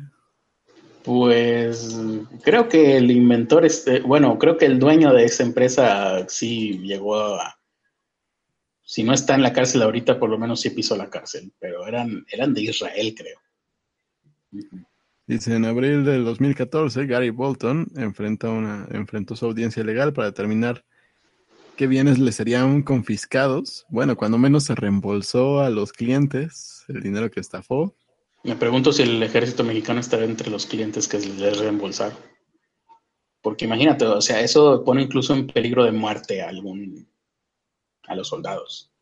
Pues 1.05 1.99
creo 2.43 2.69
que 2.69 2.97
el 2.97 3.11
inventor, 3.11 3.65
este, 3.65 4.01
bueno, 4.01 4.39
creo 4.39 4.59
que 4.59 4.67
el 4.67 4.79
dueño 4.79 5.15
de 5.15 5.25
esa 5.25 5.43
empresa 5.43 6.29
sí 6.29 6.79
llegó 6.81 7.17
a, 7.17 7.61
si 8.91 9.05
no 9.05 9.15
está 9.15 9.37
en 9.37 9.43
la 9.43 9.53
cárcel 9.53 9.83
ahorita, 9.83 10.19
por 10.19 10.29
lo 10.29 10.37
menos 10.37 10.61
sí 10.61 10.71
pisó 10.71 10.97
la 10.97 11.09
cárcel, 11.09 11.53
pero 11.61 11.87
eran, 11.87 12.27
eran 12.29 12.53
de 12.53 12.63
Israel, 12.63 13.15
creo. 13.17 13.39
Dice, 15.29 15.55
en 15.55 15.65
abril 15.65 16.05
del 16.05 16.25
2014, 16.25 17.07
Gary 17.07 17.31
Bolton 17.31 17.87
enfrenta 17.95 18.51
una, 18.51 18.89
enfrentó 18.91 19.37
su 19.37 19.47
audiencia 19.47 19.85
legal 19.85 20.13
para 20.13 20.27
determinar 20.27 20.85
qué 21.81 21.87
bienes 21.87 22.19
le 22.19 22.31
serían 22.31 22.83
confiscados. 22.83 23.87
Bueno, 23.89 24.15
cuando 24.15 24.37
menos 24.37 24.65
se 24.65 24.75
reembolsó 24.75 25.61
a 25.61 25.71
los 25.71 25.95
clientes 25.95 26.85
el 26.89 27.01
dinero 27.01 27.31
que 27.31 27.41
estafó. 27.41 27.97
Me 28.45 28.55
pregunto 28.55 28.93
si 28.93 29.01
el 29.01 29.23
ejército 29.23 29.65
mexicano 29.65 29.99
estará 29.99 30.27
entre 30.27 30.51
los 30.51 30.67
clientes 30.67 31.09
que 31.09 31.19
les 31.19 31.57
reembolsaron. 31.57 32.19
Porque 33.41 33.65
imagínate, 33.65 34.05
o 34.05 34.21
sea, 34.21 34.43
eso 34.43 34.85
pone 34.85 35.01
incluso 35.01 35.33
en 35.33 35.47
peligro 35.47 35.85
de 35.85 35.93
muerte 35.93 36.43
a 36.43 36.51
algún 36.51 37.09
a 38.09 38.15
los 38.15 38.29
soldados. 38.29 38.93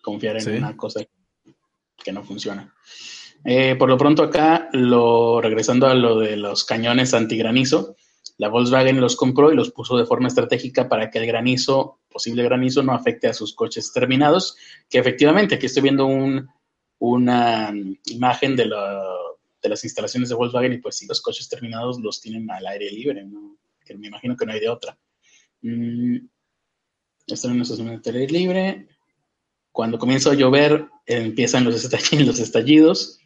Confiar 0.00 0.40
en 0.40 0.58
una 0.58 0.76
cosa 0.76 1.00
que 1.96 2.12
no 2.12 2.22
funciona. 2.22 2.72
Eh, 3.44 3.74
por 3.74 3.88
lo 3.88 3.98
pronto 3.98 4.22
acá, 4.22 4.68
lo, 4.72 5.40
regresando 5.40 5.88
a 5.88 5.94
lo 5.96 6.20
de 6.20 6.36
los 6.36 6.64
cañones 6.64 7.12
antigranizo, 7.12 7.96
la 8.40 8.48
Volkswagen 8.48 9.02
los 9.02 9.16
compró 9.16 9.52
y 9.52 9.54
los 9.54 9.70
puso 9.70 9.98
de 9.98 10.06
forma 10.06 10.28
estratégica 10.28 10.88
para 10.88 11.10
que 11.10 11.18
el 11.18 11.26
granizo, 11.26 12.00
posible 12.08 12.42
granizo, 12.42 12.82
no 12.82 12.94
afecte 12.94 13.28
a 13.28 13.34
sus 13.34 13.54
coches 13.54 13.92
terminados, 13.92 14.56
que 14.88 14.98
efectivamente, 14.98 15.56
aquí 15.56 15.66
estoy 15.66 15.82
viendo 15.82 16.08
una 16.98 17.74
imagen 18.06 18.56
de, 18.56 18.64
las 18.64 19.84
instalaciones 19.84 20.30
de 20.30 20.36
Volkswagen 20.36 20.72
y 20.72 20.78
pues 20.78 20.96
sí, 20.96 21.06
los 21.06 21.20
coches 21.20 21.50
terminados 21.50 22.00
los 22.00 22.18
tienen 22.22 22.50
al 22.50 22.66
aire 22.66 22.90
libre, 22.90 23.26
que 23.84 23.94
me 23.94 24.06
imagino 24.06 24.34
que 24.34 24.46
no 24.46 24.52
hay 24.52 24.60
de 24.60 24.70
otra. 24.70 24.98
Mm, 25.60 26.16
están 27.26 27.50
en 27.50 27.56
una 27.56 27.64
estación 27.64 28.00
de 28.00 28.26
libre. 28.26 28.88
Cuando 29.70 29.98
comienza 29.98 30.30
a 30.30 30.34
llover, 30.34 30.88
empiezan 31.04 31.64
los 31.64 31.84
estallidos 32.40 33.20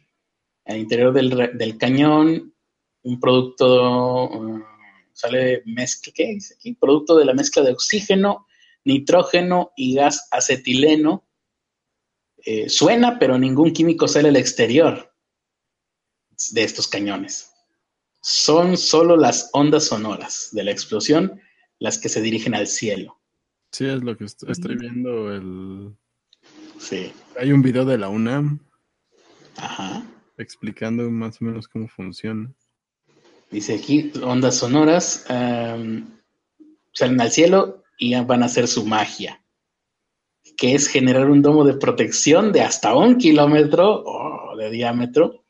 al 0.65 0.77
interior 0.77 1.13
del, 1.13 1.77
cañón 1.77 2.53
un 3.03 3.19
producto, 3.19 4.29
sale 5.15 5.63
mezcla, 5.65 6.13
¿qué 6.15 6.27
dice 6.27 6.53
aquí? 6.55 6.73
Producto 6.73 7.15
de 7.15 7.25
la 7.25 7.33
mezcla 7.33 7.63
de 7.63 7.71
oxígeno, 7.71 8.45
nitrógeno 8.83 9.71
y 9.75 9.95
gas 9.95 10.27
acetileno. 10.29 11.27
Eh, 12.45 12.69
suena, 12.69 13.17
pero 13.17 13.39
ningún 13.39 13.73
químico 13.73 14.07
sale 14.07 14.29
al 14.29 14.35
exterior 14.35 15.11
de 16.51 16.63
estos 16.63 16.87
cañones. 16.87 17.51
Son 18.21 18.77
solo 18.77 19.17
las 19.17 19.49
ondas 19.53 19.85
sonoras 19.85 20.49
de 20.51 20.63
la 20.63 20.71
explosión 20.71 21.41
las 21.79 21.97
que 21.97 22.09
se 22.09 22.21
dirigen 22.21 22.53
al 22.53 22.67
cielo. 22.67 23.19
Sí, 23.71 23.85
es 23.85 24.03
lo 24.03 24.15
que 24.17 24.25
estoy 24.25 24.77
viendo. 24.77 25.33
El... 25.33 25.95
Sí. 26.79 27.11
Hay 27.39 27.51
un 27.51 27.61
video 27.61 27.85
de 27.85 27.97
la 27.97 28.09
UNAM. 28.09 28.59
Ajá 29.57 30.05
explicando 30.37 31.09
más 31.09 31.41
o 31.41 31.45
menos 31.45 31.67
cómo 31.67 31.87
funciona. 31.87 32.51
Dice 33.51 33.75
aquí, 33.75 34.11
ondas 34.21 34.57
sonoras 34.57 35.25
salen 35.27 37.21
al 37.21 37.31
cielo 37.31 37.83
y 37.97 38.15
van 38.15 38.43
a 38.43 38.47
hacer 38.47 38.67
su 38.67 38.85
magia, 38.85 39.43
que 40.57 40.75
es 40.75 40.87
generar 40.87 41.29
un 41.29 41.41
domo 41.41 41.63
de 41.63 41.75
protección 41.75 42.51
de 42.51 42.61
hasta 42.61 42.95
un 42.95 43.17
kilómetro 43.17 44.03
oh, 44.05 44.55
de 44.57 44.69
diámetro 44.69 45.43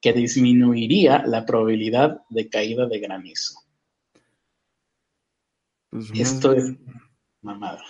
que 0.00 0.12
disminuiría 0.12 1.24
la 1.26 1.46
probabilidad 1.46 2.22
de 2.28 2.48
caída 2.48 2.86
de 2.86 2.98
granizo. 2.98 3.54
Pues 5.90 6.10
Esto 6.14 6.52
es 6.54 6.74
mamada. 7.40 7.82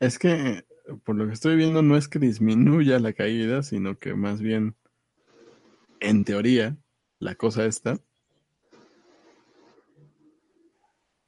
Es 0.00 0.18
que, 0.18 0.64
por 1.04 1.16
lo 1.16 1.26
que 1.26 1.32
estoy 1.32 1.56
viendo, 1.56 1.82
no 1.82 1.96
es 1.96 2.08
que 2.08 2.18
disminuya 2.18 2.98
la 2.98 3.12
caída, 3.12 3.62
sino 3.62 3.98
que 3.98 4.14
más 4.14 4.40
bien 4.40 4.76
en 6.00 6.24
teoría, 6.24 6.76
la 7.18 7.34
cosa 7.34 7.66
esta, 7.66 7.98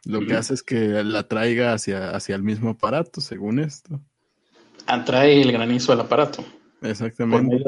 lo 0.07 0.25
que 0.25 0.35
hace 0.35 0.55
es 0.55 0.63
que 0.63 1.03
la 1.03 1.27
traiga 1.27 1.73
hacia, 1.73 2.11
hacia 2.11 2.37
el 2.37 2.43
mismo 2.43 2.71
aparato, 2.71 3.21
según 3.21 3.59
esto. 3.59 4.01
Atrae 4.87 5.43
el 5.43 5.51
granizo 5.51 5.93
al 5.93 6.01
aparato. 6.01 6.45
Exactamente. 6.81 7.61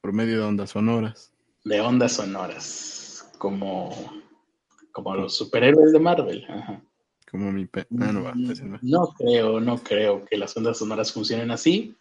Por 0.00 0.12
medio 0.12 0.38
de 0.38 0.44
ondas 0.44 0.70
sonoras. 0.70 1.32
De 1.64 1.80
ondas 1.80 2.12
sonoras. 2.12 3.30
Como, 3.38 4.20
como 4.90 5.14
los 5.14 5.36
superhéroes 5.36 5.92
de 5.92 6.00
Marvel. 6.00 6.44
Como 7.30 7.52
mi 7.52 7.66
pe 7.66 7.82
ah, 7.82 8.12
no, 8.12 8.24
va, 8.24 8.32
no, 8.82 9.14
creo, 9.16 9.60
no 9.60 9.78
creo 9.78 10.24
que 10.24 10.36
las 10.36 10.56
ondas 10.56 10.78
sonoras 10.78 11.12
funcionen 11.12 11.52
así. 11.52 11.94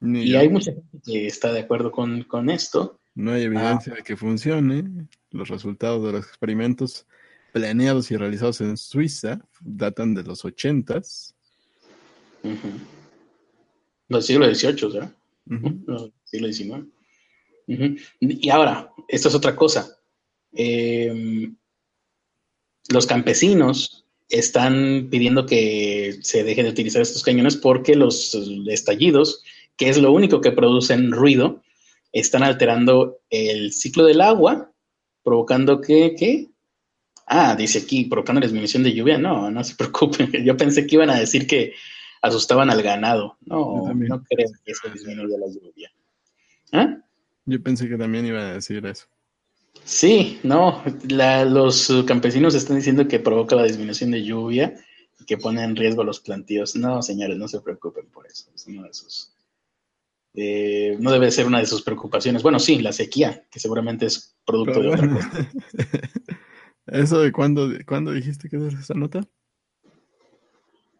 y 0.00 0.34
hay 0.34 0.48
mucha 0.48 0.72
gente 0.72 0.98
que 1.04 1.26
está 1.28 1.52
de 1.52 1.60
acuerdo 1.60 1.92
con, 1.92 2.24
con 2.24 2.50
esto. 2.50 2.98
No 3.14 3.32
hay 3.32 3.42
evidencia 3.44 3.94
de 3.94 4.02
que 4.02 4.16
funcione. 4.16 5.06
Los 5.30 5.48
resultados 5.48 6.04
de 6.04 6.12
los 6.12 6.26
experimentos 6.26 7.06
planeados 7.52 8.10
y 8.10 8.16
realizados 8.16 8.60
en 8.60 8.76
Suiza 8.76 9.40
datan 9.60 10.14
de 10.14 10.22
los 10.22 10.44
ochentas. 10.44 11.34
Del 14.08 14.22
siglo 14.22 14.52
XVIII, 14.52 14.92
¿verdad? 14.92 15.14
siglo 16.24 16.52
XIX. 16.52 16.86
Y 18.20 18.50
ahora, 18.50 18.90
esta 19.08 19.28
es 19.28 19.34
otra 19.34 19.54
cosa. 19.54 19.96
Em, 20.52 21.56
los 22.88 23.06
campesinos 23.06 24.04
están 24.28 25.08
pidiendo 25.10 25.46
que 25.46 26.18
se 26.22 26.44
dejen 26.44 26.64
de 26.64 26.70
utilizar 26.70 27.02
estos 27.02 27.22
cañones 27.22 27.56
porque 27.56 27.94
los 27.94 28.34
estallidos, 28.68 29.42
que 29.76 29.88
es 29.88 29.98
lo 29.98 30.12
único 30.12 30.40
que 30.40 30.52
producen 30.52 31.12
ruido, 31.12 31.62
están 32.12 32.42
alterando 32.42 33.20
el 33.30 33.72
ciclo 33.72 34.04
del 34.04 34.20
agua, 34.20 34.72
provocando 35.22 35.80
que, 35.80 36.14
¿qué? 36.18 36.49
Ah, 37.32 37.54
dice 37.54 37.78
aquí, 37.78 38.06
provocando 38.06 38.40
la 38.40 38.46
disminución 38.46 38.82
de 38.82 38.92
lluvia. 38.92 39.16
No, 39.16 39.52
no 39.52 39.62
se 39.62 39.74
preocupen. 39.76 40.32
Yo 40.44 40.56
pensé 40.56 40.84
que 40.84 40.96
iban 40.96 41.10
a 41.10 41.18
decir 41.18 41.46
que 41.46 41.74
asustaban 42.20 42.70
al 42.70 42.82
ganado. 42.82 43.36
No, 43.46 43.94
no 43.94 44.24
creo 44.24 44.48
que 44.64 44.72
eso 44.72 44.88
disminuya 44.92 45.38
la 45.38 45.46
lluvia. 45.46 45.92
¿Ah? 46.72 46.98
Yo 47.46 47.62
pensé 47.62 47.88
que 47.88 47.96
también 47.96 48.26
iban 48.26 48.42
a 48.42 48.54
decir 48.54 48.84
eso. 48.84 49.06
Sí, 49.84 50.40
no, 50.42 50.82
los 51.08 51.92
campesinos 52.04 52.54
están 52.56 52.76
diciendo 52.76 53.06
que 53.06 53.20
provoca 53.20 53.54
la 53.54 53.62
disminución 53.62 54.10
de 54.10 54.24
lluvia 54.24 54.74
y 55.20 55.24
que 55.24 55.38
pone 55.38 55.62
en 55.62 55.76
riesgo 55.76 56.02
los 56.02 56.18
plantíos. 56.18 56.74
No, 56.74 57.00
señores, 57.00 57.38
no 57.38 57.46
se 57.46 57.60
preocupen 57.60 58.06
por 58.06 58.26
eso. 58.26 58.50
Es 58.54 58.66
uno 58.66 58.82
de 58.82 58.90
esos 58.90 59.32
eh, 60.34 60.96
no 61.00 61.10
debe 61.12 61.30
ser 61.30 61.46
una 61.46 61.60
de 61.60 61.66
sus 61.66 61.82
preocupaciones. 61.82 62.42
Bueno, 62.42 62.58
sí, 62.58 62.80
la 62.80 62.92
sequía, 62.92 63.44
que 63.50 63.60
seguramente 63.60 64.06
es 64.06 64.36
producto 64.44 64.80
de 64.80 64.88
otra 64.88 65.08
cosa. 65.08 65.50
¿Eso 66.90 67.20
de 67.20 67.30
cuándo, 67.30 67.68
cuándo 67.86 68.12
dijiste 68.12 68.48
que 68.48 68.56
es 68.56 68.74
esa 68.74 68.94
nota? 68.94 69.20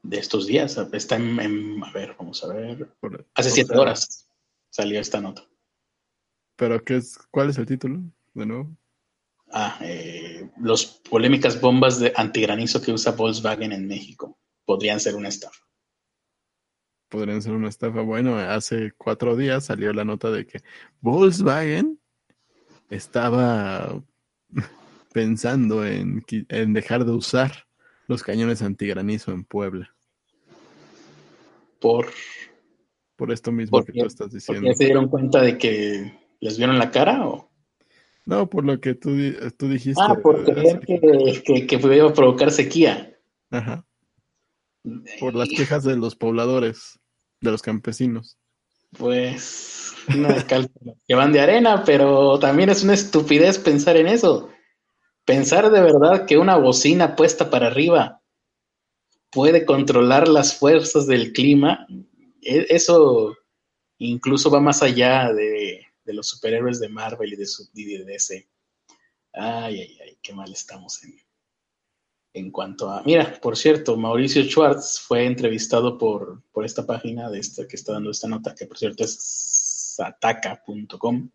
De 0.03 0.19
estos 0.19 0.47
días. 0.47 0.79
Está 0.93 1.17
en, 1.17 1.83
a 1.83 1.93
ver, 1.93 2.15
vamos 2.19 2.43
a 2.45 2.53
ver. 2.53 2.89
Hace 3.35 3.51
siete 3.51 3.77
horas 3.77 4.29
salió 4.71 5.01
esta 5.01 5.21
nota. 5.21 5.45
¿Pero 6.57 6.83
qué 6.83 6.97
es, 6.97 7.19
cuál 7.31 7.51
es 7.51 7.59
el 7.59 7.67
título, 7.67 8.01
de 8.35 8.47
nuevo? 8.47 8.77
Ah, 9.51 9.79
eh, 9.83 10.49
los 10.59 10.87
polémicas 10.87 11.61
bombas 11.61 11.99
de 11.99 12.13
antigranizo 12.15 12.81
que 12.81 12.93
usa 12.93 13.13
Volkswagen 13.13 13.73
en 13.73 13.89
México 13.89 14.39
podrían 14.65 15.01
ser 15.01 15.17
una 15.17 15.29
estafa 15.29 15.61
podrían 17.11 17.43
ser 17.43 17.53
una 17.53 17.69
estafa. 17.69 18.01
Bueno, 18.01 18.37
hace 18.39 18.93
cuatro 18.97 19.37
días 19.37 19.67
salió 19.67 19.93
la 19.93 20.05
nota 20.05 20.31
de 20.31 20.47
que 20.47 20.63
Volkswagen 21.01 22.01
estaba 22.89 24.01
pensando 25.13 25.85
en, 25.87 26.25
dejar 26.73 27.05
de 27.05 27.13
usar 27.13 27.67
los 28.07 28.23
cañones 28.23 28.63
antigranizo 28.63 29.33
en 29.33 29.45
Puebla. 29.45 29.95
Por, 31.81 32.09
por 33.17 33.33
esto 33.33 33.53
mismo 33.53 33.83
que 33.85 33.93
tú 33.93 34.07
estás 34.07 34.33
diciendo. 34.33 34.69
¿Ya 34.69 34.75
se 34.75 34.85
dieron 34.85 35.09
cuenta 35.09 35.41
de 35.41 35.57
que 35.57 36.19
les 36.41 36.59
vieron 36.59 36.79
la 36.79 36.91
cara 36.91 37.27
o? 37.27 37.51
No, 38.27 38.49
por 38.49 38.65
lo 38.65 38.81
que 38.81 38.95
tú, 38.95 39.17
tú 39.57 39.69
dijiste. 39.69 40.01
Ah, 40.03 40.15
por 40.23 40.45
creer 40.45 40.81
que, 40.81 41.43
que, 41.45 41.67
que 41.67 41.79
podía 41.79 42.13
provocar 42.13 42.51
sequía. 42.51 43.17
Ajá. 43.51 43.85
Por 45.19 45.35
las 45.35 45.49
quejas 45.49 45.85
de 45.85 45.97
los 45.97 46.17
pobladores 46.17 47.01
de 47.41 47.51
los 47.51 47.63
campesinos. 47.63 48.39
Pues, 48.97 49.95
no 50.17 50.29
cálculo 50.49 50.97
que 51.07 51.15
van 51.15 51.33
de 51.33 51.41
arena, 51.41 51.85
pero 51.85 52.39
también 52.39 52.71
es 52.71 52.83
una 52.83 52.95
estupidez 52.95 53.59
pensar 53.59 53.97
en 53.97 54.07
eso. 54.07 54.51
Pensar 55.31 55.71
de 55.71 55.81
verdad 55.81 56.27
que 56.27 56.39
una 56.39 56.57
bocina 56.57 57.15
puesta 57.15 57.51
para 57.51 57.69
arriba 57.69 58.21
puede 59.31 59.65
controlar 59.65 60.27
las 60.27 60.57
fuerzas 60.57 61.07
del 61.07 61.33
clima, 61.33 61.87
e, 62.43 62.67
eso 62.69 63.37
incluso 63.99 64.51
va 64.51 64.59
más 64.59 64.83
allá 64.83 65.33
de, 65.33 65.87
los 66.07 66.27
superhéroes 66.31 66.81
de 66.81 66.89
Marvel 66.89 67.33
y 67.33 67.37
de, 67.37 67.47
su, 67.47 67.69
y 67.75 67.99
DC. 67.99 68.49
Ay, 69.33 69.81
ay, 69.81 69.99
ay, 70.03 70.19
qué 70.21 70.33
mal 70.33 70.51
estamos 70.51 71.01
en, 71.05 71.15
en 72.33 72.51
cuanto 72.51 72.91
a, 72.91 73.05
mira, 73.05 73.39
por 73.41 73.57
cierto, 73.57 73.97
Mauricio 73.97 74.43
Schwartz 74.43 74.99
fue 74.99 75.27
entrevistado 75.27 75.97
por, 75.97 76.43
por 76.51 76.65
esta 76.65 76.85
página 76.85 77.31
de 77.31 77.39
esta 77.39 77.69
que 77.69 77.77
está 77.77 77.93
dando 77.93 78.11
esta 78.11 78.27
nota, 78.27 78.53
que 78.53 78.67
por 78.67 78.79
cierto 78.79 79.05
es 79.05 79.17
sataka.com. 79.95 81.31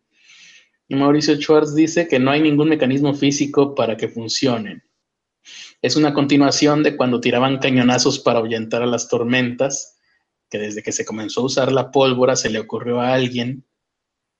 Mauricio 0.94 1.34
Schwartz 1.36 1.74
dice 1.74 2.06
que 2.06 2.18
no 2.18 2.30
hay 2.30 2.40
ningún 2.40 2.68
mecanismo 2.68 3.14
físico 3.14 3.74
para 3.74 3.96
que 3.96 4.08
funcionen. 4.08 4.82
Es 5.82 5.96
una 5.96 6.14
continuación 6.14 6.82
de 6.82 6.96
cuando 6.96 7.20
tiraban 7.20 7.58
cañonazos 7.58 8.18
para 8.18 8.38
ahuyentar 8.38 8.82
a 8.82 8.86
las 8.86 9.08
tormentas, 9.08 9.98
que 10.48 10.58
desde 10.58 10.82
que 10.82 10.92
se 10.92 11.04
comenzó 11.04 11.40
a 11.40 11.46
usar 11.46 11.72
la 11.72 11.90
pólvora 11.90 12.36
se 12.36 12.50
le 12.50 12.60
ocurrió 12.60 13.00
a 13.00 13.14
alguien 13.14 13.64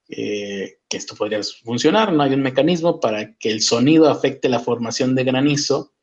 eh, 0.08 0.78
que 0.88 0.96
esto 0.96 1.16
podría 1.16 1.40
funcionar. 1.64 2.12
No 2.12 2.22
hay 2.22 2.34
un 2.34 2.42
mecanismo 2.42 3.00
para 3.00 3.36
que 3.36 3.50
el 3.50 3.60
sonido 3.60 4.08
afecte 4.08 4.48
la 4.48 4.60
formación 4.60 5.14
de 5.14 5.24
granizo 5.24 5.96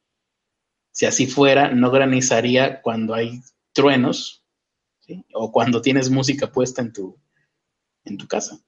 si 0.93 1.07
así 1.07 1.25
fuera, 1.25 1.71
no 1.71 1.89
granizaría 1.89 2.81
cuando 2.81 3.15
hay 3.15 3.41
truenos 3.73 4.45
o 5.33 5.51
cuando 5.51 5.81
tienes 5.81 6.09
música 6.09 6.51
puesta 6.51 6.81
en 6.81 6.93
tu, 6.93 7.19
en 8.05 8.17
tu 8.17 8.27
casa. 8.27 8.63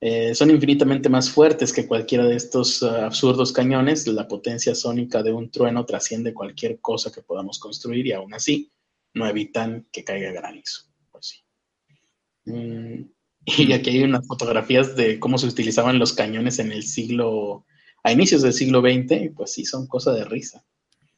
Eh, 0.00 0.34
son 0.34 0.50
infinitamente 0.50 1.08
más 1.08 1.30
fuertes 1.30 1.72
que 1.72 1.86
cualquiera 1.86 2.26
de 2.26 2.36
estos 2.36 2.82
uh, 2.82 2.88
absurdos 2.88 3.52
cañones. 3.52 4.06
La 4.06 4.28
potencia 4.28 4.74
sónica 4.74 5.22
de 5.22 5.32
un 5.32 5.50
trueno 5.50 5.86
trasciende 5.86 6.34
cualquier 6.34 6.80
cosa 6.80 7.10
que 7.10 7.22
podamos 7.22 7.58
construir 7.58 8.06
y 8.06 8.12
aún 8.12 8.34
así 8.34 8.70
no 9.14 9.26
evitan 9.26 9.86
que 9.90 10.04
caiga 10.04 10.32
granizo. 10.32 10.82
Pues 11.10 11.26
sí. 11.26 12.50
Mm, 12.50 13.10
y 13.46 13.72
aquí 13.72 13.90
hay 13.90 14.02
unas 14.02 14.26
fotografías 14.26 14.96
de 14.96 15.18
cómo 15.18 15.38
se 15.38 15.46
utilizaban 15.46 15.98
los 15.98 16.12
cañones 16.12 16.58
en 16.58 16.72
el 16.72 16.82
siglo, 16.82 17.64
a 18.02 18.12
inicios 18.12 18.42
del 18.42 18.52
siglo 18.52 18.80
XX, 18.80 19.32
pues 19.34 19.52
sí, 19.52 19.64
son 19.64 19.86
cosa 19.86 20.12
de 20.12 20.24
risa. 20.24 20.64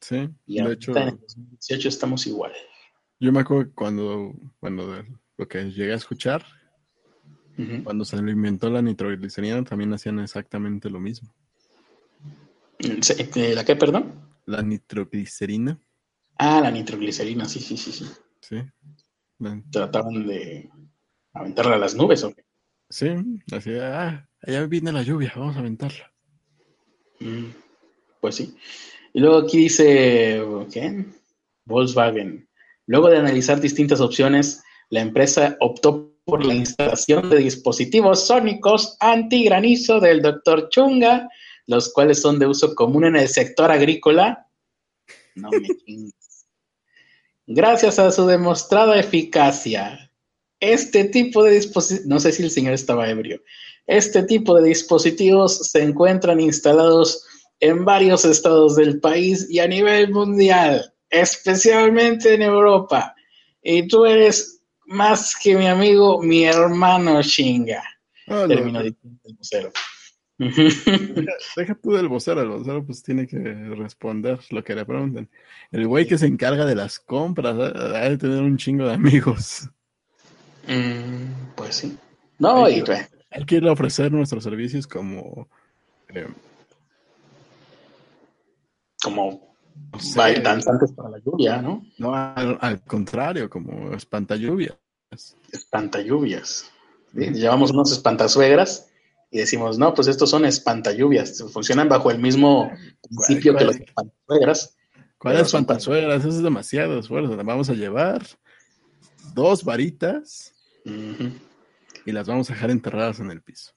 Sí, 0.01 0.29
y 0.47 0.63
de 0.63 0.73
hecho, 0.75 0.97
en 0.97 1.19
2018 1.19 1.89
estamos 1.89 2.27
igual. 2.27 2.53
Yo 3.19 3.33
me 3.33 3.41
acuerdo 3.41 3.73
cuando, 3.75 4.33
cuando 4.61 5.05
lo 5.37 5.49
que 5.49 5.65
llegué 5.73 5.93
a 5.93 5.97
escuchar, 5.97 6.45
cuando 7.83 8.05
se 8.05 8.21
lo 8.21 8.31
inventó 8.31 8.71
la 8.71 8.83
nitroglicerina, 8.83 9.65
también 9.65 9.93
hacían 9.93 10.21
exactamente 10.21 10.89
lo 10.89 11.01
mismo. 11.01 11.35
Eh, 12.79 13.55
¿La 13.55 13.65
qué, 13.65 13.75
perdón? 13.75 14.13
La 14.47 14.63
nitroglicerina. 14.63 15.79
Ah, 16.39 16.61
la 16.61 16.71
nitroglicerina, 16.71 17.47
sí, 17.47 17.61
sí, 17.61 17.77
sí, 17.77 17.93
sí. 17.93 18.07
Sí. 18.41 18.63
Trataban 19.71 20.27
de 20.27 20.71
aventarla 21.33 21.75
a 21.75 21.79
las 21.79 21.95
nubes, 21.95 22.23
¿o 22.23 22.33
qué? 22.33 22.45
Sí, 22.89 23.09
así, 23.53 23.73
ah, 23.75 24.29
allá 24.43 24.67
viene 24.67 24.93
la 24.93 25.03
lluvia, 25.03 25.33
vamos 25.37 25.57
a 25.57 25.61
aventarla. 25.61 26.13
Mm, 27.21 27.47
pues 28.21 28.37
sí. 28.37 28.57
Y 29.13 29.21
luego 29.21 29.39
aquí 29.39 29.59
dice, 29.59 30.43
¿qué? 30.73 31.05
Volkswagen. 31.65 32.49
Luego 32.87 33.11
de 33.11 33.19
analizar 33.19 33.61
distintas 33.61 34.01
opciones, 34.01 34.63
la 34.91 35.01
empresa 35.01 35.57
optó 35.61 36.18
por 36.29 36.45
la 36.45 36.55
instalación 36.55 37.31
de 37.31 37.39
dispositivos 37.39 38.27
sónicos 38.27 38.99
antigranizo 39.01 39.99
del 39.99 40.21
Dr. 40.21 40.69
Chunga, 40.69 41.27
los 41.67 41.91
cuales 41.91 42.21
son 42.21 42.39
de 42.39 42.47
uso 42.47 42.75
común 42.75 43.07
en 43.07 43.17
el 43.17 43.29
sector 43.29 43.71
agrícola. 43.71 44.47
No 45.35 45.49
me 45.49 45.67
Gracias 47.47 47.99
a 47.99 48.11
su 48.11 48.27
demostrada 48.27 49.01
eficacia, 49.01 50.13
este 50.61 51.05
tipo 51.05 51.43
de 51.43 51.53
dispositivos, 51.53 52.07
no 52.07 52.21
sé 52.21 52.33
si 52.33 52.43
el 52.43 52.51
señor 52.51 52.75
estaba 52.75 53.09
ebrio, 53.09 53.41
este 53.87 54.23
tipo 54.25 54.55
de 54.61 54.69
dispositivos 54.69 55.71
se 55.71 55.83
encuentran 55.83 56.41
instalados 56.41 57.25
en 57.61 57.87
varios 57.87 58.27
estados 58.27 58.77
del 58.77 59.01
país 59.01 59.47
y 59.49 59.61
a 59.61 59.67
nivel 59.67 60.11
mundial, 60.11 60.93
especialmente 61.09 62.35
en 62.35 62.43
Europa. 62.43 63.15
Y 63.63 63.89
tú 63.89 64.05
eres 64.05 64.58
más 64.89 65.37
que 65.37 65.57
mi 65.57 65.67
amigo, 65.67 66.21
mi 66.23 66.45
hermano 66.45 67.23
chinga. 67.23 67.83
Terminó 68.27 68.83
diciendo 68.83 69.21
el 69.25 69.35
vocero. 69.35 69.73
Deja, 71.57 71.75
tú 71.75 71.93
del 71.93 72.09
vocero, 72.09 72.43
el 72.43 72.49
vocero 72.49 72.85
pues 72.85 73.03
tiene 73.03 73.27
que 73.27 73.39
responder 73.39 74.39
lo 74.51 74.63
que 74.63 74.75
le 74.75 74.85
pregunten. 74.85 75.29
El 75.73 75.87
güey 75.87 76.07
que 76.07 76.17
se 76.17 76.27
encarga 76.27 76.65
de 76.65 76.75
las 76.75 76.99
compras 76.99 77.57
ha 77.59 78.09
de 78.09 78.19
tener 78.19 78.43
un 78.43 78.57
chingo 78.57 78.87
de 78.87 78.95
amigos. 78.95 79.69
Mm, 80.67 81.55
pues 81.57 81.77
sí. 81.77 81.99
No, 82.39 82.69
y 82.69 82.85
Él 83.31 83.47
quiere 83.47 83.69
ofrecer 83.69 84.13
nuestros 84.13 84.45
servicios 84.45 84.87
como... 84.87 85.49
Eh, 86.15 86.29
como 89.03 89.48
danzantes 90.43 90.93
para 90.93 91.11
la 91.11 91.19
lluvia, 91.19 91.61
¿no? 91.63 91.85
No, 91.99 92.15
al, 92.15 92.83
contrario, 92.83 93.49
como 93.49 93.93
espantalluvias. 93.95 94.77
Espantalluvias. 95.53 96.71
Llevamos 97.15 97.71
unos 97.71 97.93
espantasuegras 97.93 98.91
y 99.31 99.39
decimos, 99.39 99.79
no, 99.79 99.95
pues 99.95 100.09
estos 100.09 100.31
son 100.31 100.45
espantalluvias. 100.45 101.43
Funcionan 101.53 101.89
bajo 101.89 102.11
el 102.11 102.19
mismo 102.19 102.71
principio 103.03 103.57
que 103.57 103.65
los 103.65 103.77
espantasuegras. 103.77 104.77
¿Cuál 105.19 105.37
es 105.37 105.47
espantasuegras? 105.47 106.21
Eso 106.21 106.29
es 106.29 106.43
demasiado 106.43 106.99
esfuerzo. 106.99 107.37
Vamos 107.37 107.69
a 107.71 107.75
llevar 107.75 108.23
dos 109.35 109.65
varitas 109.65 110.55
y 110.85 112.13
las 112.13 112.29
vamos 112.29 112.51
a 112.51 112.55
dejar 112.55 112.71
enterradas 112.71 113.21
en 113.21 113.31
el 113.31 113.43
piso. 113.43 113.73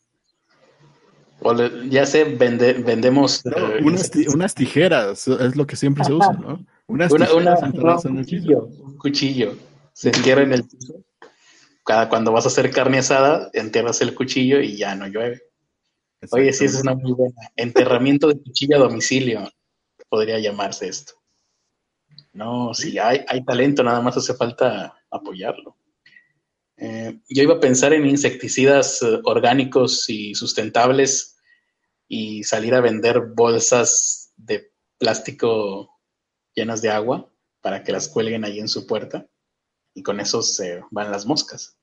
O 1.43 1.55
ya 1.89 2.05
sé, 2.05 2.23
vendemos. 2.23 3.43
Eh, 3.45 3.81
unas, 3.83 4.53
tijeras, 4.53 5.27
es 5.27 5.55
lo 5.55 5.65
que 5.65 5.75
siempre 5.75 6.03
se 6.03 6.13
usa, 6.13 6.33
¿no? 6.33 6.63
Unas 6.87 7.11
tijeras 7.11 8.05
en 8.05 8.17
el 8.19 8.25
piso. 8.25 8.69
Un 8.79 8.97
cuchillo. 8.97 9.55
Se 9.93 10.09
entierra 10.09 10.43
en 10.43 10.53
el 10.53 10.63
piso. 10.63 11.03
Cada 11.83 12.09
cuando 12.09 12.31
vas 12.31 12.45
a 12.45 12.49
hacer 12.49 12.69
carne 12.69 12.99
asada, 12.99 13.49
entierras 13.53 14.01
el 14.01 14.13
cuchillo 14.13 14.59
y 14.59 14.77
ya 14.77 14.95
no 14.95 15.07
llueve. 15.07 15.41
Oye, 16.29 16.53
sí, 16.53 16.65
esa 16.65 16.77
es 16.77 16.83
una 16.83 16.93
muy 16.93 17.13
buena. 17.13 17.35
Enterramiento 17.55 18.27
de 18.27 18.39
cuchillo 18.39 18.75
a 18.75 18.79
domicilio, 18.79 19.49
podría 20.09 20.37
llamarse 20.37 20.87
esto. 20.87 21.13
No, 22.33 22.75
sí, 22.75 22.99
hay, 22.99 23.25
hay 23.27 23.43
talento, 23.43 23.83
nada 23.83 23.99
más 24.01 24.15
hace 24.15 24.35
falta 24.35 24.93
apoyarlo. 25.09 25.75
Eh, 26.83 27.19
yo 27.29 27.43
iba 27.43 27.53
a 27.53 27.59
pensar 27.59 27.93
en 27.93 28.07
insecticidas 28.07 29.03
eh, 29.03 29.19
orgánicos 29.25 30.09
y 30.09 30.33
sustentables 30.33 31.37
y 32.07 32.43
salir 32.43 32.73
a 32.73 32.81
vender 32.81 33.21
bolsas 33.35 34.33
de 34.35 34.73
plástico 34.97 36.01
llenas 36.55 36.81
de 36.81 36.89
agua 36.89 37.31
para 37.61 37.83
que 37.83 37.91
las 37.91 38.07
cuelguen 38.09 38.45
ahí 38.45 38.59
en 38.59 38.67
su 38.67 38.87
puerta 38.87 39.27
y 39.93 40.01
con 40.01 40.19
eso 40.19 40.41
se 40.41 40.81
van 40.89 41.11
las 41.11 41.27
moscas. 41.27 41.77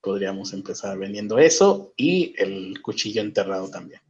Podríamos 0.00 0.52
empezar 0.52 0.96
vendiendo 0.96 1.40
eso 1.40 1.92
y 1.96 2.36
el 2.38 2.80
cuchillo 2.80 3.20
enterrado 3.20 3.68
también. 3.68 4.00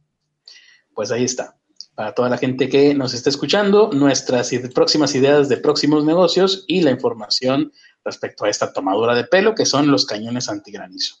Pues 0.93 1.09
ahí 1.09 1.23
está 1.23 1.57
para 1.97 2.13
toda 2.13 2.29
la 2.29 2.37
gente 2.37 2.69
que 2.69 2.93
nos 2.93 3.15
está 3.15 3.31
escuchando, 3.31 3.89
nuestras 3.91 4.51
próximas 4.71 5.15
ideas 5.15 5.49
de 5.49 5.57
próximos 5.57 6.05
negocios 6.05 6.63
y 6.67 6.81
la 6.81 6.91
información 6.91 7.73
respecto 8.07 8.45
a 8.45 8.49
esta 8.49 8.73
tomadura 8.73 9.13
de 9.13 9.25
pelo, 9.25 9.53
que 9.53 9.65
son 9.65 9.91
los 9.91 10.05
cañones 10.05 10.49
antigranizo. 10.49 11.17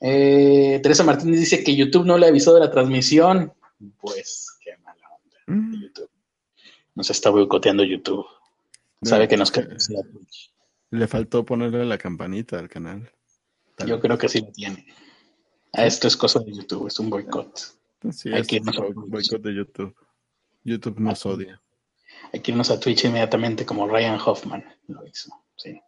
Eh, 0.00 0.80
Teresa 0.82 1.04
Martínez 1.04 1.40
dice 1.40 1.64
que 1.64 1.76
YouTube 1.76 2.06
no 2.06 2.16
le 2.16 2.26
avisó 2.26 2.54
de 2.54 2.60
la 2.60 2.70
transmisión. 2.70 3.52
Pues 4.00 4.56
qué 4.60 4.76
mala 4.78 5.02
onda. 5.10 5.38
Mm. 5.46 5.82
YouTube. 5.82 6.10
Nos 6.94 7.10
está 7.10 7.30
boicoteando 7.30 7.82
YouTube. 7.82 8.26
Sabe 9.02 9.28
que 9.28 9.36
nos 9.36 9.50
queremos 9.50 9.86
Twitch. 9.86 10.52
Le 10.90 11.08
faltó 11.08 11.44
ponerle 11.44 11.84
la 11.84 11.98
campanita 11.98 12.58
al 12.58 12.68
canal. 12.68 13.10
Yo 13.84 14.00
creo 14.00 14.16
que 14.16 14.28
sí 14.28 14.40
lo 14.40 14.52
tiene. 14.52 14.86
Esto 15.72 16.06
es 16.06 16.16
cosa 16.16 16.38
de 16.38 16.52
YouTube, 16.52 16.86
es 16.86 16.98
un 17.00 17.10
boicot. 17.10 17.58
Sí, 18.12 18.32
Hay 18.32 18.44
que 18.44 18.56
irnos 18.56 18.78
a 18.78 18.82
boicot 18.94 19.42
de 19.42 19.54
YouTube. 19.54 19.94
YouTube 20.62 21.00
nos 21.00 21.26
odia. 21.26 21.60
Hay 22.32 22.40
que 22.40 22.52
irnos 22.52 22.70
a 22.70 22.78
Twitch 22.78 23.04
inmediatamente 23.04 23.66
como 23.66 23.88
Ryan 23.88 24.18
Hoffman 24.24 24.64
lo 24.86 25.06
hizo. 25.06 25.30
Sí. 25.56 25.80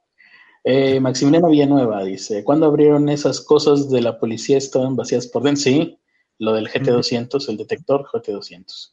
Eh, 0.68 0.98
Maximiliano 0.98 1.48
Villanueva 1.48 2.02
dice, 2.02 2.42
¿cuándo 2.42 2.66
abrieron 2.66 3.08
esas 3.08 3.40
cosas 3.40 3.88
de 3.88 4.00
la 4.00 4.18
policía 4.18 4.58
estaban 4.58 4.96
vacías 4.96 5.28
por 5.28 5.44
dentro? 5.44 5.62
Sí, 5.62 6.00
lo 6.38 6.54
del 6.54 6.68
GT200, 6.68 7.48
el 7.48 7.56
detector 7.56 8.04
GT200. 8.12 8.92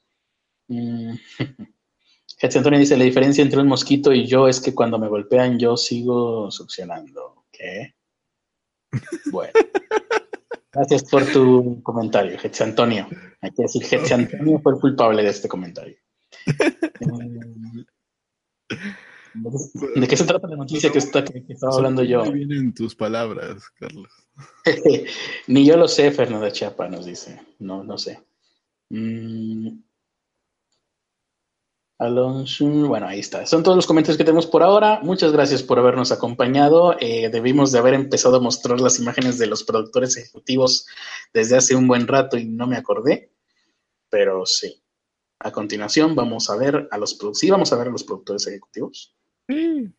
Mm. 0.67 1.13
Antonio 2.43 2.77
dice, 2.77 2.95
la 2.95 3.05
diferencia 3.05 3.41
entre 3.41 3.59
un 3.59 3.67
mosquito 3.67 4.13
y 4.13 4.27
yo 4.27 4.47
es 4.47 4.61
que 4.61 4.75
cuando 4.75 4.99
me 4.99 5.07
golpean 5.07 5.57
yo 5.57 5.75
sigo 5.75 6.51
succionando. 6.51 7.45
¿Qué? 7.51 7.95
Bueno. 9.31 9.53
Gracias 10.71 11.05
por 11.05 11.25
tu 11.25 11.81
comentario, 11.81 12.37
Getsi 12.37 12.61
Antonio. 12.61 13.07
Hay 13.41 13.49
que 13.49 13.63
decir, 13.63 13.83
Getsi 13.83 14.13
Antonio 14.13 14.59
fue 14.59 14.73
el 14.73 14.79
culpable 14.79 15.23
de 15.23 15.29
este 15.29 15.47
comentario. 15.47 15.97
¿De 19.95 20.07
qué 20.07 20.17
se 20.17 20.25
trata 20.25 20.47
la 20.47 20.55
noticia 20.55 20.91
que, 20.91 20.99
está, 20.99 21.23
que, 21.23 21.43
estaba 21.47 21.75
hablando 21.75 22.03
yo? 22.03 22.23
vienen 22.31 22.73
tus 22.73 22.95
palabras, 22.95 23.69
Carlos? 23.79 24.09
Ni 25.47 25.65
yo 25.65 25.77
lo 25.77 25.87
sé, 25.87 26.11
Fernanda 26.11 26.51
Chapa 26.51 26.87
nos 26.87 27.05
dice. 27.05 27.41
No, 27.59 27.83
no 27.83 27.97
sé. 27.97 28.19
Mm, 28.89 29.69
Alonso, 32.03 32.65
bueno, 32.65 33.07
ahí 33.07 33.19
está. 33.19 33.45
Son 33.45 33.63
todos 33.63 33.77
los 33.77 33.87
comentarios 33.87 34.17
que 34.17 34.23
tenemos 34.23 34.45
por 34.45 34.61
ahora. 34.61 34.99
Muchas 35.03 35.31
gracias 35.31 35.63
por 35.63 35.79
habernos 35.79 36.11
acompañado. 36.11 36.97
Eh, 36.99 37.29
debimos 37.29 37.71
de 37.71 37.79
haber 37.79 37.93
empezado 37.93 38.37
a 38.37 38.41
mostrar 38.41 38.79
las 38.81 38.99
imágenes 38.99 39.37
de 39.37 39.47
los 39.47 39.63
productores 39.63 40.17
ejecutivos 40.17 40.85
desde 41.33 41.57
hace 41.57 41.75
un 41.75 41.87
buen 41.87 42.07
rato 42.07 42.37
y 42.37 42.45
no 42.45 42.67
me 42.67 42.77
acordé, 42.77 43.31
pero 44.09 44.45
sí. 44.45 44.83
A 45.39 45.51
continuación 45.51 46.15
vamos 46.15 46.49
a 46.49 46.55
ver 46.55 46.87
a 46.91 46.97
los 46.97 47.17
sí, 47.33 47.49
vamos 47.49 47.71
a 47.73 47.77
ver 47.77 47.87
a 47.87 47.91
los 47.91 48.03
productores 48.03 48.47
ejecutivos. 48.47 49.15
Sí. 49.47 49.91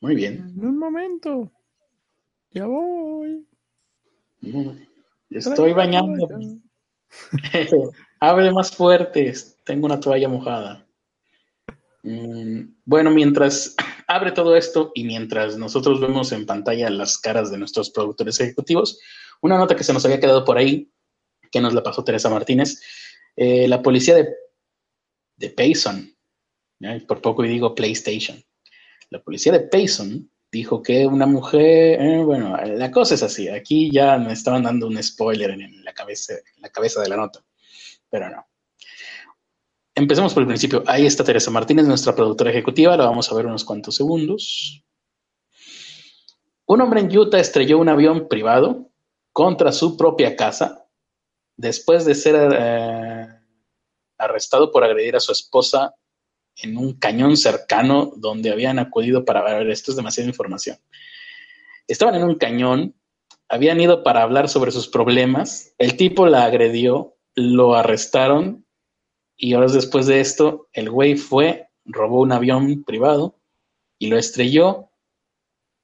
Muy 0.00 0.14
bien. 0.14 0.52
En 0.56 0.66
un 0.66 0.78
momento. 0.78 1.50
Ya 2.50 2.66
voy. 2.66 3.46
Estoy 5.30 5.72
bañando. 5.72 6.28
Hable 8.20 8.52
más 8.52 8.70
fuerte. 8.70 9.32
Tengo 9.64 9.86
una 9.86 10.00
toalla 10.00 10.28
mojada. 10.28 10.86
Mm, 12.02 12.74
bueno, 12.84 13.10
mientras 13.10 13.74
abre 14.06 14.32
todo 14.32 14.56
esto 14.56 14.92
y 14.94 15.04
mientras 15.04 15.56
nosotros 15.56 16.00
vemos 16.00 16.32
en 16.32 16.44
pantalla 16.44 16.90
las 16.90 17.18
caras 17.18 17.50
de 17.50 17.58
nuestros 17.58 17.90
productores 17.90 18.38
ejecutivos, 18.40 19.00
una 19.40 19.56
nota 19.56 19.74
que 19.74 19.84
se 19.84 19.92
nos 19.92 20.04
había 20.04 20.20
quedado 20.20 20.44
por 20.44 20.58
ahí, 20.58 20.92
que 21.50 21.60
nos 21.60 21.72
la 21.72 21.82
pasó 21.82 22.04
Teresa 22.04 22.28
Martínez, 22.28 22.80
eh, 23.36 23.66
la 23.68 23.82
policía 23.82 24.14
de, 24.16 24.28
de 25.36 25.50
Payson, 25.50 26.14
por 27.08 27.22
poco 27.22 27.44
y 27.44 27.48
digo 27.48 27.74
PlayStation, 27.74 28.44
la 29.14 29.22
policía 29.22 29.52
de 29.52 29.60
Payson 29.60 30.28
dijo 30.50 30.82
que 30.82 31.06
una 31.06 31.24
mujer, 31.24 32.00
eh, 32.00 32.24
bueno, 32.24 32.56
la 32.56 32.90
cosa 32.90 33.14
es 33.14 33.22
así, 33.22 33.48
aquí 33.48 33.88
ya 33.92 34.18
me 34.18 34.32
estaban 34.32 34.64
dando 34.64 34.88
un 34.88 35.00
spoiler 35.00 35.50
en 35.50 35.84
la 35.84 35.94
cabeza, 35.94 36.34
la 36.58 36.68
cabeza 36.68 37.00
de 37.00 37.08
la 37.08 37.16
nota, 37.16 37.44
pero 38.10 38.28
no. 38.28 38.44
Empecemos 39.94 40.34
por 40.34 40.42
el 40.42 40.48
principio. 40.48 40.82
Ahí 40.88 41.06
está 41.06 41.22
Teresa 41.22 41.52
Martínez, 41.52 41.86
nuestra 41.86 42.16
productora 42.16 42.50
ejecutiva. 42.50 42.96
La 42.96 43.06
vamos 43.06 43.30
a 43.30 43.36
ver 43.36 43.46
unos 43.46 43.64
cuantos 43.64 43.94
segundos. 43.94 44.82
Un 46.66 46.80
hombre 46.80 47.02
en 47.02 47.16
Utah 47.16 47.38
estrelló 47.38 47.78
un 47.78 47.88
avión 47.88 48.26
privado 48.26 48.90
contra 49.32 49.70
su 49.70 49.96
propia 49.96 50.34
casa 50.34 50.84
después 51.56 52.04
de 52.04 52.16
ser 52.16 52.52
eh, 52.58 53.28
arrestado 54.18 54.72
por 54.72 54.82
agredir 54.82 55.14
a 55.14 55.20
su 55.20 55.30
esposa 55.30 55.94
en 56.56 56.76
un 56.76 56.94
cañón 56.94 57.36
cercano 57.36 58.12
donde 58.16 58.50
habían 58.50 58.78
acudido 58.78 59.24
para 59.24 59.42
ver, 59.42 59.70
esto 59.70 59.90
es 59.90 59.96
demasiada 59.96 60.28
información. 60.28 60.78
Estaban 61.86 62.14
en 62.14 62.24
un 62.24 62.36
cañón, 62.36 62.94
habían 63.48 63.80
ido 63.80 64.02
para 64.02 64.22
hablar 64.22 64.48
sobre 64.48 64.70
sus 64.70 64.88
problemas, 64.88 65.74
el 65.78 65.96
tipo 65.96 66.26
la 66.26 66.44
agredió, 66.44 67.16
lo 67.34 67.74
arrestaron 67.74 68.64
y 69.36 69.54
horas 69.54 69.72
después 69.72 70.06
de 70.06 70.20
esto, 70.20 70.68
el 70.72 70.90
güey 70.90 71.16
fue, 71.16 71.68
robó 71.84 72.20
un 72.20 72.32
avión 72.32 72.84
privado 72.84 73.38
y 73.98 74.08
lo 74.08 74.18
estrelló 74.18 74.90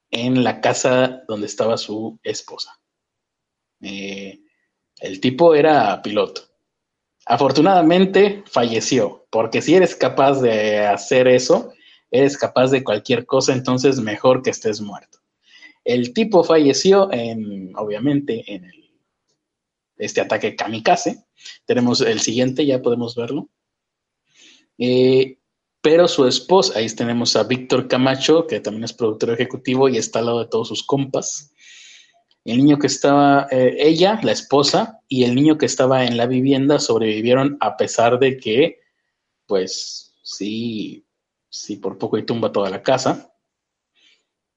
en 0.09 0.43
la 0.43 0.61
casa 0.61 1.23
donde 1.27 1.47
estaba 1.47 1.77
su 1.77 2.19
esposa. 2.23 2.79
Eh, 3.81 4.41
el 4.99 5.19
tipo 5.19 5.55
era 5.55 6.01
piloto. 6.01 6.50
Afortunadamente 7.25 8.43
falleció, 8.47 9.25
porque 9.29 9.61
si 9.61 9.75
eres 9.75 9.95
capaz 9.95 10.41
de 10.41 10.79
hacer 10.79 11.27
eso, 11.27 11.71
eres 12.09 12.37
capaz 12.37 12.71
de 12.71 12.83
cualquier 12.83 13.25
cosa, 13.25 13.53
entonces 13.53 13.99
mejor 13.99 14.41
que 14.41 14.49
estés 14.49 14.81
muerto. 14.81 15.19
El 15.83 16.13
tipo 16.13 16.43
falleció 16.43 17.11
en, 17.11 17.75
obviamente, 17.75 18.43
en 18.53 18.65
el, 18.65 18.91
este 19.97 20.21
ataque 20.21 20.55
kamikaze, 20.55 21.23
tenemos 21.65 22.01
el 22.01 22.19
siguiente, 22.19 22.65
ya 22.65 22.81
podemos 22.81 23.15
verlo. 23.15 23.49
Eh, 24.77 25.37
pero 25.81 26.07
su 26.07 26.27
esposa, 26.27 26.77
ahí 26.77 26.87
tenemos 26.89 27.35
a 27.35 27.43
Víctor 27.43 27.87
Camacho, 27.87 28.45
que 28.45 28.59
también 28.59 28.83
es 28.83 28.93
productor 28.93 29.31
ejecutivo 29.31 29.89
y 29.89 29.97
está 29.97 30.19
al 30.19 30.27
lado 30.27 30.39
de 30.39 30.47
todos 30.47 30.67
sus 30.67 30.83
compas. 30.83 31.53
El 32.43 32.57
niño 32.57 32.79
que 32.79 32.87
estaba, 32.87 33.47
eh, 33.51 33.75
ella, 33.79 34.19
la 34.23 34.31
esposa, 34.31 34.99
y 35.07 35.23
el 35.23 35.35
niño 35.35 35.57
que 35.57 35.65
estaba 35.67 36.05
en 36.05 36.17
la 36.17 36.25
vivienda 36.25 36.79
sobrevivieron 36.79 37.57
a 37.59 37.77
pesar 37.77 38.17
de 38.17 38.37
que, 38.37 38.79
pues, 39.45 40.15
sí, 40.23 41.05
sí, 41.49 41.77
por 41.77 41.97
poco 41.97 42.17
y 42.17 42.25
tumba 42.25 42.51
toda 42.51 42.69
la 42.69 42.81
casa. 42.81 43.31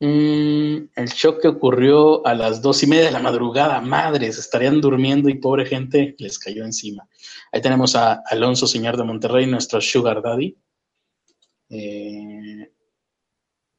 Mm, 0.00 0.90
el 0.96 1.06
shock 1.06 1.40
que 1.40 1.48
ocurrió 1.48 2.26
a 2.26 2.34
las 2.34 2.60
dos 2.60 2.82
y 2.82 2.86
media 2.86 3.04
de 3.06 3.10
la 3.10 3.20
madrugada, 3.20 3.80
madres, 3.80 4.38
estarían 4.38 4.80
durmiendo 4.80 5.28
y 5.28 5.34
pobre 5.34 5.66
gente 5.66 6.14
les 6.18 6.38
cayó 6.38 6.64
encima. 6.64 7.08
Ahí 7.52 7.60
tenemos 7.60 7.94
a 7.96 8.22
Alonso, 8.26 8.66
señor 8.66 8.96
de 8.96 9.04
Monterrey, 9.04 9.46
nuestro 9.46 9.80
Sugar 9.80 10.20
Daddy. 10.22 10.56
Eh, 11.70 12.72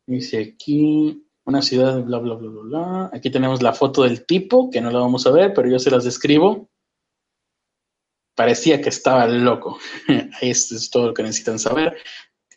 dice 0.07 0.55
aquí 0.55 1.24
una 1.45 1.61
ciudad, 1.61 2.03
bla, 2.03 2.17
bla, 2.17 2.35
bla, 2.35 2.49
bla, 2.49 2.61
bla. 2.61 3.09
Aquí 3.13 3.29
tenemos 3.29 3.61
la 3.61 3.73
foto 3.73 4.03
del 4.03 4.25
tipo, 4.25 4.69
que 4.69 4.81
no 4.81 4.91
la 4.91 4.99
vamos 4.99 5.25
a 5.27 5.31
ver, 5.31 5.53
pero 5.53 5.69
yo 5.69 5.79
se 5.79 5.91
las 5.91 6.03
describo. 6.03 6.69
Parecía 8.35 8.81
que 8.81 8.89
estaba 8.89 9.27
loco. 9.27 9.79
Esto 10.41 10.75
es 10.75 10.89
todo 10.89 11.07
lo 11.07 11.13
que 11.13 11.23
necesitan 11.23 11.59
saber. 11.59 11.95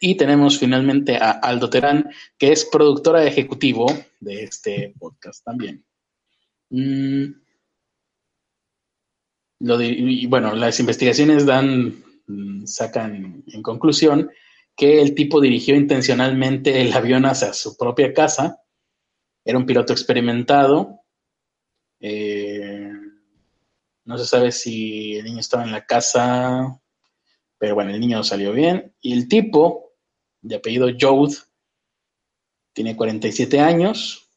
Y 0.00 0.16
tenemos 0.16 0.58
finalmente 0.58 1.16
a 1.16 1.30
Aldo 1.30 1.68
Terán, 1.68 2.10
que 2.38 2.52
es 2.52 2.64
productora 2.64 3.24
ejecutivo 3.24 3.86
de 4.20 4.44
este 4.44 4.94
podcast 4.98 5.44
también. 5.44 5.84
Mm. 6.70 7.32
y 9.60 10.26
bueno, 10.26 10.54
las 10.54 10.78
investigaciones 10.80 11.46
dan, 11.46 12.04
mm, 12.26 12.66
sacan 12.66 13.42
en 13.46 13.62
conclusión 13.62 14.30
que 14.76 15.00
el 15.00 15.14
tipo 15.14 15.40
dirigió 15.40 15.74
intencionalmente 15.74 16.80
el 16.80 16.92
avión 16.92 17.26
hacia 17.26 17.52
su 17.52 17.76
propia 17.76 18.14
casa. 18.14 18.62
Era 19.44 19.58
un 19.58 19.66
piloto 19.66 19.92
experimentado. 19.92 21.00
Eh, 22.00 22.92
no 24.04 24.16
se 24.16 24.24
sabe 24.24 24.52
si 24.52 25.16
el 25.16 25.24
niño 25.24 25.40
estaba 25.40 25.64
en 25.64 25.72
la 25.72 25.84
casa, 25.84 26.80
pero 27.58 27.74
bueno, 27.74 27.90
el 27.90 28.00
niño 28.00 28.22
salió 28.22 28.52
bien. 28.52 28.94
Y 29.00 29.12
el 29.12 29.28
tipo 29.28 29.92
de 30.40 30.56
apellido 30.56 30.88
Jode, 30.98 31.36
tiene 32.72 32.96
47 32.96 33.60
años, 33.60 34.30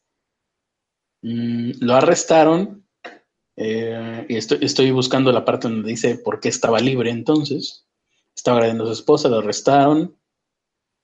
mm, 1.21 1.73
lo 1.79 1.93
arrestaron, 1.93 2.87
eh, 3.55 4.25
y 4.27 4.35
estoy, 4.35 4.91
buscando 4.91 5.31
la 5.31 5.45
parte 5.45 5.67
donde 5.69 5.89
dice 5.89 6.15
por 6.17 6.39
qué 6.39 6.49
estaba 6.49 6.79
libre 6.79 7.11
entonces, 7.11 7.87
estaba 8.35 8.57
agrediendo 8.57 8.85
a 8.85 8.87
su 8.87 8.93
esposa, 8.93 9.29
lo 9.29 9.37
arrestaron, 9.37 10.17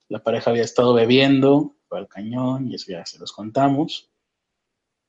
la 0.10 0.24
pareja 0.24 0.50
había 0.50 0.64
estado 0.64 0.94
bebiendo, 0.94 1.77
fue 1.88 2.00
al 2.00 2.08
cañón, 2.08 2.70
y 2.70 2.76
eso 2.76 2.92
ya 2.92 3.06
se 3.06 3.20
los 3.20 3.32
contamos, 3.32 4.10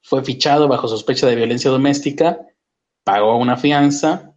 fue 0.02 0.24
fichado 0.24 0.68
bajo 0.68 0.88
sospecha 0.88 1.26
de 1.26 1.36
violencia 1.36 1.70
doméstica, 1.70 2.38
pagó 3.04 3.36
una 3.36 3.56
fianza 3.56 4.34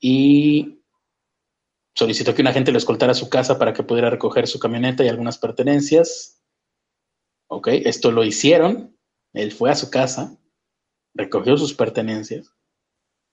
y 0.00 0.82
solicitó 1.94 2.34
que 2.34 2.42
un 2.42 2.48
agente 2.48 2.72
lo 2.72 2.78
escoltara 2.78 3.12
a 3.12 3.16
su 3.16 3.28
casa 3.28 3.58
para 3.58 3.72
que 3.72 3.82
pudiera 3.82 4.10
recoger 4.10 4.46
su 4.46 4.58
camioneta 4.58 5.04
y 5.04 5.08
algunas 5.08 5.38
pertenencias. 5.38 6.42
Ok, 7.48 7.68
esto 7.68 8.10
lo 8.10 8.24
hicieron. 8.24 8.98
Él 9.32 9.52
fue 9.52 9.70
a 9.70 9.74
su 9.74 9.90
casa, 9.90 10.36
recogió 11.14 11.56
sus 11.56 11.74
pertenencias 11.74 12.54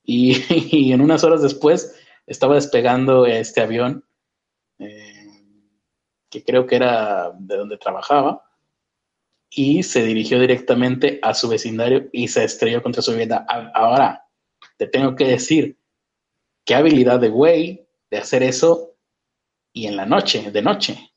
y, 0.04 0.92
en 0.94 1.02
unas 1.02 1.24
horas 1.24 1.42
después 1.42 1.96
estaba 2.26 2.56
despegando 2.56 3.26
este 3.26 3.62
avión, 3.62 4.06
eh, 4.80 5.11
que 6.32 6.44
creo 6.44 6.66
que 6.66 6.78
era 6.78 7.32
de 7.38 7.58
donde 7.58 7.78
trabajaba, 7.78 8.44
y 9.54 9.84
se 9.84 10.04
dirigió 10.04 10.40
directamente 10.40 11.20
a 11.22 11.34
su 11.34 11.50
vecindario 11.50 12.08
y 12.14 12.30
se 12.30 12.46
estrelló 12.46 12.82
contra 12.82 13.02
su 13.02 13.12
vivienda. 13.12 13.46
Ahora, 13.76 14.26
te 14.78 14.88
tengo 14.88 15.14
que 15.16 15.26
decir, 15.26 15.78
qué 16.64 16.74
habilidad 16.74 17.20
de 17.20 17.30
güey 17.30 17.86
de 18.10 18.18
hacer 18.18 18.44
eso 18.44 18.96
y 19.74 19.88
en 19.88 19.98
la 19.98 20.06
noche, 20.06 20.52
de 20.52 20.62
noche. 20.62 21.12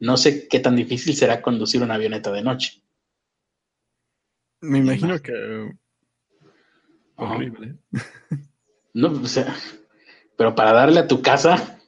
No 0.00 0.16
sé 0.16 0.48
qué 0.48 0.58
tan 0.58 0.74
difícil 0.74 1.14
será 1.14 1.40
conducir 1.40 1.80
una 1.80 1.94
avioneta 1.94 2.32
de 2.32 2.42
noche. 2.42 2.82
Me 4.60 4.78
imagino 4.78 5.20
que 5.20 5.32
horrible. 7.16 7.76
No, 8.92 9.12
o 9.12 9.26
sea, 9.26 9.54
pero 10.36 10.54
para 10.54 10.72
darle 10.72 11.00
a 11.00 11.06
tu 11.06 11.22
casa 11.22 11.78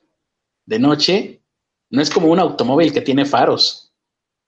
de 0.65 0.79
noche, 0.79 1.36
no 1.97 2.03
es 2.03 2.11
como 2.11 2.27
un 2.27 2.39
automóvil 2.39 2.93
que 2.93 3.01
tiene 3.01 3.25
faros. 3.25 3.91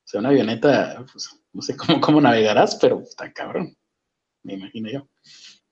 O 0.04 0.06
sea, 0.06 0.20
una 0.20 0.28
avioneta, 0.28 1.02
pues, 1.10 1.30
no 1.50 1.62
sé 1.62 1.74
cómo, 1.78 1.98
cómo 1.98 2.20
navegarás, 2.20 2.76
pero 2.76 3.00
está 3.00 3.32
cabrón. 3.32 3.74
Me 4.42 4.52
imagino 4.52 4.90
yo. 4.90 5.08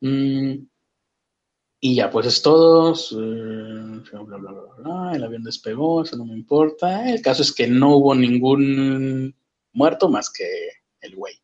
Mm, 0.00 0.66
y 1.80 1.94
ya, 1.96 2.10
pues 2.10 2.28
es 2.28 2.40
todo. 2.40 2.94
El 5.12 5.22
avión 5.22 5.42
despegó, 5.44 6.02
eso 6.02 6.16
no 6.16 6.24
me 6.24 6.32
importa. 6.32 7.12
El 7.12 7.20
caso 7.20 7.42
es 7.42 7.52
que 7.52 7.66
no 7.66 7.96
hubo 7.96 8.14
ningún 8.14 9.36
muerto 9.74 10.08
más 10.08 10.32
que 10.32 10.48
el 11.02 11.14
güey, 11.14 11.34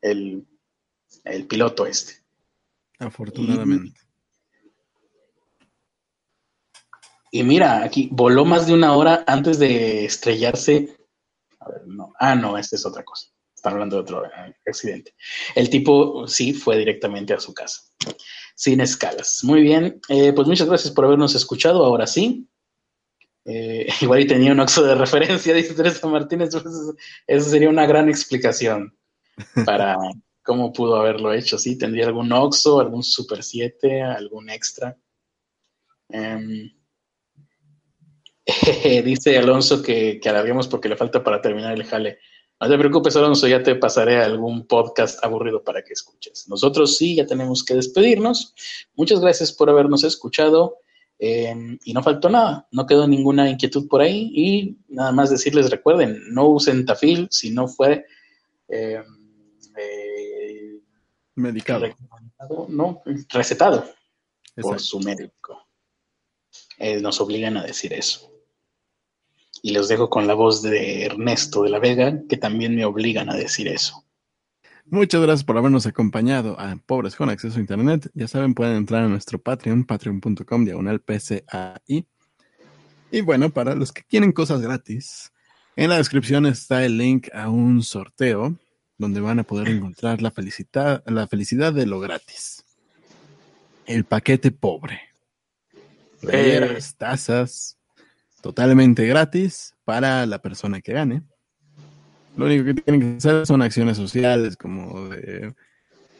el, 0.00 0.44
piloto 1.48 1.86
este. 1.86 2.14
Afortunadamente. 2.98 4.00
Y, 7.38 7.42
mira, 7.44 7.82
aquí 7.82 8.08
voló 8.12 8.44
más 8.44 8.66
de 8.66 8.74
una 8.74 8.96
hora 8.96 9.24
antes 9.26 9.58
de 9.58 10.04
estrellarse. 10.04 10.96
A 11.60 11.68
ver, 11.70 11.86
no. 11.86 12.12
Ah, 12.18 12.34
no, 12.34 12.56
esta 12.56 12.76
es 12.76 12.86
otra 12.86 13.04
cosa. 13.04 13.28
Están 13.54 13.74
hablando 13.74 13.96
de 13.96 14.02
otro 14.02 14.24
eh, 14.24 14.54
accidente. 14.66 15.14
El 15.54 15.68
tipo 15.68 16.26
sí 16.28 16.52
fue 16.52 16.78
directamente 16.78 17.34
a 17.34 17.40
su 17.40 17.52
casa 17.52 17.82
sin 18.56 18.80
escalas. 18.80 19.44
Muy 19.44 19.60
bien, 19.60 20.00
eh, 20.08 20.32
pues 20.32 20.48
muchas 20.48 20.66
gracias 20.66 20.92
por 20.92 21.04
habernos 21.04 21.34
escuchado. 21.34 21.84
Ahora 21.84 22.06
sí. 22.06 22.48
Eh, 23.44 23.86
igual 24.00 24.20
y 24.20 24.26
tenía 24.26 24.52
un 24.52 24.60
oxo 24.60 24.82
de 24.82 24.94
referencia, 24.96 25.54
dice 25.54 25.74
Teresa 25.74 26.08
Martínez. 26.08 26.50
Pues 26.50 26.64
eso 27.26 27.50
sería 27.50 27.68
una 27.68 27.86
gran 27.86 28.08
explicación 28.08 28.96
para 29.64 29.96
cómo 30.42 30.72
pudo 30.72 30.96
haberlo 30.96 31.32
hecho. 31.32 31.58
Sí, 31.58 31.76
tendría 31.76 32.06
algún 32.06 32.32
oxo, 32.32 32.80
algún 32.80 33.02
Super 33.02 33.44
7, 33.44 34.02
algún 34.02 34.48
extra. 34.48 34.96
Em, 36.08 36.72
dice 39.04 39.36
Alonso 39.36 39.82
que, 39.82 40.20
que 40.20 40.28
alarguemos 40.28 40.68
porque 40.68 40.88
le 40.88 40.96
falta 40.96 41.22
para 41.22 41.40
terminar 41.40 41.74
el 41.74 41.84
jale. 41.84 42.18
No 42.58 42.70
te 42.70 42.78
preocupes, 42.78 43.14
Alonso, 43.16 43.46
ya 43.46 43.62
te 43.62 43.74
pasaré 43.74 44.16
algún 44.16 44.66
podcast 44.66 45.22
aburrido 45.22 45.62
para 45.62 45.82
que 45.82 45.92
escuches. 45.92 46.48
Nosotros 46.48 46.96
sí, 46.96 47.16
ya 47.16 47.26
tenemos 47.26 47.62
que 47.62 47.74
despedirnos. 47.74 48.54
Muchas 48.94 49.20
gracias 49.20 49.52
por 49.52 49.68
habernos 49.68 50.04
escuchado. 50.04 50.78
Em, 51.18 51.78
y 51.84 51.92
no 51.92 52.02
faltó 52.02 52.28
nada, 52.28 52.66
no 52.72 52.86
quedó 52.86 53.06
ninguna 53.06 53.50
inquietud 53.50 53.86
por 53.88 54.00
ahí. 54.00 54.30
Y 54.34 54.78
nada 54.88 55.12
más 55.12 55.28
decirles, 55.28 55.70
recuerden, 55.70 56.18
no 56.32 56.48
usen 56.48 56.86
tafil 56.86 57.28
si 57.30 57.50
no 57.50 57.68
fue 57.68 58.06
em, 58.68 59.04
eh, 59.76 60.80
medicado. 61.34 61.88
No, 62.68 63.02
recetado 63.28 63.84
por 64.62 64.80
su 64.80 64.98
médico. 65.00 65.66
Eh, 66.78 67.00
nos 67.02 67.20
obligan 67.20 67.58
a 67.58 67.64
decir 67.64 67.92
eso. 67.92 68.35
Y 69.66 69.72
los 69.72 69.88
dejo 69.88 70.08
con 70.08 70.28
la 70.28 70.34
voz 70.34 70.62
de 70.62 71.06
Ernesto 71.06 71.64
de 71.64 71.70
la 71.70 71.80
Vega, 71.80 72.20
que 72.28 72.36
también 72.36 72.76
me 72.76 72.84
obligan 72.84 73.28
a 73.28 73.34
decir 73.34 73.66
eso. 73.66 74.04
Muchas 74.84 75.20
gracias 75.20 75.42
por 75.42 75.58
habernos 75.58 75.86
acompañado 75.86 76.54
a 76.60 76.76
Pobres 76.76 77.16
con 77.16 77.30
Acceso 77.30 77.56
a 77.58 77.60
Internet. 77.60 78.08
Ya 78.14 78.28
saben, 78.28 78.54
pueden 78.54 78.76
entrar 78.76 79.02
a 79.02 79.08
nuestro 79.08 79.40
Patreon, 79.40 79.82
patreon.com, 79.82 80.64
diagonal 80.64 81.00
PCAI. 81.00 82.06
Y 83.10 83.20
bueno, 83.22 83.50
para 83.50 83.74
los 83.74 83.90
que 83.90 84.04
quieren 84.04 84.30
cosas 84.30 84.60
gratis, 84.60 85.32
en 85.74 85.90
la 85.90 85.96
descripción 85.96 86.46
está 86.46 86.84
el 86.84 86.96
link 86.96 87.26
a 87.34 87.48
un 87.48 87.82
sorteo 87.82 88.54
donde 88.98 89.20
van 89.20 89.40
a 89.40 89.42
poder 89.42 89.66
encontrar 89.70 90.22
la 90.22 90.30
felicidad, 90.30 91.02
la 91.08 91.26
felicidad 91.26 91.72
de 91.72 91.86
lo 91.86 91.98
gratis. 91.98 92.64
El 93.84 94.04
paquete 94.04 94.52
pobre. 94.52 95.00
Playeras, 96.20 96.94
tazas, 96.94 97.76
totalmente 98.46 99.04
gratis 99.08 99.74
para 99.84 100.24
la 100.24 100.40
persona 100.40 100.80
que 100.80 100.92
gane. 100.92 101.22
Lo 102.36 102.46
único 102.46 102.64
que 102.64 102.74
tienen 102.74 103.00
que 103.00 103.16
hacer 103.16 103.44
son 103.44 103.60
acciones 103.60 103.96
sociales 103.96 104.56
como 104.56 105.08
de 105.08 105.52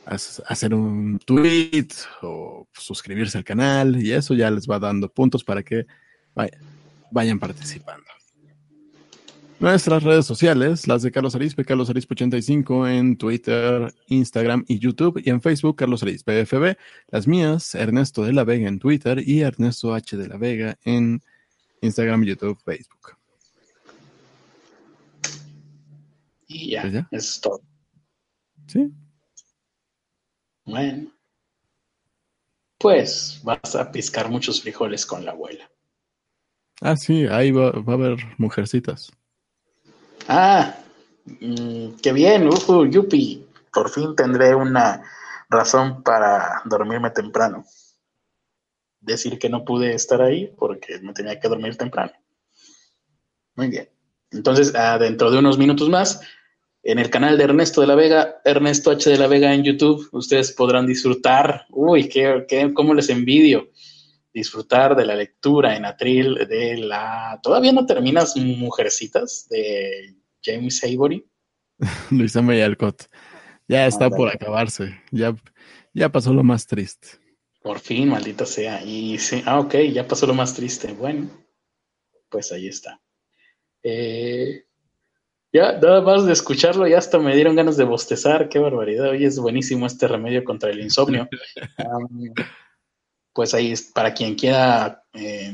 hacer 0.05 0.74
un 0.74 1.20
tweet 1.24 1.87
o 2.22 2.66
suscribirse 2.72 3.39
al 3.39 3.45
canal 3.45 4.03
y 4.03 4.11
eso 4.12 4.35
ya 4.35 4.51
les 4.51 4.68
va 4.68 4.81
dando 4.81 5.09
puntos 5.09 5.45
para 5.45 5.62
que 5.62 5.87
vayan 7.12 7.39
participando. 7.39 8.05
Nuestras 9.61 10.03
redes 10.03 10.27
sociales, 10.27 10.89
las 10.89 11.03
de 11.03 11.12
Carlos 11.12 11.37
Arispe, 11.37 11.64
Carlos 11.64 11.89
Arispe 11.91 12.14
85 12.14 12.89
en 12.89 13.16
Twitter, 13.16 13.95
Instagram 14.09 14.64
y 14.66 14.81
YouTube 14.81 15.22
y 15.24 15.31
en 15.31 15.41
Facebook 15.41 15.77
Carlos 15.77 16.03
Arispe 16.03 16.45
FB. 16.45 16.77
Las 17.09 17.29
mías, 17.29 17.77
Ernesto 17.77 18.24
de 18.24 18.33
la 18.33 18.43
Vega 18.43 18.68
en 18.68 18.81
Twitter 18.81 19.22
y 19.24 19.43
Ernesto 19.43 19.95
H 19.95 20.16
de 20.16 20.27
la 20.27 20.37
Vega 20.39 20.77
en 20.85 21.22
Instagram, 21.87 22.24
YouTube, 22.24 22.59
Facebook. 22.64 23.16
Y 26.49 26.70
ya, 26.70 26.82
eso 26.82 27.07
es 27.11 27.41
todo. 27.41 27.61
Sí. 28.66 28.93
Bueno. 30.64 31.11
Pues 32.78 33.41
vas 33.43 33.74
a 33.74 33.91
piscar 33.91 34.28
muchos 34.28 34.61
frijoles 34.61 35.07
con 35.07 35.24
la 35.24 35.32
abuela. 35.32 35.70
Ah, 36.82 36.97
sí, 36.97 37.26
ahí 37.26 37.51
va, 37.51 37.68
a 37.68 37.93
haber 37.93 38.18
mujercitas. 38.37 39.11
Ah, 40.28 40.76
Mm, 41.26 41.97
qué 42.03 42.12
bien, 42.12 42.49
ufu, 42.49 42.87
yupi. 42.87 43.47
Por 43.72 43.91
fin 43.91 44.14
tendré 44.14 44.55
una 44.55 45.03
razón 45.51 46.03
para 46.03 46.62
dormirme 46.64 47.11
temprano. 47.11 47.64
Decir 49.07 49.38
que 49.38 49.48
no 49.48 49.64
pude 49.64 49.94
estar 49.94 50.20
ahí 50.20 50.52
porque 50.59 50.98
me 50.98 51.12
tenía 51.12 51.38
que 51.38 51.48
dormir 51.48 51.76
temprano. 51.76 52.12
Muy 53.54 53.68
bien. 53.68 53.88
Entonces, 54.32 54.74
ah, 54.74 54.98
dentro 54.98 55.30
de 55.30 55.38
unos 55.38 55.59
minutos 55.59 55.88
más, 55.88 56.20
en 56.82 56.98
el 56.98 57.09
canal 57.09 57.38
de 57.38 57.44
Ernesto 57.44 57.80
de 57.80 57.86
la 57.86 57.94
Vega, 57.94 58.40
Ernesto 58.44 58.90
H. 58.90 59.09
de 59.09 59.16
la 59.16 59.28
Vega 59.28 59.54
en 59.54 59.62
YouTube, 59.62 60.09
ustedes 60.11 60.52
podrán 60.52 60.86
disfrutar, 60.86 61.66
uy, 61.70 62.09
qué, 62.09 62.44
qué, 62.48 62.74
cómo 62.74 62.94
les 62.94 63.09
envidio, 63.09 63.70
disfrutar 64.34 64.96
de 64.96 65.07
la 65.07 65.14
lectura 65.14 65.76
en 65.76 65.84
atril 65.84 66.34
de 66.48 66.76
la... 66.78 67.38
¿Todavía 67.44 67.72
no 67.72 67.86
terminas 67.86 68.36
Mujercitas 68.36 69.48
de 69.48 70.16
James 70.42 70.82
Avery? 70.82 71.24
Luisa 72.11 72.42
Mayalcott. 72.42 73.04
Ya 73.68 73.86
está 73.86 74.11
por 74.11 74.28
acabarse, 74.28 75.00
ya, 75.12 75.34
ya 75.94 76.11
pasó 76.11 76.32
lo 76.32 76.44
más 76.44 76.66
triste. 76.66 77.18
Por 77.66 77.80
fin, 77.80 78.10
maldita 78.10 78.46
sea. 78.46 78.80
Y 78.84 79.18
sí, 79.18 79.42
ah, 79.44 79.58
ok, 79.58 79.74
ya 79.92 80.06
pasó 80.06 80.24
lo 80.28 80.34
más 80.34 80.54
triste. 80.54 80.92
Bueno, 80.92 81.28
pues 82.28 82.52
ahí 82.52 82.68
está. 82.68 83.00
Eh, 83.82 84.66
ya, 85.52 85.72
nada 85.72 86.00
más 86.00 86.24
de 86.26 86.32
escucharlo, 86.32 86.86
ya 86.86 86.98
hasta 86.98 87.18
me 87.18 87.34
dieron 87.34 87.56
ganas 87.56 87.76
de 87.76 87.82
bostezar, 87.82 88.48
qué 88.48 88.60
barbaridad. 88.60 89.08
Hoy 89.10 89.24
es 89.24 89.40
buenísimo 89.40 89.84
este 89.84 90.06
remedio 90.06 90.44
contra 90.44 90.70
el 90.70 90.78
insomnio. 90.78 91.28
pues 93.32 93.52
ahí, 93.52 93.72
es, 93.72 93.82
para 93.82 94.14
quien 94.14 94.36
quiera 94.36 95.02
eh, 95.12 95.52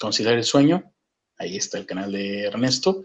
considerar 0.00 0.38
el 0.38 0.44
sueño, 0.44 0.92
ahí 1.38 1.58
está 1.58 1.78
el 1.78 1.86
canal 1.86 2.10
de 2.10 2.42
Ernesto. 2.42 3.04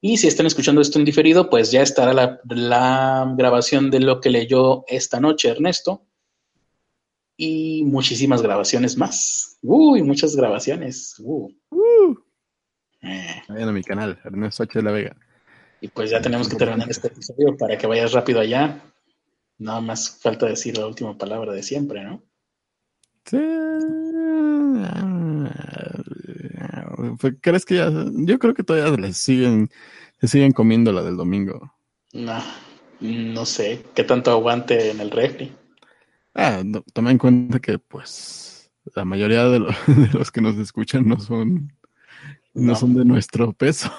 Y 0.00 0.16
si 0.16 0.26
están 0.26 0.46
escuchando 0.46 0.80
esto 0.80 0.98
en 0.98 1.04
diferido, 1.04 1.50
pues 1.50 1.70
ya 1.70 1.82
estará 1.82 2.14
la, 2.14 2.40
la 2.48 3.30
grabación 3.36 3.90
de 3.90 4.00
lo 4.00 4.22
que 4.22 4.30
leyó 4.30 4.86
esta 4.88 5.20
noche 5.20 5.50
Ernesto. 5.50 6.06
Y 7.42 7.84
muchísimas 7.86 8.42
grabaciones 8.42 8.98
más. 8.98 9.56
Uy, 9.62 10.02
muchas 10.02 10.36
grabaciones. 10.36 11.14
Uh. 11.20 11.50
Uh. 11.70 12.14
Eh. 13.00 13.42
en 13.48 13.72
mi 13.72 13.82
canal, 13.82 14.20
Ernesto 14.22 14.64
H. 14.64 14.78
de 14.78 14.82
la 14.82 14.90
Vega. 14.90 15.16
Y 15.80 15.88
pues 15.88 16.10
ya 16.10 16.20
tenemos 16.20 16.50
que 16.50 16.56
terminar 16.56 16.90
este 16.90 17.08
episodio 17.08 17.56
para 17.56 17.78
que 17.78 17.86
vayas 17.86 18.12
rápido 18.12 18.40
allá. 18.40 18.82
Nada 19.56 19.80
más 19.80 20.18
falta 20.20 20.44
decir 20.44 20.76
la 20.76 20.86
última 20.86 21.16
palabra 21.16 21.54
de 21.54 21.62
siempre, 21.62 22.04
¿no? 22.04 22.22
Sí. 23.24 23.38
Pues, 27.18 27.34
¿Crees 27.40 27.64
que 27.64 27.76
ya? 27.76 27.90
Yo 27.90 28.38
creo 28.38 28.52
que 28.52 28.64
todavía 28.64 28.94
les 28.98 29.16
siguen, 29.16 29.70
se 30.20 30.28
siguen 30.28 30.52
comiendo 30.52 30.92
la 30.92 31.02
del 31.02 31.16
domingo. 31.16 31.72
No, 32.12 32.38
no 33.00 33.46
sé. 33.46 33.82
¿Qué 33.94 34.04
tanto 34.04 34.30
aguante 34.30 34.90
en 34.90 35.00
el 35.00 35.10
refri? 35.10 35.50
Ah, 36.34 36.62
toma 36.92 37.10
en 37.10 37.18
cuenta 37.18 37.58
que, 37.60 37.78
pues, 37.78 38.70
la 38.94 39.04
mayoría 39.04 39.44
de, 39.44 39.60
de 39.86 40.08
los 40.12 40.30
que 40.30 40.40
nos 40.40 40.56
escuchan 40.56 41.06
no 41.06 41.18
son, 41.18 41.72
no 42.54 42.74
son 42.74 42.94
de 42.94 43.04
nuestro 43.04 43.52
peso. 43.52 43.90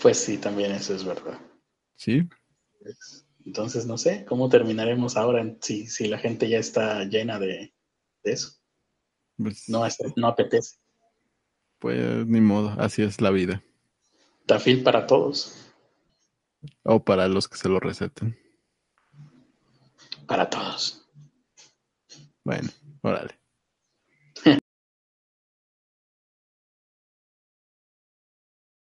Pues 0.00 0.18
sí, 0.18 0.38
también 0.38 0.72
eso 0.72 0.94
es 0.94 1.04
verdad. 1.04 1.38
Sí. 1.96 2.28
Entonces, 3.44 3.86
no 3.86 3.98
sé, 3.98 4.24
¿cómo 4.24 4.48
terminaremos 4.48 5.16
ahora 5.16 5.56
si, 5.60 5.86
si 5.86 6.08
la 6.08 6.18
gente 6.18 6.48
ya 6.48 6.58
está 6.58 7.04
llena 7.04 7.38
de, 7.38 7.72
eso? 8.24 8.58
Pues 9.36 9.68
no, 9.68 9.84
no 10.16 10.28
apetece. 10.28 10.76
Pues 11.78 12.26
ni 12.26 12.40
modo, 12.40 12.74
así 12.78 13.02
es 13.02 13.20
la 13.20 13.30
vida. 13.30 13.62
Tafil 14.46 14.82
para 14.82 15.06
todos. 15.06 15.72
O 16.84 17.04
para 17.04 17.28
los 17.28 17.48
que 17.48 17.56
se 17.56 17.68
lo 17.68 17.80
receten. 17.80 18.38
Para 20.26 20.48
todos. 20.48 21.01
Bueno, 22.44 22.68
órale. 23.02 23.41